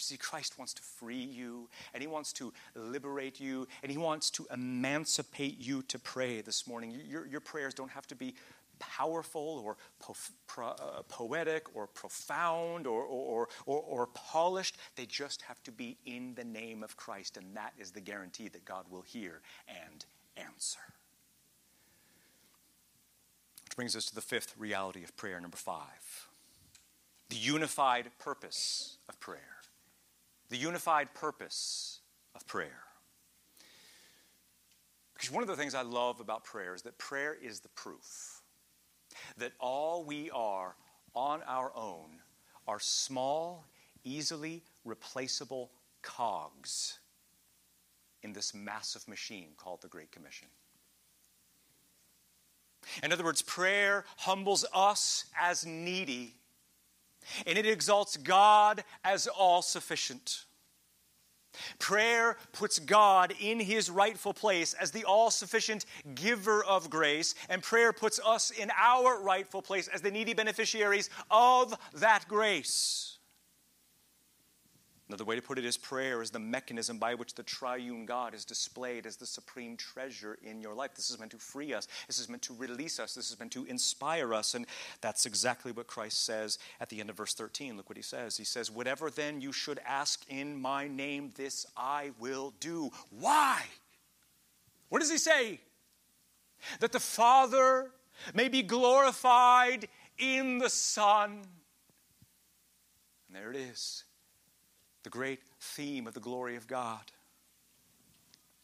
see, 0.00 0.16
Christ 0.16 0.58
wants 0.58 0.74
to 0.74 0.82
free 0.82 1.16
you, 1.16 1.68
and 1.92 2.02
He 2.02 2.06
wants 2.06 2.32
to 2.34 2.52
liberate 2.74 3.40
you, 3.40 3.66
and 3.82 3.90
He 3.90 3.98
wants 3.98 4.30
to 4.30 4.46
emancipate 4.52 5.58
you 5.58 5.82
to 5.82 5.98
pray 5.98 6.40
this 6.40 6.66
morning. 6.66 7.00
Your, 7.08 7.26
your 7.26 7.40
prayers 7.40 7.74
don't 7.74 7.90
have 7.90 8.06
to 8.08 8.14
be 8.14 8.34
powerful 8.78 9.62
or 9.64 9.76
po- 9.98 10.16
pro, 10.46 10.68
uh, 10.68 11.02
poetic 11.08 11.74
or 11.74 11.86
profound 11.86 12.86
or, 12.86 13.02
or, 13.02 13.48
or, 13.66 13.80
or 13.80 14.06
polished. 14.08 14.76
They 14.96 15.06
just 15.06 15.42
have 15.42 15.62
to 15.64 15.72
be 15.72 15.96
in 16.06 16.34
the 16.34 16.44
name 16.44 16.82
of 16.82 16.96
Christ, 16.96 17.36
and 17.36 17.56
that 17.56 17.72
is 17.78 17.90
the 17.90 18.00
guarantee 18.00 18.48
that 18.48 18.64
God 18.64 18.84
will 18.90 19.02
hear 19.02 19.40
and 19.68 20.04
answer. 20.36 20.80
Which 23.64 23.76
brings 23.76 23.96
us 23.96 24.06
to 24.06 24.14
the 24.14 24.20
fifth 24.20 24.54
reality 24.58 25.04
of 25.04 25.16
prayer, 25.16 25.40
number 25.40 25.56
five 25.56 26.28
the 27.28 27.36
unified 27.36 28.10
purpose 28.18 28.96
of 29.08 29.20
prayer. 29.20 29.58
The 30.48 30.56
unified 30.56 31.12
purpose 31.12 32.00
of 32.34 32.46
prayer. 32.46 32.84
Because 35.14 35.30
one 35.30 35.42
of 35.42 35.48
the 35.48 35.56
things 35.56 35.74
I 35.74 35.82
love 35.82 36.20
about 36.20 36.44
prayer 36.44 36.74
is 36.74 36.82
that 36.82 36.96
prayer 36.96 37.36
is 37.40 37.60
the 37.60 37.68
proof 37.70 38.37
that 39.38 39.52
all 39.58 40.04
we 40.04 40.30
are 40.30 40.74
on 41.14 41.42
our 41.46 41.72
own 41.74 42.20
are 42.66 42.80
small, 42.80 43.64
easily 44.04 44.62
replaceable 44.84 45.70
cogs 46.02 46.98
in 48.22 48.32
this 48.32 48.54
massive 48.54 49.06
machine 49.08 49.50
called 49.56 49.80
the 49.80 49.88
Great 49.88 50.10
Commission. 50.10 50.48
In 53.02 53.12
other 53.12 53.24
words, 53.24 53.42
prayer 53.42 54.04
humbles 54.16 54.64
us 54.72 55.26
as 55.38 55.66
needy, 55.66 56.34
and 57.46 57.58
it 57.58 57.66
exalts 57.66 58.16
God 58.16 58.84
as 59.04 59.26
all 59.26 59.62
sufficient. 59.62 60.44
Prayer 61.78 62.36
puts 62.52 62.78
God 62.78 63.34
in 63.40 63.60
his 63.60 63.90
rightful 63.90 64.34
place 64.34 64.74
as 64.74 64.90
the 64.90 65.04
all 65.04 65.30
sufficient 65.30 65.84
giver 66.14 66.64
of 66.64 66.90
grace, 66.90 67.34
and 67.48 67.62
prayer 67.62 67.92
puts 67.92 68.20
us 68.24 68.50
in 68.50 68.70
our 68.76 69.20
rightful 69.22 69.62
place 69.62 69.88
as 69.88 70.00
the 70.00 70.10
needy 70.10 70.34
beneficiaries 70.34 71.10
of 71.30 71.76
that 71.94 72.26
grace. 72.28 73.17
Another 75.08 75.24
way 75.24 75.36
to 75.36 75.42
put 75.42 75.58
it 75.58 75.64
is 75.64 75.78
prayer 75.78 76.20
is 76.20 76.30
the 76.30 76.38
mechanism 76.38 76.98
by 76.98 77.14
which 77.14 77.34
the 77.34 77.42
triune 77.42 78.04
God 78.04 78.34
is 78.34 78.44
displayed 78.44 79.06
as 79.06 79.16
the 79.16 79.24
supreme 79.24 79.74
treasure 79.74 80.36
in 80.42 80.60
your 80.60 80.74
life. 80.74 80.94
This 80.94 81.08
is 81.08 81.18
meant 81.18 81.30
to 81.30 81.38
free 81.38 81.72
us. 81.72 81.88
This 82.06 82.20
is 82.20 82.28
meant 82.28 82.42
to 82.42 82.54
release 82.54 83.00
us. 83.00 83.14
This 83.14 83.30
is 83.30 83.38
meant 83.38 83.52
to 83.52 83.64
inspire 83.64 84.34
us. 84.34 84.54
And 84.54 84.66
that's 85.00 85.24
exactly 85.24 85.72
what 85.72 85.86
Christ 85.86 86.26
says 86.26 86.58
at 86.78 86.90
the 86.90 87.00
end 87.00 87.08
of 87.08 87.16
verse 87.16 87.32
13. 87.32 87.78
Look 87.78 87.88
what 87.88 87.96
he 87.96 88.02
says. 88.02 88.36
He 88.36 88.44
says, 88.44 88.70
Whatever 88.70 89.08
then 89.08 89.40
you 89.40 89.50
should 89.50 89.80
ask 89.86 90.22
in 90.28 90.60
my 90.60 90.88
name, 90.88 91.32
this 91.36 91.64
I 91.74 92.10
will 92.20 92.52
do. 92.60 92.90
Why? 93.08 93.62
What 94.90 94.98
does 94.98 95.10
he 95.10 95.16
say? 95.18 95.60
That 96.80 96.92
the 96.92 97.00
Father 97.00 97.92
may 98.34 98.48
be 98.48 98.62
glorified 98.62 99.88
in 100.18 100.58
the 100.58 100.68
Son. 100.68 101.40
And 103.26 103.36
there 103.36 103.50
it 103.50 103.56
is 103.56 104.04
the 105.08 105.18
great 105.18 105.40
theme 105.58 106.06
of 106.06 106.12
the 106.12 106.20
glory 106.20 106.54
of 106.54 106.66
God 106.66 107.00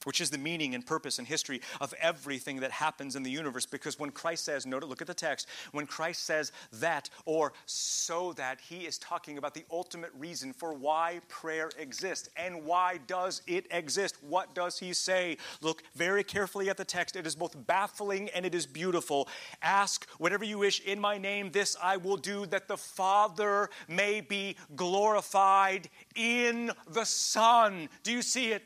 which 0.05 0.21
is 0.21 0.31
the 0.31 0.39
meaning 0.39 0.75
and 0.75 0.87
purpose 0.87 1.19
and 1.19 1.27
history 1.27 1.61
of 1.81 1.95
everything 2.01 2.61
that 2.61 2.71
happens 2.71 3.17
in 3.17 3.23
the 3.23 3.31
universe. 3.31 3.67
Because 3.67 3.99
when 3.99 4.11
Christ 4.11 4.45
says, 4.45 4.67
note 4.67 4.83
it, 4.83 4.87
look 4.87 5.01
at 5.01 5.07
the 5.07 5.15
text, 5.15 5.49
when 5.73 5.87
Christ 5.87 6.25
says 6.25 6.53
that 6.73 7.11
or 7.25 7.53
so 7.67 8.33
that, 8.35 8.61
he 8.61 8.87
is 8.87 8.99
talking 8.99 9.39
about 9.39 9.55
the 9.55 9.65
ultimate 9.71 10.11
reason 10.19 10.53
for 10.53 10.75
why 10.75 11.21
prayer 11.29 11.71
exists. 11.79 12.29
And 12.37 12.65
why 12.65 12.99
does 13.07 13.43
it 13.47 13.67
exist? 13.71 14.17
What 14.23 14.55
does 14.55 14.79
he 14.79 14.93
say? 14.93 15.39
Look 15.61 15.83
very 15.95 16.25
carefully 16.25 16.71
at 16.71 16.77
the 16.77 16.85
text. 16.85 17.17
It 17.17 17.27
is 17.27 17.35
both 17.35 17.67
baffling 17.67 18.29
and 18.31 18.45
it 18.47 18.55
is 18.55 18.67
beautiful. 18.67 19.29
Ask 19.63 20.09
whatever 20.19 20.45
you 20.45 20.59
wish 20.59 20.81
in 20.81 21.01
my 21.01 21.19
name, 21.19 21.51
this 21.51 21.77
I 21.83 21.97
will 21.97 22.17
do, 22.17 22.47
that 22.47 22.69
the 22.69 22.77
Father 22.77 23.71
may 23.89 24.21
be 24.21 24.57
glorified 24.77 25.89
in 26.15 26.71
the 26.89 27.05
Son. 27.05 27.89
Do 28.03 28.13
you 28.13 28.23
see 28.23 28.53
it? 28.53 28.63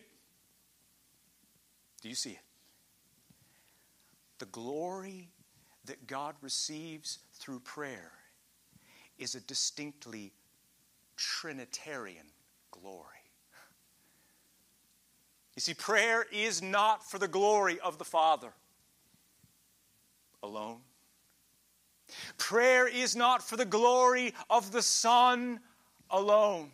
You 2.08 2.14
see 2.14 2.30
it? 2.30 2.38
The 4.38 4.46
glory 4.46 5.28
that 5.84 6.06
God 6.06 6.36
receives 6.40 7.18
through 7.34 7.60
prayer 7.60 8.12
is 9.18 9.34
a 9.34 9.40
distinctly 9.40 10.32
Trinitarian 11.16 12.26
glory. 12.70 13.04
You 15.54 15.60
see, 15.60 15.74
prayer 15.74 16.24
is 16.32 16.62
not 16.62 17.08
for 17.08 17.18
the 17.18 17.28
glory 17.28 17.78
of 17.80 17.98
the 17.98 18.04
Father 18.04 18.52
alone. 20.42 20.78
Prayer 22.38 22.88
is 22.88 23.16
not 23.16 23.42
for 23.42 23.56
the 23.56 23.66
glory 23.66 24.32
of 24.48 24.72
the 24.72 24.82
Son 24.82 25.60
alone. 26.10 26.70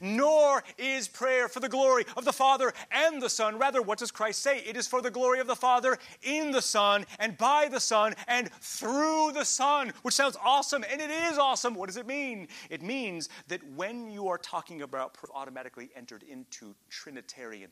Nor 0.00 0.62
is 0.78 1.08
prayer 1.08 1.48
for 1.48 1.60
the 1.60 1.68
glory 1.68 2.04
of 2.16 2.24
the 2.24 2.32
Father 2.32 2.72
and 2.90 3.20
the 3.20 3.30
Son. 3.30 3.58
Rather, 3.58 3.82
what 3.82 3.98
does 3.98 4.10
Christ 4.10 4.40
say? 4.40 4.58
It 4.60 4.76
is 4.76 4.86
for 4.86 5.02
the 5.02 5.10
glory 5.10 5.40
of 5.40 5.46
the 5.46 5.56
Father 5.56 5.98
in 6.22 6.50
the 6.50 6.62
Son 6.62 7.06
and 7.18 7.36
by 7.36 7.68
the 7.68 7.80
Son 7.80 8.14
and 8.28 8.50
through 8.60 9.32
the 9.32 9.44
Son, 9.44 9.92
which 10.02 10.14
sounds 10.14 10.36
awesome, 10.42 10.84
and 10.90 11.00
it 11.00 11.10
is 11.10 11.38
awesome. 11.38 11.74
What 11.74 11.86
does 11.86 11.96
it 11.96 12.06
mean? 12.06 12.48
It 12.70 12.82
means 12.82 13.28
that 13.48 13.60
when 13.74 14.10
you 14.10 14.28
are 14.28 14.38
talking 14.38 14.82
about 14.82 15.16
automatically 15.34 15.90
entered 15.96 16.22
into 16.22 16.74
Trinitarian 16.88 17.70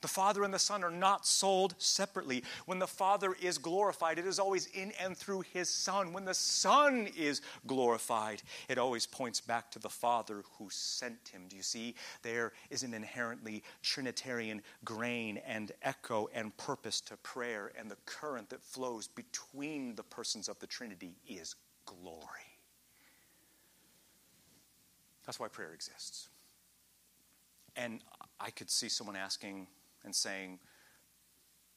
the 0.00 0.08
Father 0.08 0.44
and 0.44 0.52
the 0.52 0.58
Son 0.58 0.84
are 0.84 0.90
not 0.90 1.26
sold 1.26 1.74
separately. 1.78 2.44
When 2.66 2.78
the 2.78 2.86
Father 2.86 3.34
is 3.40 3.58
glorified, 3.58 4.18
it 4.18 4.26
is 4.26 4.38
always 4.38 4.66
in 4.66 4.92
and 5.00 5.16
through 5.16 5.42
His 5.52 5.68
Son. 5.68 6.12
When 6.12 6.24
the 6.24 6.34
Son 6.34 7.08
is 7.16 7.40
glorified, 7.66 8.42
it 8.68 8.78
always 8.78 9.06
points 9.06 9.40
back 9.40 9.70
to 9.72 9.78
the 9.78 9.88
Father 9.88 10.42
who 10.58 10.68
sent 10.70 11.28
Him. 11.28 11.42
Do 11.48 11.56
you 11.56 11.62
see? 11.62 11.94
There 12.22 12.52
is 12.70 12.82
an 12.82 12.94
inherently 12.94 13.62
Trinitarian 13.82 14.62
grain 14.84 15.38
and 15.46 15.72
echo 15.82 16.28
and 16.34 16.56
purpose 16.56 17.00
to 17.02 17.16
prayer, 17.18 17.72
and 17.78 17.90
the 17.90 17.98
current 18.06 18.50
that 18.50 18.62
flows 18.62 19.08
between 19.08 19.94
the 19.94 20.02
persons 20.02 20.48
of 20.48 20.58
the 20.58 20.66
Trinity 20.66 21.16
is 21.26 21.54
glory. 21.86 22.24
That's 25.26 25.38
why 25.38 25.48
prayer 25.48 25.74
exists. 25.74 26.28
And 27.76 28.00
I 28.40 28.50
could 28.50 28.70
see 28.70 28.88
someone 28.88 29.14
asking, 29.14 29.66
and 30.08 30.14
saying, 30.14 30.58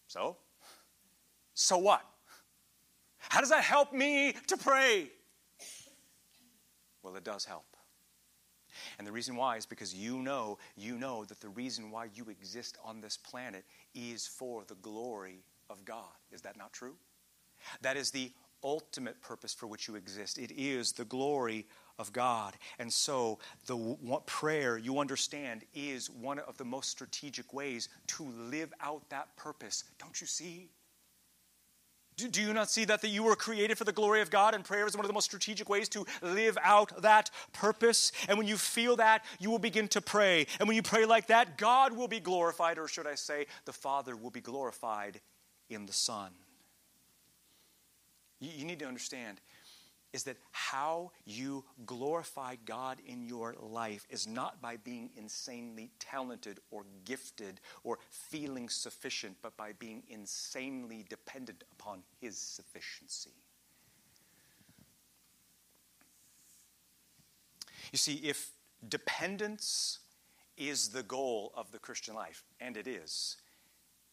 So? 0.08 0.38
So 1.54 1.78
what? 1.78 2.02
How 3.18 3.42
does 3.42 3.50
that 3.50 3.64
help 3.64 3.92
me 3.92 4.34
to 4.48 4.56
pray? 4.56 5.12
Well, 7.04 7.16
it 7.18 7.26
does 7.26 7.44
help. 7.44 7.66
And 8.98 9.06
the 9.06 9.12
reason 9.12 9.36
why 9.36 9.58
is 9.58 9.66
because 9.66 9.94
you 9.94 10.20
know, 10.20 10.58
you 10.78 10.98
know 10.98 11.26
that 11.26 11.42
the 11.42 11.50
reason 11.50 11.92
why 11.92 12.08
you 12.16 12.30
exist 12.30 12.78
on 12.86 13.02
this 13.02 13.18
planet 13.18 13.66
is 13.94 14.26
for 14.26 14.64
the 14.66 14.76
glory 14.76 15.44
of 15.70 15.84
God. 15.84 16.16
Is 16.32 16.42
that 16.44 16.58
not 16.58 16.72
true? 16.72 16.96
That 17.82 17.98
is 17.98 18.12
the 18.12 18.32
ultimate 18.64 19.22
purpose 19.22 19.54
for 19.54 19.68
which 19.68 19.90
you 19.90 19.96
exist. 19.96 20.38
It 20.38 20.52
is 20.52 20.94
the 20.94 21.06
glory 21.06 21.68
of 22.00 22.14
God. 22.14 22.56
And 22.80 22.92
so, 22.92 23.40
the 23.66 23.98
prayer, 24.26 24.78
you 24.78 25.00
understand, 25.00 25.64
is 25.74 26.10
one 26.10 26.40
of 26.40 26.58
the 26.58 26.66
most 26.66 26.90
strategic 26.90 27.54
ways 27.54 27.90
to 28.08 28.24
live 28.24 28.74
out 28.82 29.10
that 29.10 29.36
purpose. 29.36 29.84
Don't 30.00 30.20
you 30.20 30.28
see? 30.28 30.70
Do, 32.18 32.28
do 32.28 32.42
you 32.42 32.54
not 32.54 32.70
see 32.70 32.86
that, 32.86 33.02
that 33.02 33.08
you 33.08 33.24
were 33.24 33.36
created 33.36 33.78
for 33.78 33.84
the 33.84 33.92
glory 33.92 34.22
of 34.22 34.30
God 34.30 34.54
and 34.54 34.64
prayer 34.64 34.86
is 34.86 34.96
one 34.96 35.06
of 35.06 35.08
the 35.08 35.14
most 35.14 35.26
strategic 35.26 35.70
ways 35.70 35.90
to 35.90 36.06
live 36.22 36.58
out 36.62 37.02
that 37.02 37.32
purpose? 37.54 38.12
And 38.28 38.38
when 38.38 38.48
you 38.48 38.58
feel 38.58 38.98
that, 38.98 39.24
you 39.40 39.50
will 39.50 39.60
begin 39.60 39.88
to 39.90 40.02
pray. 40.02 40.46
And 40.60 40.68
when 40.68 40.76
you 40.76 40.84
pray 40.84 41.06
like 41.06 41.28
that, 41.28 41.58
God 41.58 41.94
will 41.94 42.08
be 42.08 42.20
glorified, 42.20 42.78
or 42.78 42.88
should 42.88 43.08
I 43.08 43.16
say, 43.16 43.48
the 43.66 43.74
Father 43.74 44.16
will 44.16 44.30
be 44.30 44.42
glorified 44.42 45.22
in 45.70 45.86
the 45.86 45.94
Son. 45.94 46.32
You 48.40 48.66
need 48.66 48.80
to 48.80 48.88
understand 48.88 49.40
is 50.14 50.24
that 50.24 50.38
how 50.52 51.12
you 51.26 51.64
glorify 51.86 52.56
God 52.66 52.98
in 53.06 53.24
your 53.24 53.56
life 53.60 54.06
is 54.10 54.28
not 54.28 54.62
by 54.62 54.78
being 54.78 55.10
insanely 55.16 55.90
talented 56.00 56.60
or 56.70 56.86
gifted 57.06 57.62
or 57.84 58.00
feeling 58.10 58.68
sufficient, 58.68 59.38
but 59.42 59.56
by 59.56 59.72
being 59.80 60.04
insanely 60.10 61.06
dependent 61.10 61.64
upon 61.72 62.04
His 62.20 62.38
sufficiency. 62.38 63.32
You 67.92 67.98
see, 67.98 68.16
if 68.16 68.52
dependence 68.88 70.00
is 70.58 70.90
the 70.90 71.04
goal 71.04 71.52
of 71.56 71.72
the 71.72 71.80
Christian 71.80 72.16
life, 72.16 72.44
and 72.60 72.78
it 72.78 72.88
is, 72.88 73.38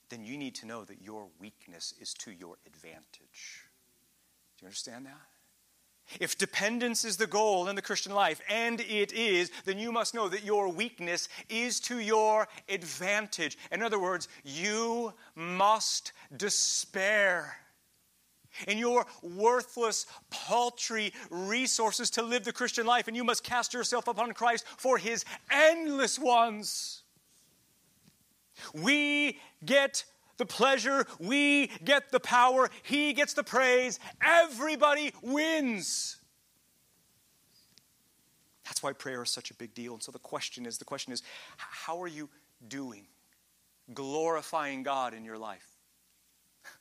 then 0.09 0.24
you 0.24 0.36
need 0.36 0.55
to 0.57 0.66
know 0.66 0.84
that 0.84 1.03
your 1.03 1.28
weakness 1.38 1.92
is 2.01 2.14
to 2.14 2.30
your 2.30 2.57
advantage. 2.66 3.66
Do 4.57 4.62
you 4.62 4.66
understand 4.66 5.07
that? 5.07 5.38
If 6.20 6.38
dependence 6.38 7.04
is 7.04 7.16
the 7.16 7.26
goal 7.26 7.68
in 7.68 7.76
the 7.76 7.82
Christian 7.82 8.12
life, 8.12 8.40
and 8.48 8.80
it 8.80 9.12
is, 9.12 9.50
then 9.64 9.78
you 9.78 9.92
must 9.92 10.14
know 10.14 10.28
that 10.28 10.44
your 10.44 10.68
weakness 10.68 11.28
is 11.48 11.80
to 11.80 11.98
your 11.98 12.48
advantage. 12.68 13.59
In 13.70 13.82
other 13.82 13.98
words, 13.98 14.28
you 14.44 15.12
must 15.34 16.12
despair 16.36 17.56
in 18.66 18.78
your 18.78 19.06
worthless, 19.22 20.06
paltry 20.30 21.12
resources 21.30 22.11
to 22.11 22.22
live 22.22 22.44
the 22.44 22.52
Christian 22.52 22.86
life, 22.86 23.06
and 23.06 23.16
you 23.16 23.24
must 23.24 23.44
cast 23.44 23.74
yourself 23.74 24.09
upon 24.09 24.32
Christ 24.32 24.64
for 24.76 24.98
his 24.98 25.24
endless 25.50 26.18
ones. 26.18 27.02
We 28.74 29.38
get 29.64 30.04
the 30.39 30.47
pleasure, 30.47 31.07
we 31.18 31.66
get 31.84 32.11
the 32.11 32.20
power, 32.20 32.70
he 32.82 33.12
gets 33.12 33.34
the 33.34 33.45
praise, 33.45 34.01
everybody 34.22 35.12
wins. 35.22 36.16
That's 38.64 38.82
why 38.82 38.93
prayer 38.93 39.22
is 39.22 39.30
such 39.30 39.51
a 39.51 39.55
big 39.55 39.74
deal. 39.74 39.95
And 39.95 40.03
so 40.03 40.12
the 40.12 40.18
question 40.18 40.66
is 40.66 40.78
the 40.78 40.84
question 40.84 41.12
is 41.12 41.22
how 41.57 42.01
are 42.03 42.09
you 42.09 42.28
doing 42.66 43.07
glorifying 43.95 44.82
God 44.82 45.14
in 45.14 45.24
your 45.24 45.39
life? 45.39 45.66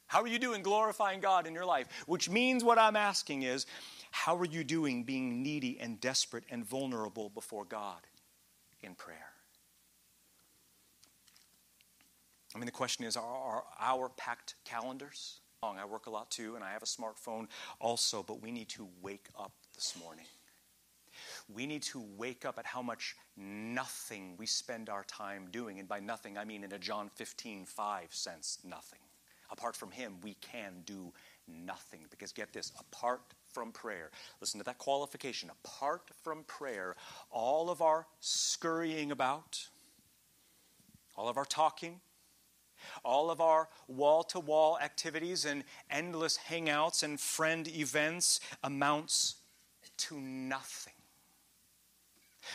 How 0.08 0.22
are 0.22 0.28
you 0.28 0.40
doing 0.40 0.62
glorifying 0.62 1.20
God 1.20 1.48
in 1.48 1.54
your 1.54 1.66
life? 1.66 1.88
Which 2.08 2.30
means 2.30 2.64
what 2.64 2.78
I'm 2.78 2.96
asking 2.96 3.44
is 3.44 3.66
how 4.12 4.38
are 4.38 4.46
you 4.46 4.64
doing 4.64 5.04
being 5.04 5.44
needy 5.44 5.78
and 5.80 6.00
desperate 6.00 6.46
and 6.50 6.66
vulnerable 6.66 7.30
before 7.30 7.66
God 7.66 8.02
in 8.82 8.96
prayer? 8.96 9.37
I 12.58 12.60
mean, 12.60 12.66
the 12.66 12.72
question 12.72 13.06
is 13.06 13.16
are, 13.16 13.64
our 13.80 14.10
packed 14.10 14.56
calendars? 14.66 15.42
Oh, 15.62 15.68
Long? 15.68 15.78
I 15.78 15.86
work 15.86 16.08
a 16.08 16.10
lot 16.10 16.32
too, 16.32 16.56
and 16.56 16.64
I 16.64 16.72
have 16.72 16.82
a 16.82 16.88
smartphone 16.88 17.46
also, 17.80 18.24
but 18.24 18.42
we 18.42 18.52
need 18.52 18.68
to 18.70 18.88
wake 19.00 19.28
up 19.40 19.52
this 19.76 19.94
morning. 20.02 20.26
We 21.54 21.68
need 21.68 21.84
to 21.84 22.04
wake 22.18 22.46
up 22.46 22.58
at 22.58 22.66
how 22.66 22.82
much 22.82 23.16
nothing 23.38 24.34
we 24.40 24.48
spend 24.48 24.90
our 24.90 25.04
time 25.04 25.50
doing. 25.52 25.78
And 25.78 25.88
by 25.88 26.00
nothing, 26.00 26.36
I 26.36 26.46
mean 26.46 26.64
in 26.64 26.72
a 26.72 26.80
John 26.80 27.12
15, 27.14 27.66
5 27.66 28.08
sense, 28.10 28.58
nothing. 28.64 29.02
Apart 29.52 29.76
from 29.76 29.92
Him, 29.92 30.16
we 30.24 30.36
can 30.42 30.82
do 30.84 31.14
nothing. 31.48 32.06
Because 32.10 32.32
get 32.32 32.54
this, 32.54 32.72
apart 32.80 33.22
from 33.54 33.72
prayer, 33.72 34.10
listen 34.42 34.60
to 34.60 34.64
that 34.64 34.80
qualification, 34.80 35.52
apart 35.64 36.10
from 36.24 36.44
prayer, 36.46 36.96
all 37.30 37.70
of 37.70 37.84
our 37.84 38.08
scurrying 38.20 39.12
about, 39.12 39.68
all 41.16 41.30
of 41.30 41.38
our 41.38 41.46
talking, 41.46 42.00
all 43.04 43.30
of 43.30 43.42
our 43.42 43.70
wall 43.88 44.24
to 44.24 44.40
wall 44.40 44.78
activities 44.82 45.46
and 45.46 45.64
endless 45.90 46.38
hangouts 46.50 47.04
and 47.04 47.20
friend 47.20 47.68
events 47.68 48.40
amounts 48.64 49.36
to 49.98 50.20
nothing. 50.20 50.94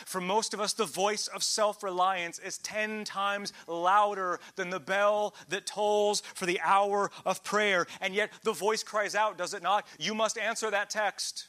For 0.05 0.19
most 0.21 0.53
of 0.53 0.59
us, 0.59 0.73
the 0.73 0.85
voice 0.85 1.27
of 1.27 1.43
self 1.43 1.83
reliance 1.83 2.39
is 2.39 2.57
10 2.59 3.03
times 3.03 3.53
louder 3.67 4.39
than 4.55 4.69
the 4.69 4.79
bell 4.79 5.35
that 5.49 5.67
tolls 5.67 6.21
for 6.33 6.45
the 6.45 6.59
hour 6.61 7.11
of 7.25 7.43
prayer. 7.43 7.85
And 8.01 8.15
yet 8.15 8.31
the 8.43 8.53
voice 8.53 8.83
cries 8.83 9.15
out, 9.15 9.37
does 9.37 9.53
it 9.53 9.61
not? 9.63 9.85
You 9.99 10.15
must 10.15 10.37
answer 10.37 10.71
that 10.71 10.89
text. 10.89 11.47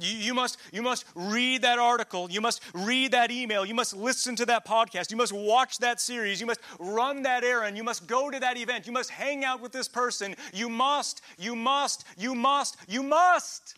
You, 0.00 0.34
must, 0.34 0.58
you 0.72 0.82
must 0.82 1.04
read 1.14 1.62
that 1.62 1.78
article. 1.78 2.28
You 2.28 2.40
must 2.40 2.60
read 2.74 3.12
that 3.12 3.30
email. 3.30 3.64
You 3.64 3.74
must 3.74 3.94
listen 3.94 4.34
to 4.36 4.46
that 4.46 4.66
podcast. 4.66 5.12
You 5.12 5.16
must 5.16 5.32
watch 5.32 5.78
that 5.78 6.00
series. 6.00 6.40
You 6.40 6.46
must 6.46 6.60
run 6.80 7.22
that 7.22 7.44
errand. 7.44 7.76
You 7.76 7.84
must 7.84 8.08
go 8.08 8.28
to 8.28 8.40
that 8.40 8.56
event. 8.56 8.88
You 8.88 8.92
must 8.92 9.10
hang 9.10 9.44
out 9.44 9.60
with 9.60 9.70
this 9.70 9.86
person. 9.86 10.34
You 10.52 10.68
must, 10.68 11.20
you 11.38 11.54
must, 11.54 12.04
you 12.18 12.34
must, 12.34 12.76
you 12.88 13.04
must. 13.04 13.76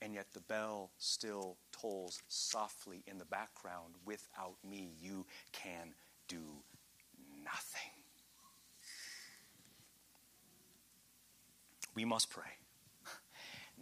And 0.00 0.14
yet 0.14 0.26
the 0.32 0.40
bell 0.40 0.90
still 0.96 1.58
tolls 1.70 2.22
softly 2.28 3.02
in 3.06 3.18
the 3.18 3.26
background. 3.26 3.94
Without 4.06 4.56
me, 4.68 4.94
you 5.02 5.26
can 5.52 5.92
do 6.28 6.40
nothing. 7.44 7.90
We 11.94 12.06
must 12.06 12.30
pray 12.30 12.61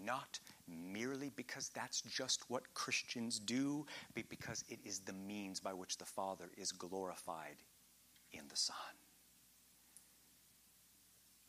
not 0.05 0.39
merely 0.69 1.31
because 1.37 1.71
that's 1.71 2.03
just 2.03 2.49
what 2.49 2.73
Christians 2.75 3.39
do, 3.39 3.87
but 4.15 4.29
because 4.29 4.65
it 4.69 4.79
is 4.85 5.01
the 5.01 5.13
means 5.13 5.61
by 5.61 5.73
which 5.73 5.99
the 5.99 6.05
Father 6.05 6.51
is 6.57 6.73
glorified 6.73 7.57
in 8.33 8.43
the 8.49 8.57
Son. 8.57 8.77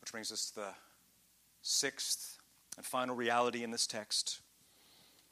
Which 0.01 0.11
brings 0.11 0.31
us 0.31 0.49
to 0.51 0.55
the 0.55 0.67
sixth 1.61 2.37
and 2.77 2.85
final 2.85 3.15
reality 3.15 3.63
in 3.63 3.71
this 3.71 3.85
text. 3.87 4.39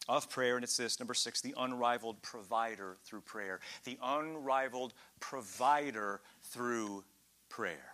of 0.08 0.30
prayer, 0.30 0.56
and 0.56 0.64
it's 0.64 0.76
this 0.78 1.00
number 1.00 1.14
six, 1.14 1.40
the 1.40 1.54
unrivaled 1.58 2.20
provider 2.24 2.98
through 3.04 3.22
prayer. 3.22 3.60
The 3.84 3.98
unrivaled 4.02 4.94
provider 5.20 6.22
through 6.42 7.04
prayer. 7.48 7.92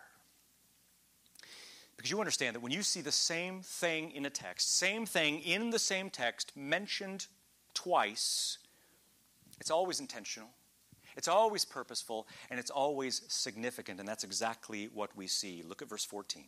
Because 1.96 2.10
you 2.10 2.20
understand 2.20 2.54
that 2.54 2.60
when 2.60 2.72
you 2.72 2.82
see 2.82 3.00
the 3.00 3.12
same 3.12 3.62
thing 3.62 4.10
in 4.10 4.26
a 4.26 4.30
text, 4.30 4.76
same 4.78 5.06
thing 5.06 5.40
in 5.40 5.70
the 5.70 5.78
same 5.78 6.10
text 6.10 6.52
mentioned 6.56 7.26
twice, 7.74 8.58
it's 9.60 9.70
always 9.70 10.00
intentional, 10.00 10.48
it's 11.16 11.28
always 11.28 11.64
purposeful, 11.64 12.26
and 12.50 12.60
it's 12.60 12.70
always 12.70 13.22
significant. 13.28 13.98
And 13.98 14.08
that's 14.08 14.24
exactly 14.24 14.90
what 14.92 15.16
we 15.16 15.26
see. 15.26 15.62
Look 15.66 15.80
at 15.80 15.88
verse 15.88 16.04
14. 16.04 16.44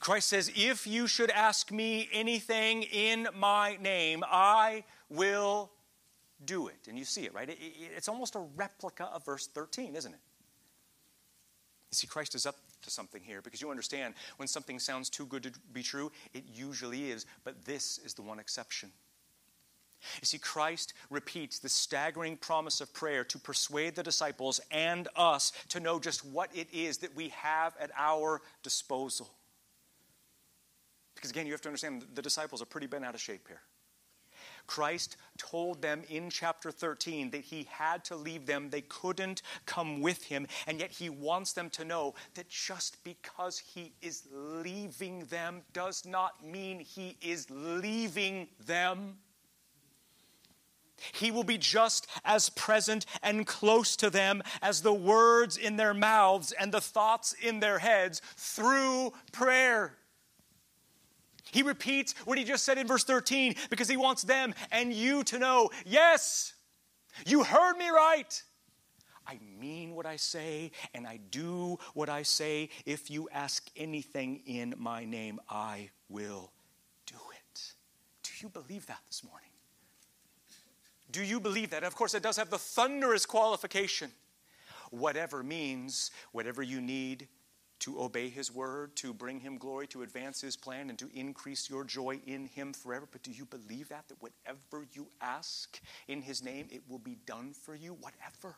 Christ 0.00 0.28
says, 0.28 0.50
If 0.54 0.86
you 0.86 1.06
should 1.06 1.30
ask 1.30 1.70
me 1.70 2.08
anything 2.12 2.82
in 2.84 3.28
my 3.36 3.76
name, 3.80 4.24
I 4.26 4.84
will 5.08 5.70
do 6.44 6.68
it. 6.68 6.88
And 6.88 6.98
you 6.98 7.04
see 7.04 7.24
it, 7.24 7.34
right? 7.34 7.48
it's 7.96 8.08
almost 8.08 8.34
a 8.34 8.40
replica 8.56 9.04
of 9.04 9.24
verse 9.24 9.46
13, 9.46 9.94
isn't 9.94 10.12
it? 10.12 10.20
You 11.92 11.96
see, 11.96 12.06
Christ 12.06 12.34
is 12.34 12.46
up 12.46 12.56
to 12.82 12.90
something 12.90 13.22
here 13.22 13.42
because 13.42 13.60
you 13.60 13.70
understand 13.70 14.14
when 14.38 14.48
something 14.48 14.78
sounds 14.78 15.10
too 15.10 15.26
good 15.26 15.42
to 15.42 15.52
be 15.74 15.82
true, 15.82 16.10
it 16.32 16.44
usually 16.52 17.10
is, 17.10 17.26
but 17.44 17.64
this 17.66 17.98
is 17.98 18.14
the 18.14 18.22
one 18.22 18.38
exception. 18.38 18.90
You 20.20 20.24
see, 20.24 20.38
Christ 20.38 20.94
repeats 21.10 21.58
the 21.58 21.68
staggering 21.68 22.38
promise 22.38 22.80
of 22.80 22.92
prayer 22.94 23.24
to 23.24 23.38
persuade 23.38 23.94
the 23.94 24.02
disciples 24.02 24.58
and 24.70 25.06
us 25.14 25.52
to 25.68 25.80
know 25.80 26.00
just 26.00 26.24
what 26.24 26.50
it 26.56 26.68
is 26.72 26.98
that 26.98 27.14
we 27.14 27.28
have 27.28 27.74
at 27.78 27.90
our 27.96 28.40
disposal. 28.62 29.30
Because 31.14 31.30
again, 31.30 31.46
you 31.46 31.52
have 31.52 31.60
to 31.60 31.68
understand 31.68 32.06
the 32.14 32.22
disciples 32.22 32.62
are 32.62 32.66
pretty 32.66 32.86
bent 32.86 33.04
out 33.04 33.14
of 33.14 33.20
shape 33.20 33.46
here. 33.46 33.60
Christ 34.66 35.16
told 35.36 35.82
them 35.82 36.02
in 36.08 36.30
chapter 36.30 36.70
13 36.70 37.30
that 37.30 37.42
he 37.42 37.66
had 37.70 38.04
to 38.04 38.16
leave 38.16 38.46
them. 38.46 38.70
They 38.70 38.82
couldn't 38.82 39.42
come 39.66 40.00
with 40.00 40.24
him. 40.24 40.46
And 40.66 40.80
yet 40.80 40.90
he 40.90 41.10
wants 41.10 41.52
them 41.52 41.70
to 41.70 41.84
know 41.84 42.14
that 42.34 42.48
just 42.48 43.02
because 43.04 43.58
he 43.58 43.92
is 44.02 44.24
leaving 44.32 45.24
them 45.26 45.62
does 45.72 46.04
not 46.04 46.44
mean 46.44 46.80
he 46.80 47.16
is 47.20 47.46
leaving 47.50 48.48
them. 48.66 49.18
He 51.12 51.30
will 51.30 51.44
be 51.44 51.58
just 51.58 52.06
as 52.24 52.48
present 52.48 53.06
and 53.22 53.46
close 53.46 53.96
to 53.96 54.10
them 54.10 54.42
as 54.60 54.82
the 54.82 54.92
words 54.92 55.56
in 55.56 55.76
their 55.76 55.94
mouths 55.94 56.52
and 56.52 56.70
the 56.70 56.80
thoughts 56.80 57.34
in 57.42 57.60
their 57.60 57.80
heads 57.80 58.22
through 58.36 59.12
prayer. 59.32 59.96
He 61.52 61.62
repeats 61.62 62.14
what 62.24 62.38
he 62.38 62.44
just 62.44 62.64
said 62.64 62.78
in 62.78 62.86
verse 62.86 63.04
13 63.04 63.54
because 63.70 63.88
he 63.88 63.96
wants 63.96 64.22
them 64.22 64.54
and 64.72 64.92
you 64.92 65.22
to 65.24 65.38
know 65.38 65.70
yes, 65.86 66.54
you 67.26 67.44
heard 67.44 67.76
me 67.76 67.90
right. 67.90 68.42
I 69.26 69.38
mean 69.60 69.94
what 69.94 70.06
I 70.06 70.16
say 70.16 70.72
and 70.94 71.06
I 71.06 71.20
do 71.30 71.78
what 71.94 72.08
I 72.08 72.22
say. 72.22 72.70
If 72.86 73.10
you 73.10 73.28
ask 73.32 73.70
anything 73.76 74.42
in 74.46 74.74
my 74.78 75.04
name, 75.04 75.40
I 75.48 75.90
will 76.08 76.50
do 77.06 77.18
it. 77.32 77.72
Do 78.22 78.30
you 78.40 78.48
believe 78.48 78.86
that 78.86 79.00
this 79.06 79.22
morning? 79.22 79.50
Do 81.12 81.22
you 81.22 81.38
believe 81.38 81.70
that? 81.70 81.84
Of 81.84 81.94
course, 81.94 82.14
it 82.14 82.22
does 82.22 82.38
have 82.38 82.48
the 82.48 82.58
thunderous 82.58 83.26
qualification. 83.26 84.10
Whatever 84.90 85.42
means, 85.42 86.10
whatever 86.32 86.62
you 86.62 86.80
need, 86.80 87.28
to 87.82 88.00
obey 88.00 88.28
His 88.28 88.52
word, 88.52 88.96
to 88.96 89.12
bring 89.12 89.40
Him 89.40 89.58
glory, 89.58 89.86
to 89.88 90.02
advance 90.02 90.40
His 90.40 90.56
plan, 90.56 90.88
and 90.88 90.98
to 90.98 91.08
increase 91.14 91.68
your 91.68 91.84
joy 91.84 92.20
in 92.26 92.46
Him 92.46 92.72
forever. 92.72 93.06
But 93.10 93.22
do 93.22 93.30
you 93.30 93.44
believe 93.44 93.88
that? 93.88 94.08
That 94.08 94.22
whatever 94.22 94.86
you 94.92 95.08
ask 95.20 95.80
in 96.08 96.22
His 96.22 96.42
name, 96.42 96.66
it 96.70 96.82
will 96.88 96.98
be 96.98 97.18
done 97.26 97.52
for 97.52 97.74
you? 97.74 97.94
Whatever. 97.94 98.56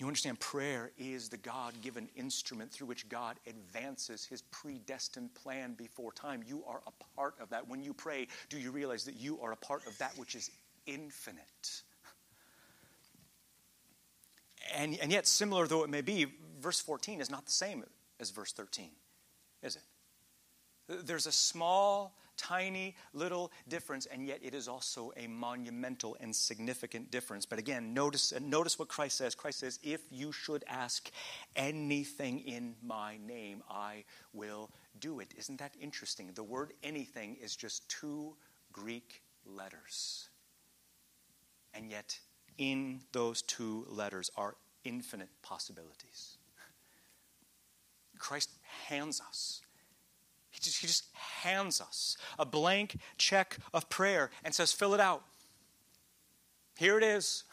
You 0.00 0.06
understand, 0.06 0.40
prayer 0.40 0.92
is 0.96 1.28
the 1.28 1.36
God 1.36 1.74
given 1.82 2.08
instrument 2.16 2.72
through 2.72 2.86
which 2.86 3.06
God 3.10 3.36
advances 3.46 4.24
his 4.24 4.40
predestined 4.40 5.34
plan 5.34 5.74
before 5.74 6.10
time. 6.12 6.42
You 6.46 6.64
are 6.66 6.80
a 6.86 7.04
part 7.14 7.34
of 7.38 7.50
that. 7.50 7.68
When 7.68 7.82
you 7.82 7.92
pray, 7.92 8.26
do 8.48 8.58
you 8.58 8.70
realize 8.70 9.04
that 9.04 9.20
you 9.20 9.38
are 9.42 9.52
a 9.52 9.56
part 9.56 9.86
of 9.86 9.98
that 9.98 10.16
which 10.16 10.34
is 10.34 10.50
infinite? 10.86 11.82
And, 14.74 14.98
and 15.00 15.10
yet, 15.10 15.26
similar 15.26 15.66
though 15.66 15.84
it 15.84 15.90
may 15.90 16.02
be, 16.02 16.26
verse 16.60 16.80
14 16.80 17.20
is 17.20 17.30
not 17.30 17.46
the 17.46 17.52
same 17.52 17.84
as 18.18 18.30
verse 18.30 18.52
13, 18.52 18.90
is 19.62 19.76
it? 19.76 19.82
There's 21.06 21.26
a 21.26 21.32
small, 21.32 22.16
tiny, 22.36 22.96
little 23.12 23.52
difference, 23.68 24.06
and 24.06 24.26
yet 24.26 24.40
it 24.42 24.54
is 24.54 24.66
also 24.66 25.12
a 25.16 25.26
monumental 25.26 26.16
and 26.20 26.34
significant 26.34 27.10
difference. 27.10 27.46
But 27.46 27.58
again, 27.58 27.94
notice, 27.94 28.32
notice 28.40 28.78
what 28.78 28.88
Christ 28.88 29.18
says. 29.18 29.34
Christ 29.34 29.60
says, 29.60 29.78
If 29.82 30.00
you 30.10 30.32
should 30.32 30.64
ask 30.66 31.10
anything 31.54 32.40
in 32.40 32.74
my 32.82 33.18
name, 33.24 33.62
I 33.70 34.04
will 34.32 34.70
do 34.98 35.20
it. 35.20 35.32
Isn't 35.36 35.58
that 35.58 35.74
interesting? 35.80 36.30
The 36.34 36.42
word 36.42 36.72
anything 36.82 37.36
is 37.40 37.54
just 37.54 37.88
two 37.88 38.34
Greek 38.72 39.22
letters. 39.46 40.28
And 41.72 41.90
yet, 41.90 42.18
in 42.60 43.00
those 43.12 43.40
two 43.40 43.86
letters 43.88 44.30
are 44.36 44.54
infinite 44.84 45.30
possibilities. 45.42 46.36
Christ 48.18 48.50
hands 48.86 49.20
us. 49.26 49.62
He 50.50 50.60
just, 50.60 50.78
he 50.78 50.86
just 50.86 51.06
hands 51.14 51.80
us 51.80 52.18
a 52.38 52.44
blank 52.44 52.98
check 53.16 53.56
of 53.72 53.88
prayer 53.88 54.30
and 54.44 54.54
says, 54.54 54.72
fill 54.72 54.92
it 54.92 55.00
out. 55.00 55.24
Here 56.76 56.98
it 56.98 57.02
is. 57.02 57.44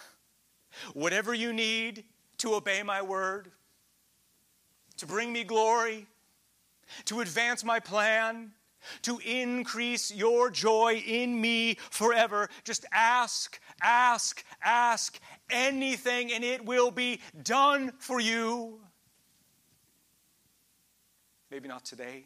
Whatever 0.93 1.33
you 1.33 1.53
need 1.53 2.03
to 2.39 2.53
obey 2.53 2.83
my 2.83 3.01
word, 3.01 3.49
to 4.97 5.05
bring 5.05 5.31
me 5.31 5.45
glory, 5.45 6.05
to 7.05 7.21
advance 7.21 7.63
my 7.63 7.79
plan, 7.79 8.51
to 9.03 9.19
increase 9.19 10.13
your 10.13 10.49
joy 10.49 11.01
in 11.05 11.39
me 11.39 11.75
forever. 11.89 12.49
Just 12.63 12.85
ask, 12.91 13.59
ask, 13.81 14.43
ask 14.61 15.19
anything, 15.49 16.31
and 16.33 16.43
it 16.43 16.65
will 16.65 16.91
be 16.91 17.19
done 17.43 17.91
for 17.99 18.19
you. 18.19 18.79
Maybe 21.49 21.67
not 21.67 21.85
today. 21.85 22.25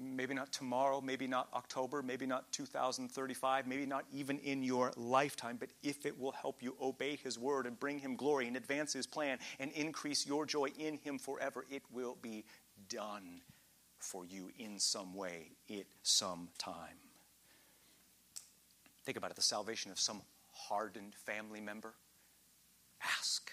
Maybe 0.00 0.32
not 0.32 0.52
tomorrow, 0.52 1.00
maybe 1.00 1.26
not 1.26 1.48
October, 1.54 2.02
maybe 2.02 2.24
not 2.24 2.52
2035, 2.52 3.66
maybe 3.66 3.84
not 3.84 4.04
even 4.12 4.38
in 4.38 4.62
your 4.62 4.92
lifetime, 4.96 5.56
but 5.58 5.70
if 5.82 6.06
it 6.06 6.16
will 6.16 6.30
help 6.30 6.62
you 6.62 6.76
obey 6.80 7.16
His 7.16 7.36
word 7.36 7.66
and 7.66 7.78
bring 7.80 7.98
Him 7.98 8.14
glory 8.14 8.46
and 8.46 8.56
advance 8.56 8.92
His 8.92 9.08
plan 9.08 9.38
and 9.58 9.72
increase 9.72 10.24
your 10.24 10.46
joy 10.46 10.68
in 10.78 10.98
Him 10.98 11.18
forever, 11.18 11.66
it 11.68 11.82
will 11.90 12.16
be 12.22 12.44
done 12.88 13.40
for 13.98 14.24
you 14.24 14.50
in 14.58 14.78
some 14.78 15.14
way 15.14 15.52
at 15.70 15.86
some 16.02 16.48
time. 16.58 16.96
Think 19.04 19.16
about 19.16 19.30
it 19.30 19.36
the 19.36 19.42
salvation 19.42 19.90
of 19.90 19.98
some 19.98 20.22
hardened 20.52 21.14
family 21.14 21.60
member. 21.60 21.94
Ask. 23.02 23.52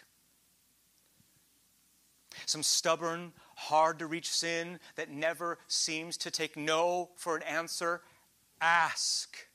Some 2.46 2.64
stubborn, 2.64 3.32
hard 3.56 4.00
to 4.00 4.08
reach 4.08 4.30
sin 4.30 4.80
that 4.96 5.10
never 5.10 5.58
seems 5.68 6.18
to 6.18 6.32
take 6.32 6.58
no 6.58 7.10
for 7.16 7.36
an 7.38 7.44
answer. 7.44 8.02
Ask 8.62 9.48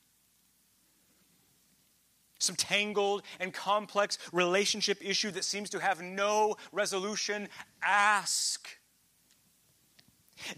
some 2.41 2.55
tangled 2.55 3.23
and 3.39 3.53
complex 3.53 4.17
relationship 4.33 4.97
issue 5.01 5.31
that 5.31 5.45
seems 5.45 5.69
to 5.69 5.79
have 5.79 6.01
no 6.01 6.55
resolution, 6.71 7.47
ask 7.83 8.67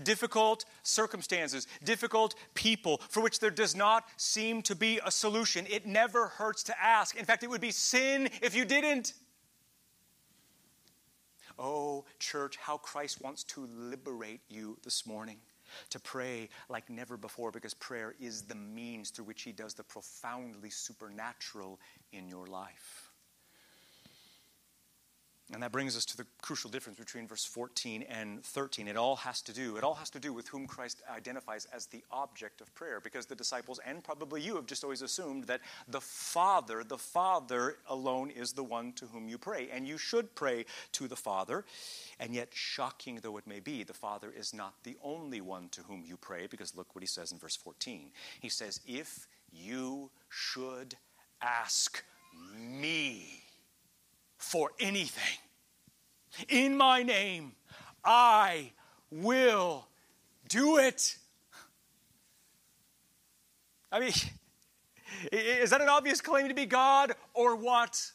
difficult 0.03 0.65
circumstances, 0.83 1.67
difficult 1.83 2.35
people 2.53 3.01
for 3.09 3.21
which 3.21 3.39
there 3.39 3.51
does 3.51 3.75
not 3.75 4.05
seem 4.17 4.61
to 4.63 4.75
be 4.75 4.99
a 5.05 5.11
solution. 5.11 5.65
It 5.69 5.85
never 5.85 6.27
hurts 6.27 6.63
to 6.63 6.81
ask. 6.81 7.15
In 7.15 7.25
fact, 7.25 7.43
it 7.43 7.49
would 7.49 7.61
be 7.61 7.71
sin 7.71 8.29
if 8.41 8.55
you 8.55 8.65
didn't. 8.65 9.13
Oh, 11.59 12.05
church, 12.19 12.57
how 12.57 12.77
Christ 12.77 13.21
wants 13.21 13.43
to 13.45 13.67
liberate 13.67 14.41
you 14.49 14.77
this 14.83 15.05
morning 15.05 15.37
to 15.89 15.99
pray 15.99 16.49
like 16.69 16.89
never 16.89 17.17
before 17.17 17.51
because 17.51 17.73
prayer 17.73 18.15
is 18.19 18.43
the 18.43 18.55
means 18.55 19.09
through 19.09 19.25
which 19.25 19.43
He 19.43 19.51
does 19.51 19.73
the 19.73 19.83
profoundly 19.83 20.69
supernatural 20.69 21.79
in 22.11 22.27
your 22.27 22.47
life. 22.47 23.02
And 25.53 25.61
that 25.61 25.71
brings 25.71 25.95
us 25.95 26.03
to 26.05 26.17
the 26.17 26.25
crucial 26.41 26.71
difference 26.71 26.97
between 26.97 27.27
verse 27.27 27.45
14 27.45 28.03
and 28.03 28.43
13. 28.43 28.87
It 28.87 28.97
all 28.97 29.17
has 29.17 29.39
to 29.43 29.53
do, 29.53 29.77
it 29.77 29.83
all 29.83 29.93
has 29.93 30.09
to 30.11 30.19
do 30.19 30.33
with 30.33 30.47
whom 30.47 30.65
Christ 30.65 31.03
identifies 31.15 31.67
as 31.71 31.85
the 31.85 32.03
object 32.11 32.59
of 32.59 32.73
prayer, 32.73 32.99
because 32.99 33.27
the 33.27 33.35
disciples 33.35 33.79
and 33.85 34.03
probably 34.03 34.41
you 34.41 34.55
have 34.55 34.65
just 34.65 34.83
always 34.83 35.03
assumed 35.03 35.43
that 35.45 35.61
the 35.87 36.01
Father, 36.01 36.83
the 36.83 36.97
Father 36.97 37.77
alone 37.87 38.31
is 38.31 38.53
the 38.53 38.63
one 38.63 38.93
to 38.93 39.05
whom 39.05 39.27
you 39.27 39.37
pray. 39.37 39.69
And 39.71 39.87
you 39.87 39.99
should 39.99 40.33
pray 40.33 40.65
to 40.93 41.07
the 41.07 41.15
Father. 41.15 41.65
And 42.19 42.33
yet, 42.33 42.49
shocking 42.51 43.19
though 43.21 43.37
it 43.37 43.45
may 43.45 43.59
be, 43.59 43.83
the 43.83 43.93
Father 43.93 44.33
is 44.35 44.55
not 44.55 44.73
the 44.83 44.97
only 45.03 45.41
one 45.41 45.69
to 45.69 45.81
whom 45.81 46.03
you 46.03 46.17
pray, 46.17 46.47
because 46.47 46.75
look 46.75 46.95
what 46.95 47.03
he 47.03 47.07
says 47.07 47.31
in 47.31 47.37
verse 47.37 47.55
14. 47.55 48.09
He 48.39 48.49
says, 48.49 48.79
If 48.87 49.27
you 49.51 50.09
should 50.29 50.95
ask 51.41 52.03
me 52.57 53.42
for 54.43 54.71
anything. 54.79 55.37
In 56.49 56.77
my 56.77 57.01
name, 57.01 57.53
I 58.03 58.71
will 59.09 59.87
do 60.49 60.77
it. 60.77 61.17
I 63.91 63.99
mean, 63.99 64.13
is 65.31 65.69
that 65.69 65.81
an 65.81 65.89
obvious 65.89 66.21
claim 66.21 66.49
to 66.49 66.53
be 66.53 66.65
God 66.65 67.13
or 67.33 67.55
what? 67.55 68.11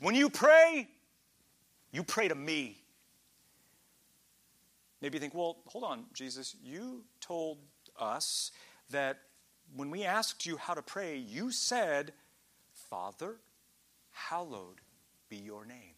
When 0.00 0.14
you 0.14 0.28
pray, 0.28 0.88
you 1.90 2.04
pray 2.04 2.28
to 2.28 2.34
me. 2.34 2.76
Maybe 5.00 5.16
you 5.16 5.20
think, 5.20 5.34
well, 5.34 5.58
hold 5.66 5.84
on, 5.84 6.04
Jesus, 6.12 6.54
you 6.62 7.04
told 7.20 7.58
us 7.98 8.52
that 8.90 9.18
when 9.74 9.90
we 9.90 10.04
asked 10.04 10.44
you 10.44 10.56
how 10.56 10.74
to 10.74 10.82
pray, 10.82 11.16
you 11.16 11.50
said, 11.50 12.12
Father, 12.72 13.36
hallowed 14.10 14.80
be 15.28 15.36
your 15.36 15.64
name. 15.64 15.94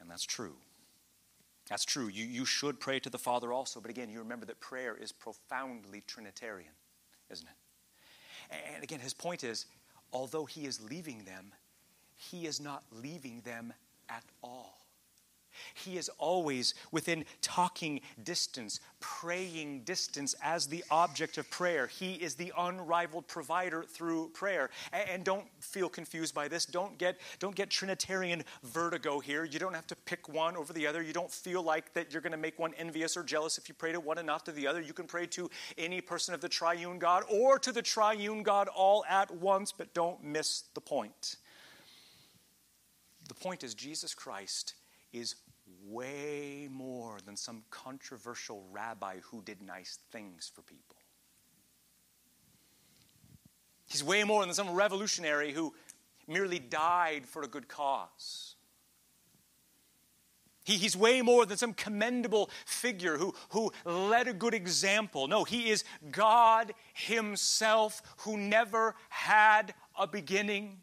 And 0.00 0.10
that's 0.10 0.24
true. 0.24 0.56
That's 1.68 1.84
true. 1.84 2.08
You, 2.08 2.26
you 2.26 2.44
should 2.44 2.78
pray 2.78 2.98
to 3.00 3.08
the 3.08 3.18
Father 3.18 3.52
also, 3.52 3.80
but 3.80 3.90
again, 3.90 4.10
you 4.10 4.18
remember 4.18 4.44
that 4.46 4.60
prayer 4.60 4.96
is 4.96 5.12
profoundly 5.12 6.02
Trinitarian, 6.06 6.72
isn't 7.30 7.46
it? 7.46 8.56
And 8.74 8.84
again, 8.84 9.00
his 9.00 9.14
point 9.14 9.44
is 9.44 9.66
although 10.12 10.44
he 10.44 10.66
is 10.66 10.80
leaving 10.82 11.24
them, 11.24 11.52
he 12.16 12.46
is 12.46 12.60
not 12.60 12.84
leaving 12.92 13.40
them 13.40 13.72
at 14.08 14.24
all. 14.42 14.83
He 15.74 15.96
is 15.96 16.08
always 16.18 16.74
within 16.92 17.24
talking 17.40 18.00
distance, 18.22 18.80
praying 19.00 19.80
distance 19.84 20.34
as 20.42 20.66
the 20.66 20.84
object 20.90 21.38
of 21.38 21.50
prayer. 21.50 21.86
He 21.86 22.14
is 22.14 22.34
the 22.34 22.52
unrivaled 22.56 23.26
provider 23.26 23.82
through 23.82 24.30
prayer. 24.30 24.70
And 24.92 25.24
don't 25.24 25.46
feel 25.60 25.88
confused 25.88 26.34
by 26.34 26.48
this. 26.48 26.66
Don't 26.66 26.96
get, 26.98 27.18
don't 27.38 27.54
get 27.54 27.70
Trinitarian 27.70 28.44
vertigo 28.62 29.20
here. 29.20 29.44
You 29.44 29.58
don't 29.58 29.74
have 29.74 29.86
to 29.88 29.96
pick 29.96 30.28
one 30.28 30.56
over 30.56 30.72
the 30.72 30.86
other. 30.86 31.02
You 31.02 31.12
don't 31.12 31.30
feel 31.30 31.62
like 31.62 31.92
that 31.94 32.12
you're 32.12 32.22
going 32.22 32.32
to 32.32 32.38
make 32.38 32.58
one 32.58 32.74
envious 32.78 33.16
or 33.16 33.22
jealous 33.22 33.58
if 33.58 33.68
you 33.68 33.74
pray 33.74 33.92
to 33.92 34.00
one 34.00 34.18
and 34.18 34.26
not 34.26 34.44
to 34.46 34.52
the 34.52 34.66
other. 34.66 34.80
You 34.80 34.92
can 34.92 35.06
pray 35.06 35.26
to 35.26 35.50
any 35.78 36.00
person 36.00 36.34
of 36.34 36.40
the 36.40 36.48
triune 36.48 36.98
God 36.98 37.24
or 37.30 37.58
to 37.58 37.72
the 37.72 37.82
triune 37.82 38.42
God 38.42 38.68
all 38.68 39.04
at 39.08 39.30
once, 39.30 39.72
but 39.72 39.92
don't 39.94 40.22
miss 40.22 40.64
the 40.74 40.80
point. 40.80 41.36
The 43.28 43.34
point 43.34 43.64
is, 43.64 43.74
Jesus 43.74 44.14
Christ 44.14 44.74
is 45.12 45.36
way 45.84 46.68
more 46.70 47.18
than 47.24 47.36
some 47.36 47.62
controversial 47.70 48.64
rabbi 48.70 49.18
who 49.30 49.42
did 49.42 49.62
nice 49.62 49.98
things 50.10 50.50
for 50.54 50.62
people. 50.62 50.96
He's 53.86 54.02
way 54.02 54.24
more 54.24 54.44
than 54.44 54.54
some 54.54 54.74
revolutionary 54.74 55.52
who 55.52 55.74
merely 56.26 56.58
died 56.58 57.26
for 57.26 57.42
a 57.42 57.48
good 57.48 57.68
cause. 57.68 58.56
He, 60.64 60.76
he's 60.76 60.96
way 60.96 61.20
more 61.20 61.44
than 61.44 61.58
some 61.58 61.74
commendable 61.74 62.50
figure 62.64 63.18
who, 63.18 63.34
who 63.50 63.70
led 63.84 64.26
a 64.26 64.32
good 64.32 64.54
example. 64.54 65.28
No, 65.28 65.44
he 65.44 65.70
is 65.70 65.84
God 66.10 66.72
Himself 66.94 68.02
who 68.18 68.38
never 68.38 68.94
had 69.10 69.74
a 69.98 70.06
beginning 70.06 70.80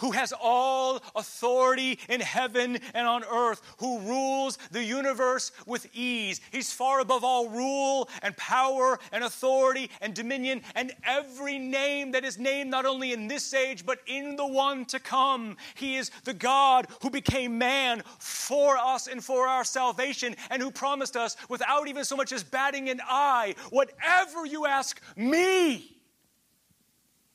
who 0.00 0.12
has 0.12 0.32
all 0.40 1.02
authority 1.14 1.98
in 2.08 2.20
heaven 2.20 2.78
and 2.94 3.06
on 3.06 3.24
earth, 3.24 3.62
who 3.78 3.98
rules 4.00 4.58
the 4.70 4.82
universe 4.82 5.52
with 5.66 5.86
ease. 5.94 6.40
He's 6.50 6.72
far 6.72 7.00
above 7.00 7.24
all 7.24 7.48
rule 7.48 8.08
and 8.22 8.36
power 8.36 8.98
and 9.12 9.24
authority 9.24 9.90
and 10.00 10.14
dominion 10.14 10.62
and 10.74 10.92
every 11.04 11.58
name 11.58 12.12
that 12.12 12.24
is 12.24 12.38
named 12.38 12.70
not 12.70 12.86
only 12.86 13.12
in 13.12 13.28
this 13.28 13.52
age 13.54 13.84
but 13.84 13.98
in 14.06 14.36
the 14.36 14.46
one 14.46 14.84
to 14.86 14.98
come. 14.98 15.56
He 15.74 15.96
is 15.96 16.10
the 16.24 16.34
God 16.34 16.86
who 17.02 17.10
became 17.10 17.58
man 17.58 18.02
for 18.18 18.76
us 18.76 19.06
and 19.06 19.22
for 19.22 19.46
our 19.46 19.64
salvation 19.64 20.36
and 20.50 20.62
who 20.62 20.70
promised 20.70 21.16
us 21.16 21.36
without 21.48 21.88
even 21.88 22.04
so 22.04 22.16
much 22.16 22.32
as 22.32 22.42
batting 22.44 22.88
an 22.88 23.00
eye, 23.04 23.54
whatever 23.70 24.46
you 24.46 24.66
ask 24.66 25.00
me 25.16 25.96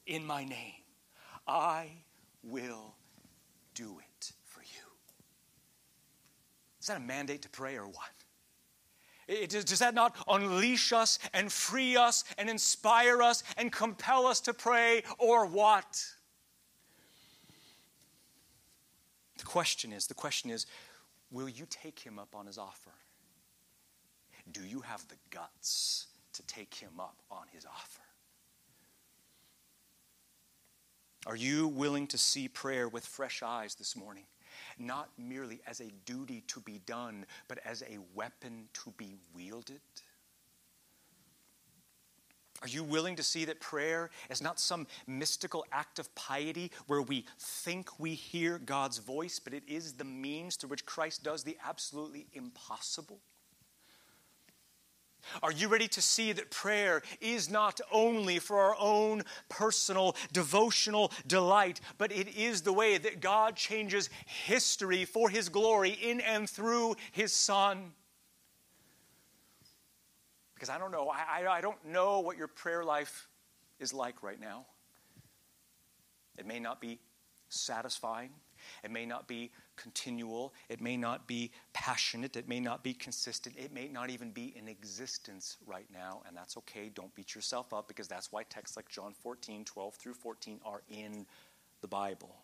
in 0.05 0.25
my 0.25 0.43
name, 0.43 0.73
I 1.47 1.91
will 2.43 2.95
do 3.73 3.97
it 3.99 4.31
for 4.43 4.61
you. 4.61 4.87
Is 6.79 6.87
that 6.87 6.97
a 6.97 7.01
mandate 7.01 7.41
to 7.43 7.49
pray 7.49 7.77
or 7.77 7.85
what? 7.85 8.11
It, 9.27 9.51
does, 9.51 9.63
does 9.63 9.79
that 9.79 9.93
not 9.93 10.15
unleash 10.27 10.91
us 10.91 11.19
and 11.33 11.51
free 11.51 11.95
us 11.95 12.23
and 12.37 12.49
inspire 12.49 13.21
us 13.21 13.43
and 13.55 13.71
compel 13.71 14.25
us 14.25 14.41
to 14.41 14.53
pray 14.53 15.03
or 15.19 15.45
what? 15.45 16.03
The 19.37 19.45
question 19.45 19.93
is 19.93 20.07
the 20.07 20.13
question 20.13 20.51
is 20.51 20.65
will 21.31 21.49
you 21.49 21.65
take 21.69 21.99
him 21.99 22.19
up 22.19 22.35
on 22.35 22.45
his 22.45 22.57
offer? 22.57 22.91
Do 24.51 24.61
you 24.65 24.81
have 24.81 25.07
the 25.07 25.15
guts 25.29 26.07
to 26.33 26.43
take 26.43 26.73
him 26.73 26.99
up 26.99 27.15
on 27.31 27.43
his 27.53 27.65
offer? 27.65 28.00
Are 31.27 31.35
you 31.35 31.67
willing 31.67 32.07
to 32.07 32.17
see 32.17 32.47
prayer 32.47 32.89
with 32.89 33.05
fresh 33.05 33.43
eyes 33.43 33.75
this 33.75 33.95
morning? 33.95 34.23
Not 34.79 35.09
merely 35.17 35.61
as 35.67 35.79
a 35.79 35.91
duty 36.05 36.43
to 36.47 36.59
be 36.61 36.81
done, 36.85 37.25
but 37.47 37.59
as 37.63 37.83
a 37.83 37.99
weapon 38.15 38.69
to 38.73 38.91
be 38.97 39.17
wielded? 39.35 39.81
Are 42.63 42.67
you 42.67 42.83
willing 42.83 43.15
to 43.15 43.23
see 43.23 43.45
that 43.45 43.59
prayer 43.59 44.11
is 44.29 44.41
not 44.41 44.59
some 44.59 44.85
mystical 45.07 45.65
act 45.71 45.97
of 45.97 46.13
piety 46.13 46.71
where 46.85 47.01
we 47.01 47.25
think 47.39 47.99
we 47.99 48.13
hear 48.13 48.59
God's 48.59 48.99
voice, 48.99 49.39
but 49.39 49.53
it 49.53 49.63
is 49.67 49.93
the 49.93 50.03
means 50.03 50.55
through 50.55 50.69
which 50.69 50.85
Christ 50.85 51.23
does 51.23 51.43
the 51.43 51.57
absolutely 51.65 52.27
impossible? 52.33 53.19
Are 55.41 55.51
you 55.51 55.67
ready 55.67 55.87
to 55.89 56.01
see 56.01 56.31
that 56.33 56.51
prayer 56.51 57.01
is 57.19 57.49
not 57.49 57.79
only 57.91 58.39
for 58.39 58.59
our 58.59 58.75
own 58.79 59.23
personal 59.49 60.15
devotional 60.33 61.11
delight, 61.27 61.81
but 61.97 62.11
it 62.11 62.35
is 62.35 62.61
the 62.61 62.73
way 62.73 62.97
that 62.97 63.21
God 63.21 63.55
changes 63.55 64.09
history 64.25 65.05
for 65.05 65.29
His 65.29 65.49
glory 65.49 65.91
in 65.91 66.21
and 66.21 66.49
through 66.49 66.95
His 67.11 67.33
Son? 67.33 67.91
Because 70.53 70.69
I 70.69 70.77
don't 70.77 70.91
know, 70.91 71.09
I, 71.09 71.47
I, 71.47 71.61
don't 71.61 71.83
know 71.85 72.19
what 72.19 72.37
your 72.37 72.47
prayer 72.47 72.83
life 72.83 73.27
is 73.79 73.95
like 73.95 74.21
right 74.21 74.39
now. 74.39 74.67
It 76.37 76.45
may 76.45 76.59
not 76.59 76.79
be 76.79 76.99
satisfying, 77.49 78.29
it 78.83 78.91
may 78.91 79.05
not 79.05 79.27
be 79.27 79.51
continual. 79.75 80.53
It 80.69 80.81
may 80.81 80.97
not 80.97 81.27
be 81.27 81.51
passionate. 81.73 82.35
It 82.35 82.47
may 82.47 82.59
not 82.59 82.83
be 82.83 82.93
consistent. 82.93 83.55
It 83.57 83.73
may 83.73 83.87
not 83.87 84.09
even 84.09 84.31
be 84.31 84.53
in 84.55 84.67
existence 84.67 85.57
right 85.65 85.87
now. 85.93 86.21
And 86.27 86.35
that's 86.35 86.57
okay. 86.57 86.91
Don't 86.93 87.13
beat 87.15 87.35
yourself 87.35 87.73
up 87.73 87.87
because 87.87 88.07
that's 88.07 88.31
why 88.31 88.43
texts 88.43 88.77
like 88.77 88.89
John 88.89 89.13
14, 89.13 89.65
12 89.65 89.95
through 89.95 90.13
14 90.13 90.59
are 90.65 90.81
in 90.89 91.25
the 91.81 91.87
Bible. 91.87 92.35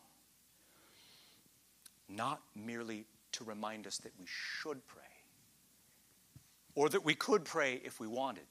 Not 2.09 2.41
merely 2.55 3.05
to 3.33 3.43
remind 3.43 3.85
us 3.85 3.97
that 3.99 4.13
we 4.19 4.25
should 4.27 4.85
pray 4.87 5.03
or 6.75 6.89
that 6.89 7.03
we 7.03 7.15
could 7.15 7.43
pray 7.43 7.81
if 7.83 7.99
we 7.99 8.07
wanted, 8.07 8.47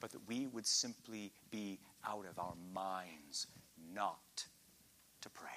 but 0.00 0.10
that 0.10 0.26
we 0.26 0.46
would 0.46 0.66
simply 0.66 1.32
be 1.50 1.78
out 2.06 2.24
of 2.28 2.38
our 2.38 2.54
minds 2.74 3.46
not 3.94 4.44
to 5.20 5.30
pray 5.30 5.55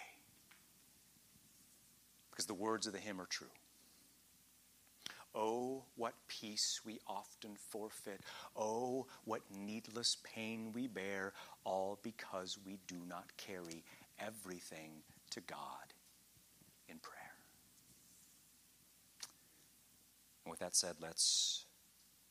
because 2.39 2.47
the 2.47 2.53
words 2.53 2.87
of 2.87 2.93
the 2.93 2.99
hymn 2.99 3.19
are 3.19 3.25
true. 3.25 3.51
Oh, 5.35 5.83
what 5.97 6.13
peace 6.29 6.79
we 6.85 6.99
often 7.05 7.57
forfeit. 7.57 8.21
Oh, 8.55 9.07
what 9.25 9.41
needless 9.53 10.15
pain 10.23 10.71
we 10.73 10.87
bear, 10.87 11.33
all 11.65 11.99
because 12.01 12.57
we 12.65 12.79
do 12.87 12.95
not 13.09 13.25
carry 13.35 13.83
everything 14.17 14.91
to 15.31 15.41
God 15.41 15.93
in 16.87 16.99
prayer. 16.99 17.33
And 20.45 20.51
with 20.51 20.61
that 20.61 20.77
said, 20.77 20.95
let's 21.01 21.65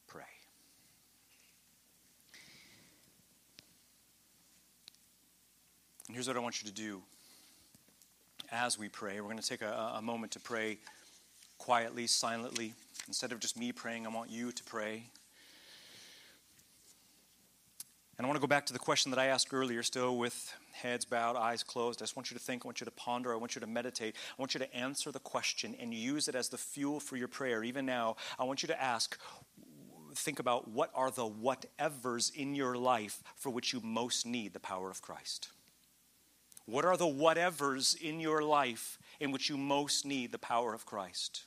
pray. 0.06 0.22
And 6.06 6.16
here's 6.16 6.26
what 6.26 6.38
I 6.38 6.40
want 6.40 6.62
you 6.62 6.68
to 6.70 6.74
do 6.74 7.02
as 8.50 8.78
we 8.78 8.88
pray. 8.88 9.20
We're 9.20 9.28
going 9.28 9.38
to 9.38 9.48
take 9.48 9.62
a, 9.62 9.92
a 9.96 10.02
moment 10.02 10.32
to 10.32 10.40
pray 10.40 10.78
quietly, 11.58 12.06
silently. 12.06 12.74
Instead 13.06 13.32
of 13.32 13.40
just 13.40 13.58
me 13.58 13.72
praying, 13.72 14.06
I 14.06 14.10
want 14.10 14.30
you 14.30 14.52
to 14.52 14.64
pray. 14.64 15.04
And 18.16 18.24
I 18.24 18.28
want 18.28 18.36
to 18.36 18.40
go 18.40 18.48
back 18.48 18.66
to 18.66 18.72
the 18.72 18.80
question 18.80 19.10
that 19.12 19.20
I 19.20 19.26
asked 19.26 19.54
earlier, 19.54 19.82
still 19.84 20.16
with 20.16 20.52
heads 20.72 21.04
bowed, 21.04 21.36
eyes 21.36 21.62
closed. 21.62 22.02
I 22.02 22.02
just 22.02 22.16
want 22.16 22.30
you 22.32 22.36
to 22.36 22.42
think, 22.42 22.64
I 22.64 22.68
want 22.68 22.80
you 22.80 22.84
to 22.84 22.90
ponder, 22.90 23.32
I 23.32 23.36
want 23.36 23.54
you 23.54 23.60
to 23.60 23.66
meditate. 23.66 24.16
I 24.36 24.42
want 24.42 24.54
you 24.54 24.60
to 24.60 24.74
answer 24.74 25.12
the 25.12 25.20
question 25.20 25.76
and 25.78 25.94
use 25.94 26.26
it 26.26 26.34
as 26.34 26.48
the 26.48 26.58
fuel 26.58 26.98
for 26.98 27.16
your 27.16 27.28
prayer. 27.28 27.62
Even 27.62 27.86
now, 27.86 28.16
I 28.36 28.44
want 28.44 28.62
you 28.62 28.66
to 28.68 28.82
ask, 28.82 29.16
think 30.14 30.40
about 30.40 30.66
what 30.66 30.90
are 30.96 31.12
the 31.12 31.28
whatevers 31.28 32.34
in 32.34 32.56
your 32.56 32.76
life 32.76 33.22
for 33.36 33.50
which 33.50 33.72
you 33.72 33.80
most 33.84 34.26
need 34.26 34.52
the 34.52 34.60
power 34.60 34.90
of 34.90 35.00
Christ. 35.00 35.50
What 36.68 36.84
are 36.84 36.98
the 36.98 37.06
whatevers 37.06 37.98
in 37.98 38.20
your 38.20 38.42
life 38.42 38.98
in 39.20 39.32
which 39.32 39.48
you 39.48 39.56
most 39.56 40.04
need 40.04 40.32
the 40.32 40.38
power 40.38 40.74
of 40.74 40.84
Christ? 40.84 41.44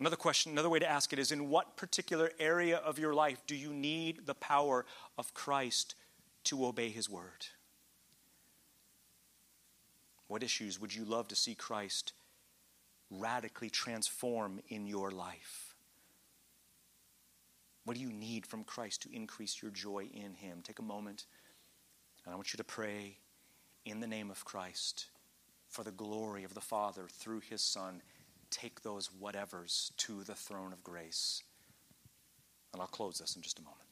Another 0.00 0.16
question, 0.16 0.52
another 0.52 0.70
way 0.70 0.78
to 0.78 0.90
ask 0.90 1.12
it 1.12 1.18
is 1.18 1.30
in 1.30 1.50
what 1.50 1.76
particular 1.76 2.30
area 2.40 2.78
of 2.78 2.98
your 2.98 3.12
life 3.12 3.42
do 3.46 3.54
you 3.54 3.74
need 3.74 4.24
the 4.24 4.34
power 4.34 4.86
of 5.18 5.34
Christ 5.34 5.96
to 6.44 6.64
obey 6.64 6.88
his 6.88 7.10
word? 7.10 7.48
What 10.26 10.42
issues 10.42 10.80
would 10.80 10.94
you 10.94 11.04
love 11.04 11.28
to 11.28 11.36
see 11.36 11.54
Christ 11.54 12.14
radically 13.10 13.68
transform 13.68 14.60
in 14.70 14.86
your 14.86 15.10
life? 15.10 15.74
What 17.84 17.98
do 17.98 18.02
you 18.02 18.12
need 18.14 18.46
from 18.46 18.64
Christ 18.64 19.02
to 19.02 19.14
increase 19.14 19.60
your 19.60 19.72
joy 19.72 20.08
in 20.10 20.32
him? 20.32 20.60
Take 20.62 20.78
a 20.78 20.82
moment 20.82 21.26
and 22.28 22.34
I 22.34 22.36
want 22.36 22.52
you 22.52 22.58
to 22.58 22.64
pray 22.64 23.16
in 23.86 24.00
the 24.00 24.06
name 24.06 24.30
of 24.30 24.44
Christ 24.44 25.06
for 25.66 25.82
the 25.82 25.90
glory 25.90 26.44
of 26.44 26.52
the 26.52 26.60
Father 26.60 27.06
through 27.10 27.40
his 27.40 27.62
Son 27.62 28.02
take 28.50 28.82
those 28.82 29.08
whatevers 29.18 29.96
to 29.96 30.22
the 30.24 30.34
throne 30.34 30.74
of 30.74 30.84
grace. 30.84 31.42
And 32.74 32.82
I'll 32.82 32.88
close 32.88 33.16
this 33.16 33.34
in 33.34 33.40
just 33.40 33.58
a 33.58 33.62
moment. 33.62 33.87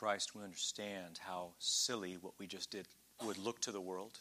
Christ, 0.00 0.34
we 0.34 0.42
understand 0.42 1.18
how 1.26 1.50
silly 1.58 2.16
what 2.18 2.32
we 2.38 2.46
just 2.46 2.70
did 2.70 2.88
would 3.22 3.36
look 3.36 3.60
to 3.60 3.70
the 3.70 3.82
world. 3.82 4.18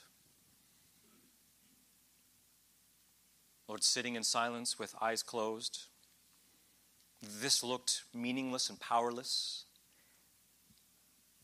Lord, 3.65 3.82
sitting 3.82 4.15
in 4.15 4.23
silence 4.23 4.77
with 4.77 4.93
eyes 4.99 5.23
closed, 5.23 5.84
this 7.23 7.63
looked 7.63 8.03
meaningless 8.13 8.69
and 8.69 8.77
powerless. 8.77 9.63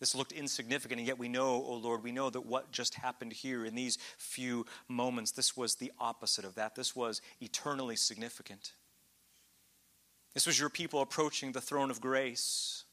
This 0.01 0.13
looked 0.13 0.33
insignificant, 0.33 0.99
and 0.99 1.07
yet 1.07 1.17
we 1.17 1.29
know, 1.29 1.63
oh 1.65 1.75
Lord, 1.75 2.03
we 2.03 2.11
know 2.11 2.29
that 2.29 2.45
what 2.45 2.73
just 2.73 2.95
happened 2.95 3.31
here 3.31 3.63
in 3.63 3.73
these 3.73 3.97
few 4.17 4.65
moments, 4.89 5.31
this 5.31 5.55
was 5.55 5.75
the 5.75 5.93
opposite 5.97 6.43
of 6.43 6.55
that. 6.55 6.75
This 6.75 6.93
was 6.93 7.21
eternally 7.39 7.95
significant. 7.95 8.73
This 10.33 10.45
was 10.45 10.59
your 10.59 10.69
people 10.69 10.99
approaching 10.99 11.53
the 11.53 11.61
throne 11.61 11.89
of 11.89 12.01
grace. 12.01 12.84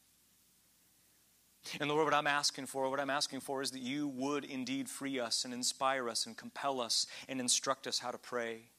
And 1.79 1.89
Lord, 1.89 2.05
what 2.05 2.13
I'm 2.13 2.27
asking 2.27 2.65
for, 2.67 2.89
what 2.89 2.99
I'm 2.99 3.09
asking 3.09 3.39
for 3.39 3.61
is 3.61 3.71
that 3.71 3.81
you 3.81 4.07
would 4.09 4.45
indeed 4.45 4.89
free 4.89 5.19
us 5.19 5.45
and 5.45 5.53
inspire 5.53 6.09
us 6.09 6.25
and 6.25 6.37
compel 6.37 6.81
us 6.81 7.07
and 7.27 7.39
instruct 7.39 7.87
us 7.87 7.99
how 7.99 8.11
to 8.11 8.17
pray. 8.17 8.69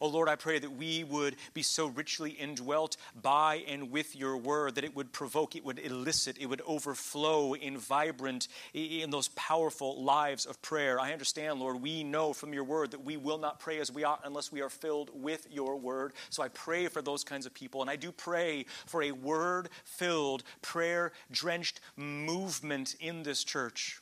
Oh 0.00 0.08
Lord, 0.08 0.28
I 0.28 0.36
pray 0.36 0.58
that 0.58 0.72
we 0.72 1.04
would 1.04 1.36
be 1.52 1.62
so 1.62 1.86
richly 1.86 2.30
indwelt 2.30 2.96
by 3.20 3.64
and 3.68 3.90
with 3.90 4.16
your 4.16 4.36
word 4.36 4.76
that 4.76 4.84
it 4.84 4.96
would 4.96 5.12
provoke, 5.12 5.56
it 5.56 5.64
would 5.64 5.78
elicit, 5.78 6.38
it 6.38 6.46
would 6.46 6.62
overflow 6.66 7.54
in 7.54 7.76
vibrant, 7.76 8.48
in 8.72 9.10
those 9.10 9.28
powerful 9.28 10.02
lives 10.02 10.46
of 10.46 10.60
prayer. 10.62 10.98
I 10.98 11.12
understand, 11.12 11.60
Lord, 11.60 11.82
we 11.82 12.02
know 12.02 12.32
from 12.32 12.54
your 12.54 12.64
word 12.64 12.92
that 12.92 13.04
we 13.04 13.16
will 13.16 13.38
not 13.38 13.60
pray 13.60 13.78
as 13.78 13.92
we 13.92 14.04
ought 14.04 14.22
unless 14.24 14.50
we 14.50 14.62
are 14.62 14.70
filled 14.70 15.10
with 15.12 15.46
your 15.50 15.76
word. 15.76 16.12
So 16.30 16.42
I 16.42 16.48
pray 16.48 16.88
for 16.88 17.02
those 17.02 17.24
kinds 17.24 17.44
of 17.44 17.52
people. 17.52 17.82
And 17.82 17.90
I 17.90 17.96
do 17.96 18.10
pray 18.12 18.64
for 18.86 19.02
a 19.02 19.12
word 19.12 19.68
filled, 19.84 20.44
prayer 20.62 21.12
drenched 21.30 21.80
movement 21.96 22.94
in 23.00 23.22
this 23.22 23.44
church. 23.44 24.00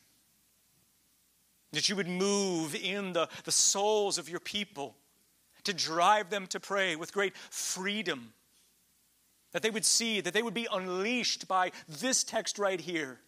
That 1.72 1.88
you 1.88 1.96
would 1.96 2.08
move 2.08 2.74
in 2.74 3.12
the, 3.12 3.28
the 3.44 3.52
souls 3.52 4.16
of 4.16 4.28
your 4.28 4.40
people 4.40 4.96
to 5.68 5.74
drive 5.74 6.30
them 6.30 6.46
to 6.46 6.58
pray 6.58 6.96
with 6.96 7.12
great 7.12 7.36
freedom. 7.36 8.32
That 9.52 9.62
they 9.62 9.68
would 9.68 9.84
see, 9.84 10.22
that 10.22 10.32
they 10.32 10.42
would 10.42 10.54
be 10.54 10.66
unleashed 10.72 11.46
by 11.46 11.72
this 11.86 12.24
text 12.24 12.58
right 12.58 12.80
here. 12.80 13.20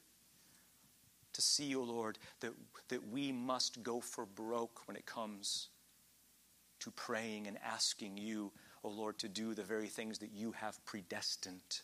To 1.35 1.43
see, 1.43 1.77
O 1.77 1.81
oh 1.81 1.85
Lord, 1.85 2.19
that, 2.41 2.53
that 2.89 3.09
we 3.09 3.31
must 3.31 3.83
go 3.83 4.01
for 4.01 4.25
broke 4.25 4.89
when 4.89 4.97
it 4.97 5.05
comes 5.05 5.69
to 6.81 6.91
praying 6.91 7.47
and 7.47 7.59
asking 7.63 8.17
you, 8.17 8.53
O 8.83 8.89
oh 8.89 8.93
Lord, 8.93 9.19
to 9.19 9.29
do 9.29 9.53
the 9.53 9.63
very 9.63 9.89
things 9.89 10.19
that 10.21 10.33
you 10.33 10.53
have 10.53 10.83
predestined. 10.87 11.83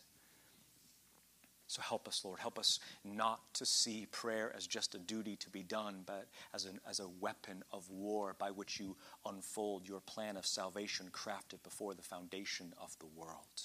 So 1.67 1.81
help 1.81 2.07
us, 2.07 2.23
Lord. 2.23 2.39
Help 2.39 2.57
us 2.57 2.79
not 3.03 3.41
to 3.55 3.65
see 3.65 4.07
prayer 4.11 4.53
as 4.55 4.65
just 4.65 4.95
a 4.95 4.99
duty 4.99 5.35
to 5.35 5.49
be 5.49 5.63
done, 5.63 6.03
but 6.05 6.27
as, 6.53 6.63
an, 6.63 6.79
as 6.89 7.01
a 7.01 7.09
weapon 7.19 7.61
of 7.73 7.89
war 7.91 8.35
by 8.39 8.51
which 8.51 8.79
you 8.79 8.95
unfold 9.25 9.87
your 9.87 9.99
plan 9.99 10.37
of 10.37 10.45
salvation 10.45 11.09
crafted 11.11 11.61
before 11.63 11.93
the 11.93 12.01
foundation 12.01 12.73
of 12.81 12.97
the 12.99 13.05
world. 13.05 13.61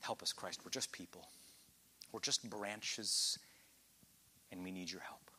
Help 0.00 0.22
us, 0.22 0.32
Christ. 0.32 0.60
We're 0.64 0.70
just 0.70 0.90
people, 0.90 1.28
we're 2.12 2.20
just 2.20 2.48
branches, 2.48 3.38
and 4.50 4.64
we 4.64 4.70
need 4.70 4.90
your 4.90 5.02
help. 5.02 5.30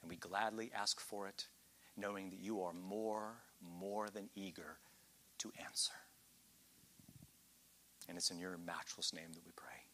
And 0.00 0.10
we 0.10 0.16
gladly 0.16 0.70
ask 0.74 0.98
for 0.98 1.28
it, 1.28 1.46
knowing 1.96 2.30
that 2.30 2.40
you 2.40 2.62
are 2.62 2.72
more, 2.72 3.34
more 3.78 4.08
than 4.08 4.30
eager 4.34 4.78
to 5.38 5.52
answer. 5.62 5.92
And 8.08 8.16
it's 8.16 8.30
in 8.30 8.38
your 8.38 8.56
matchless 8.56 9.12
name 9.12 9.32
that 9.34 9.44
we 9.44 9.52
pray. 9.54 9.89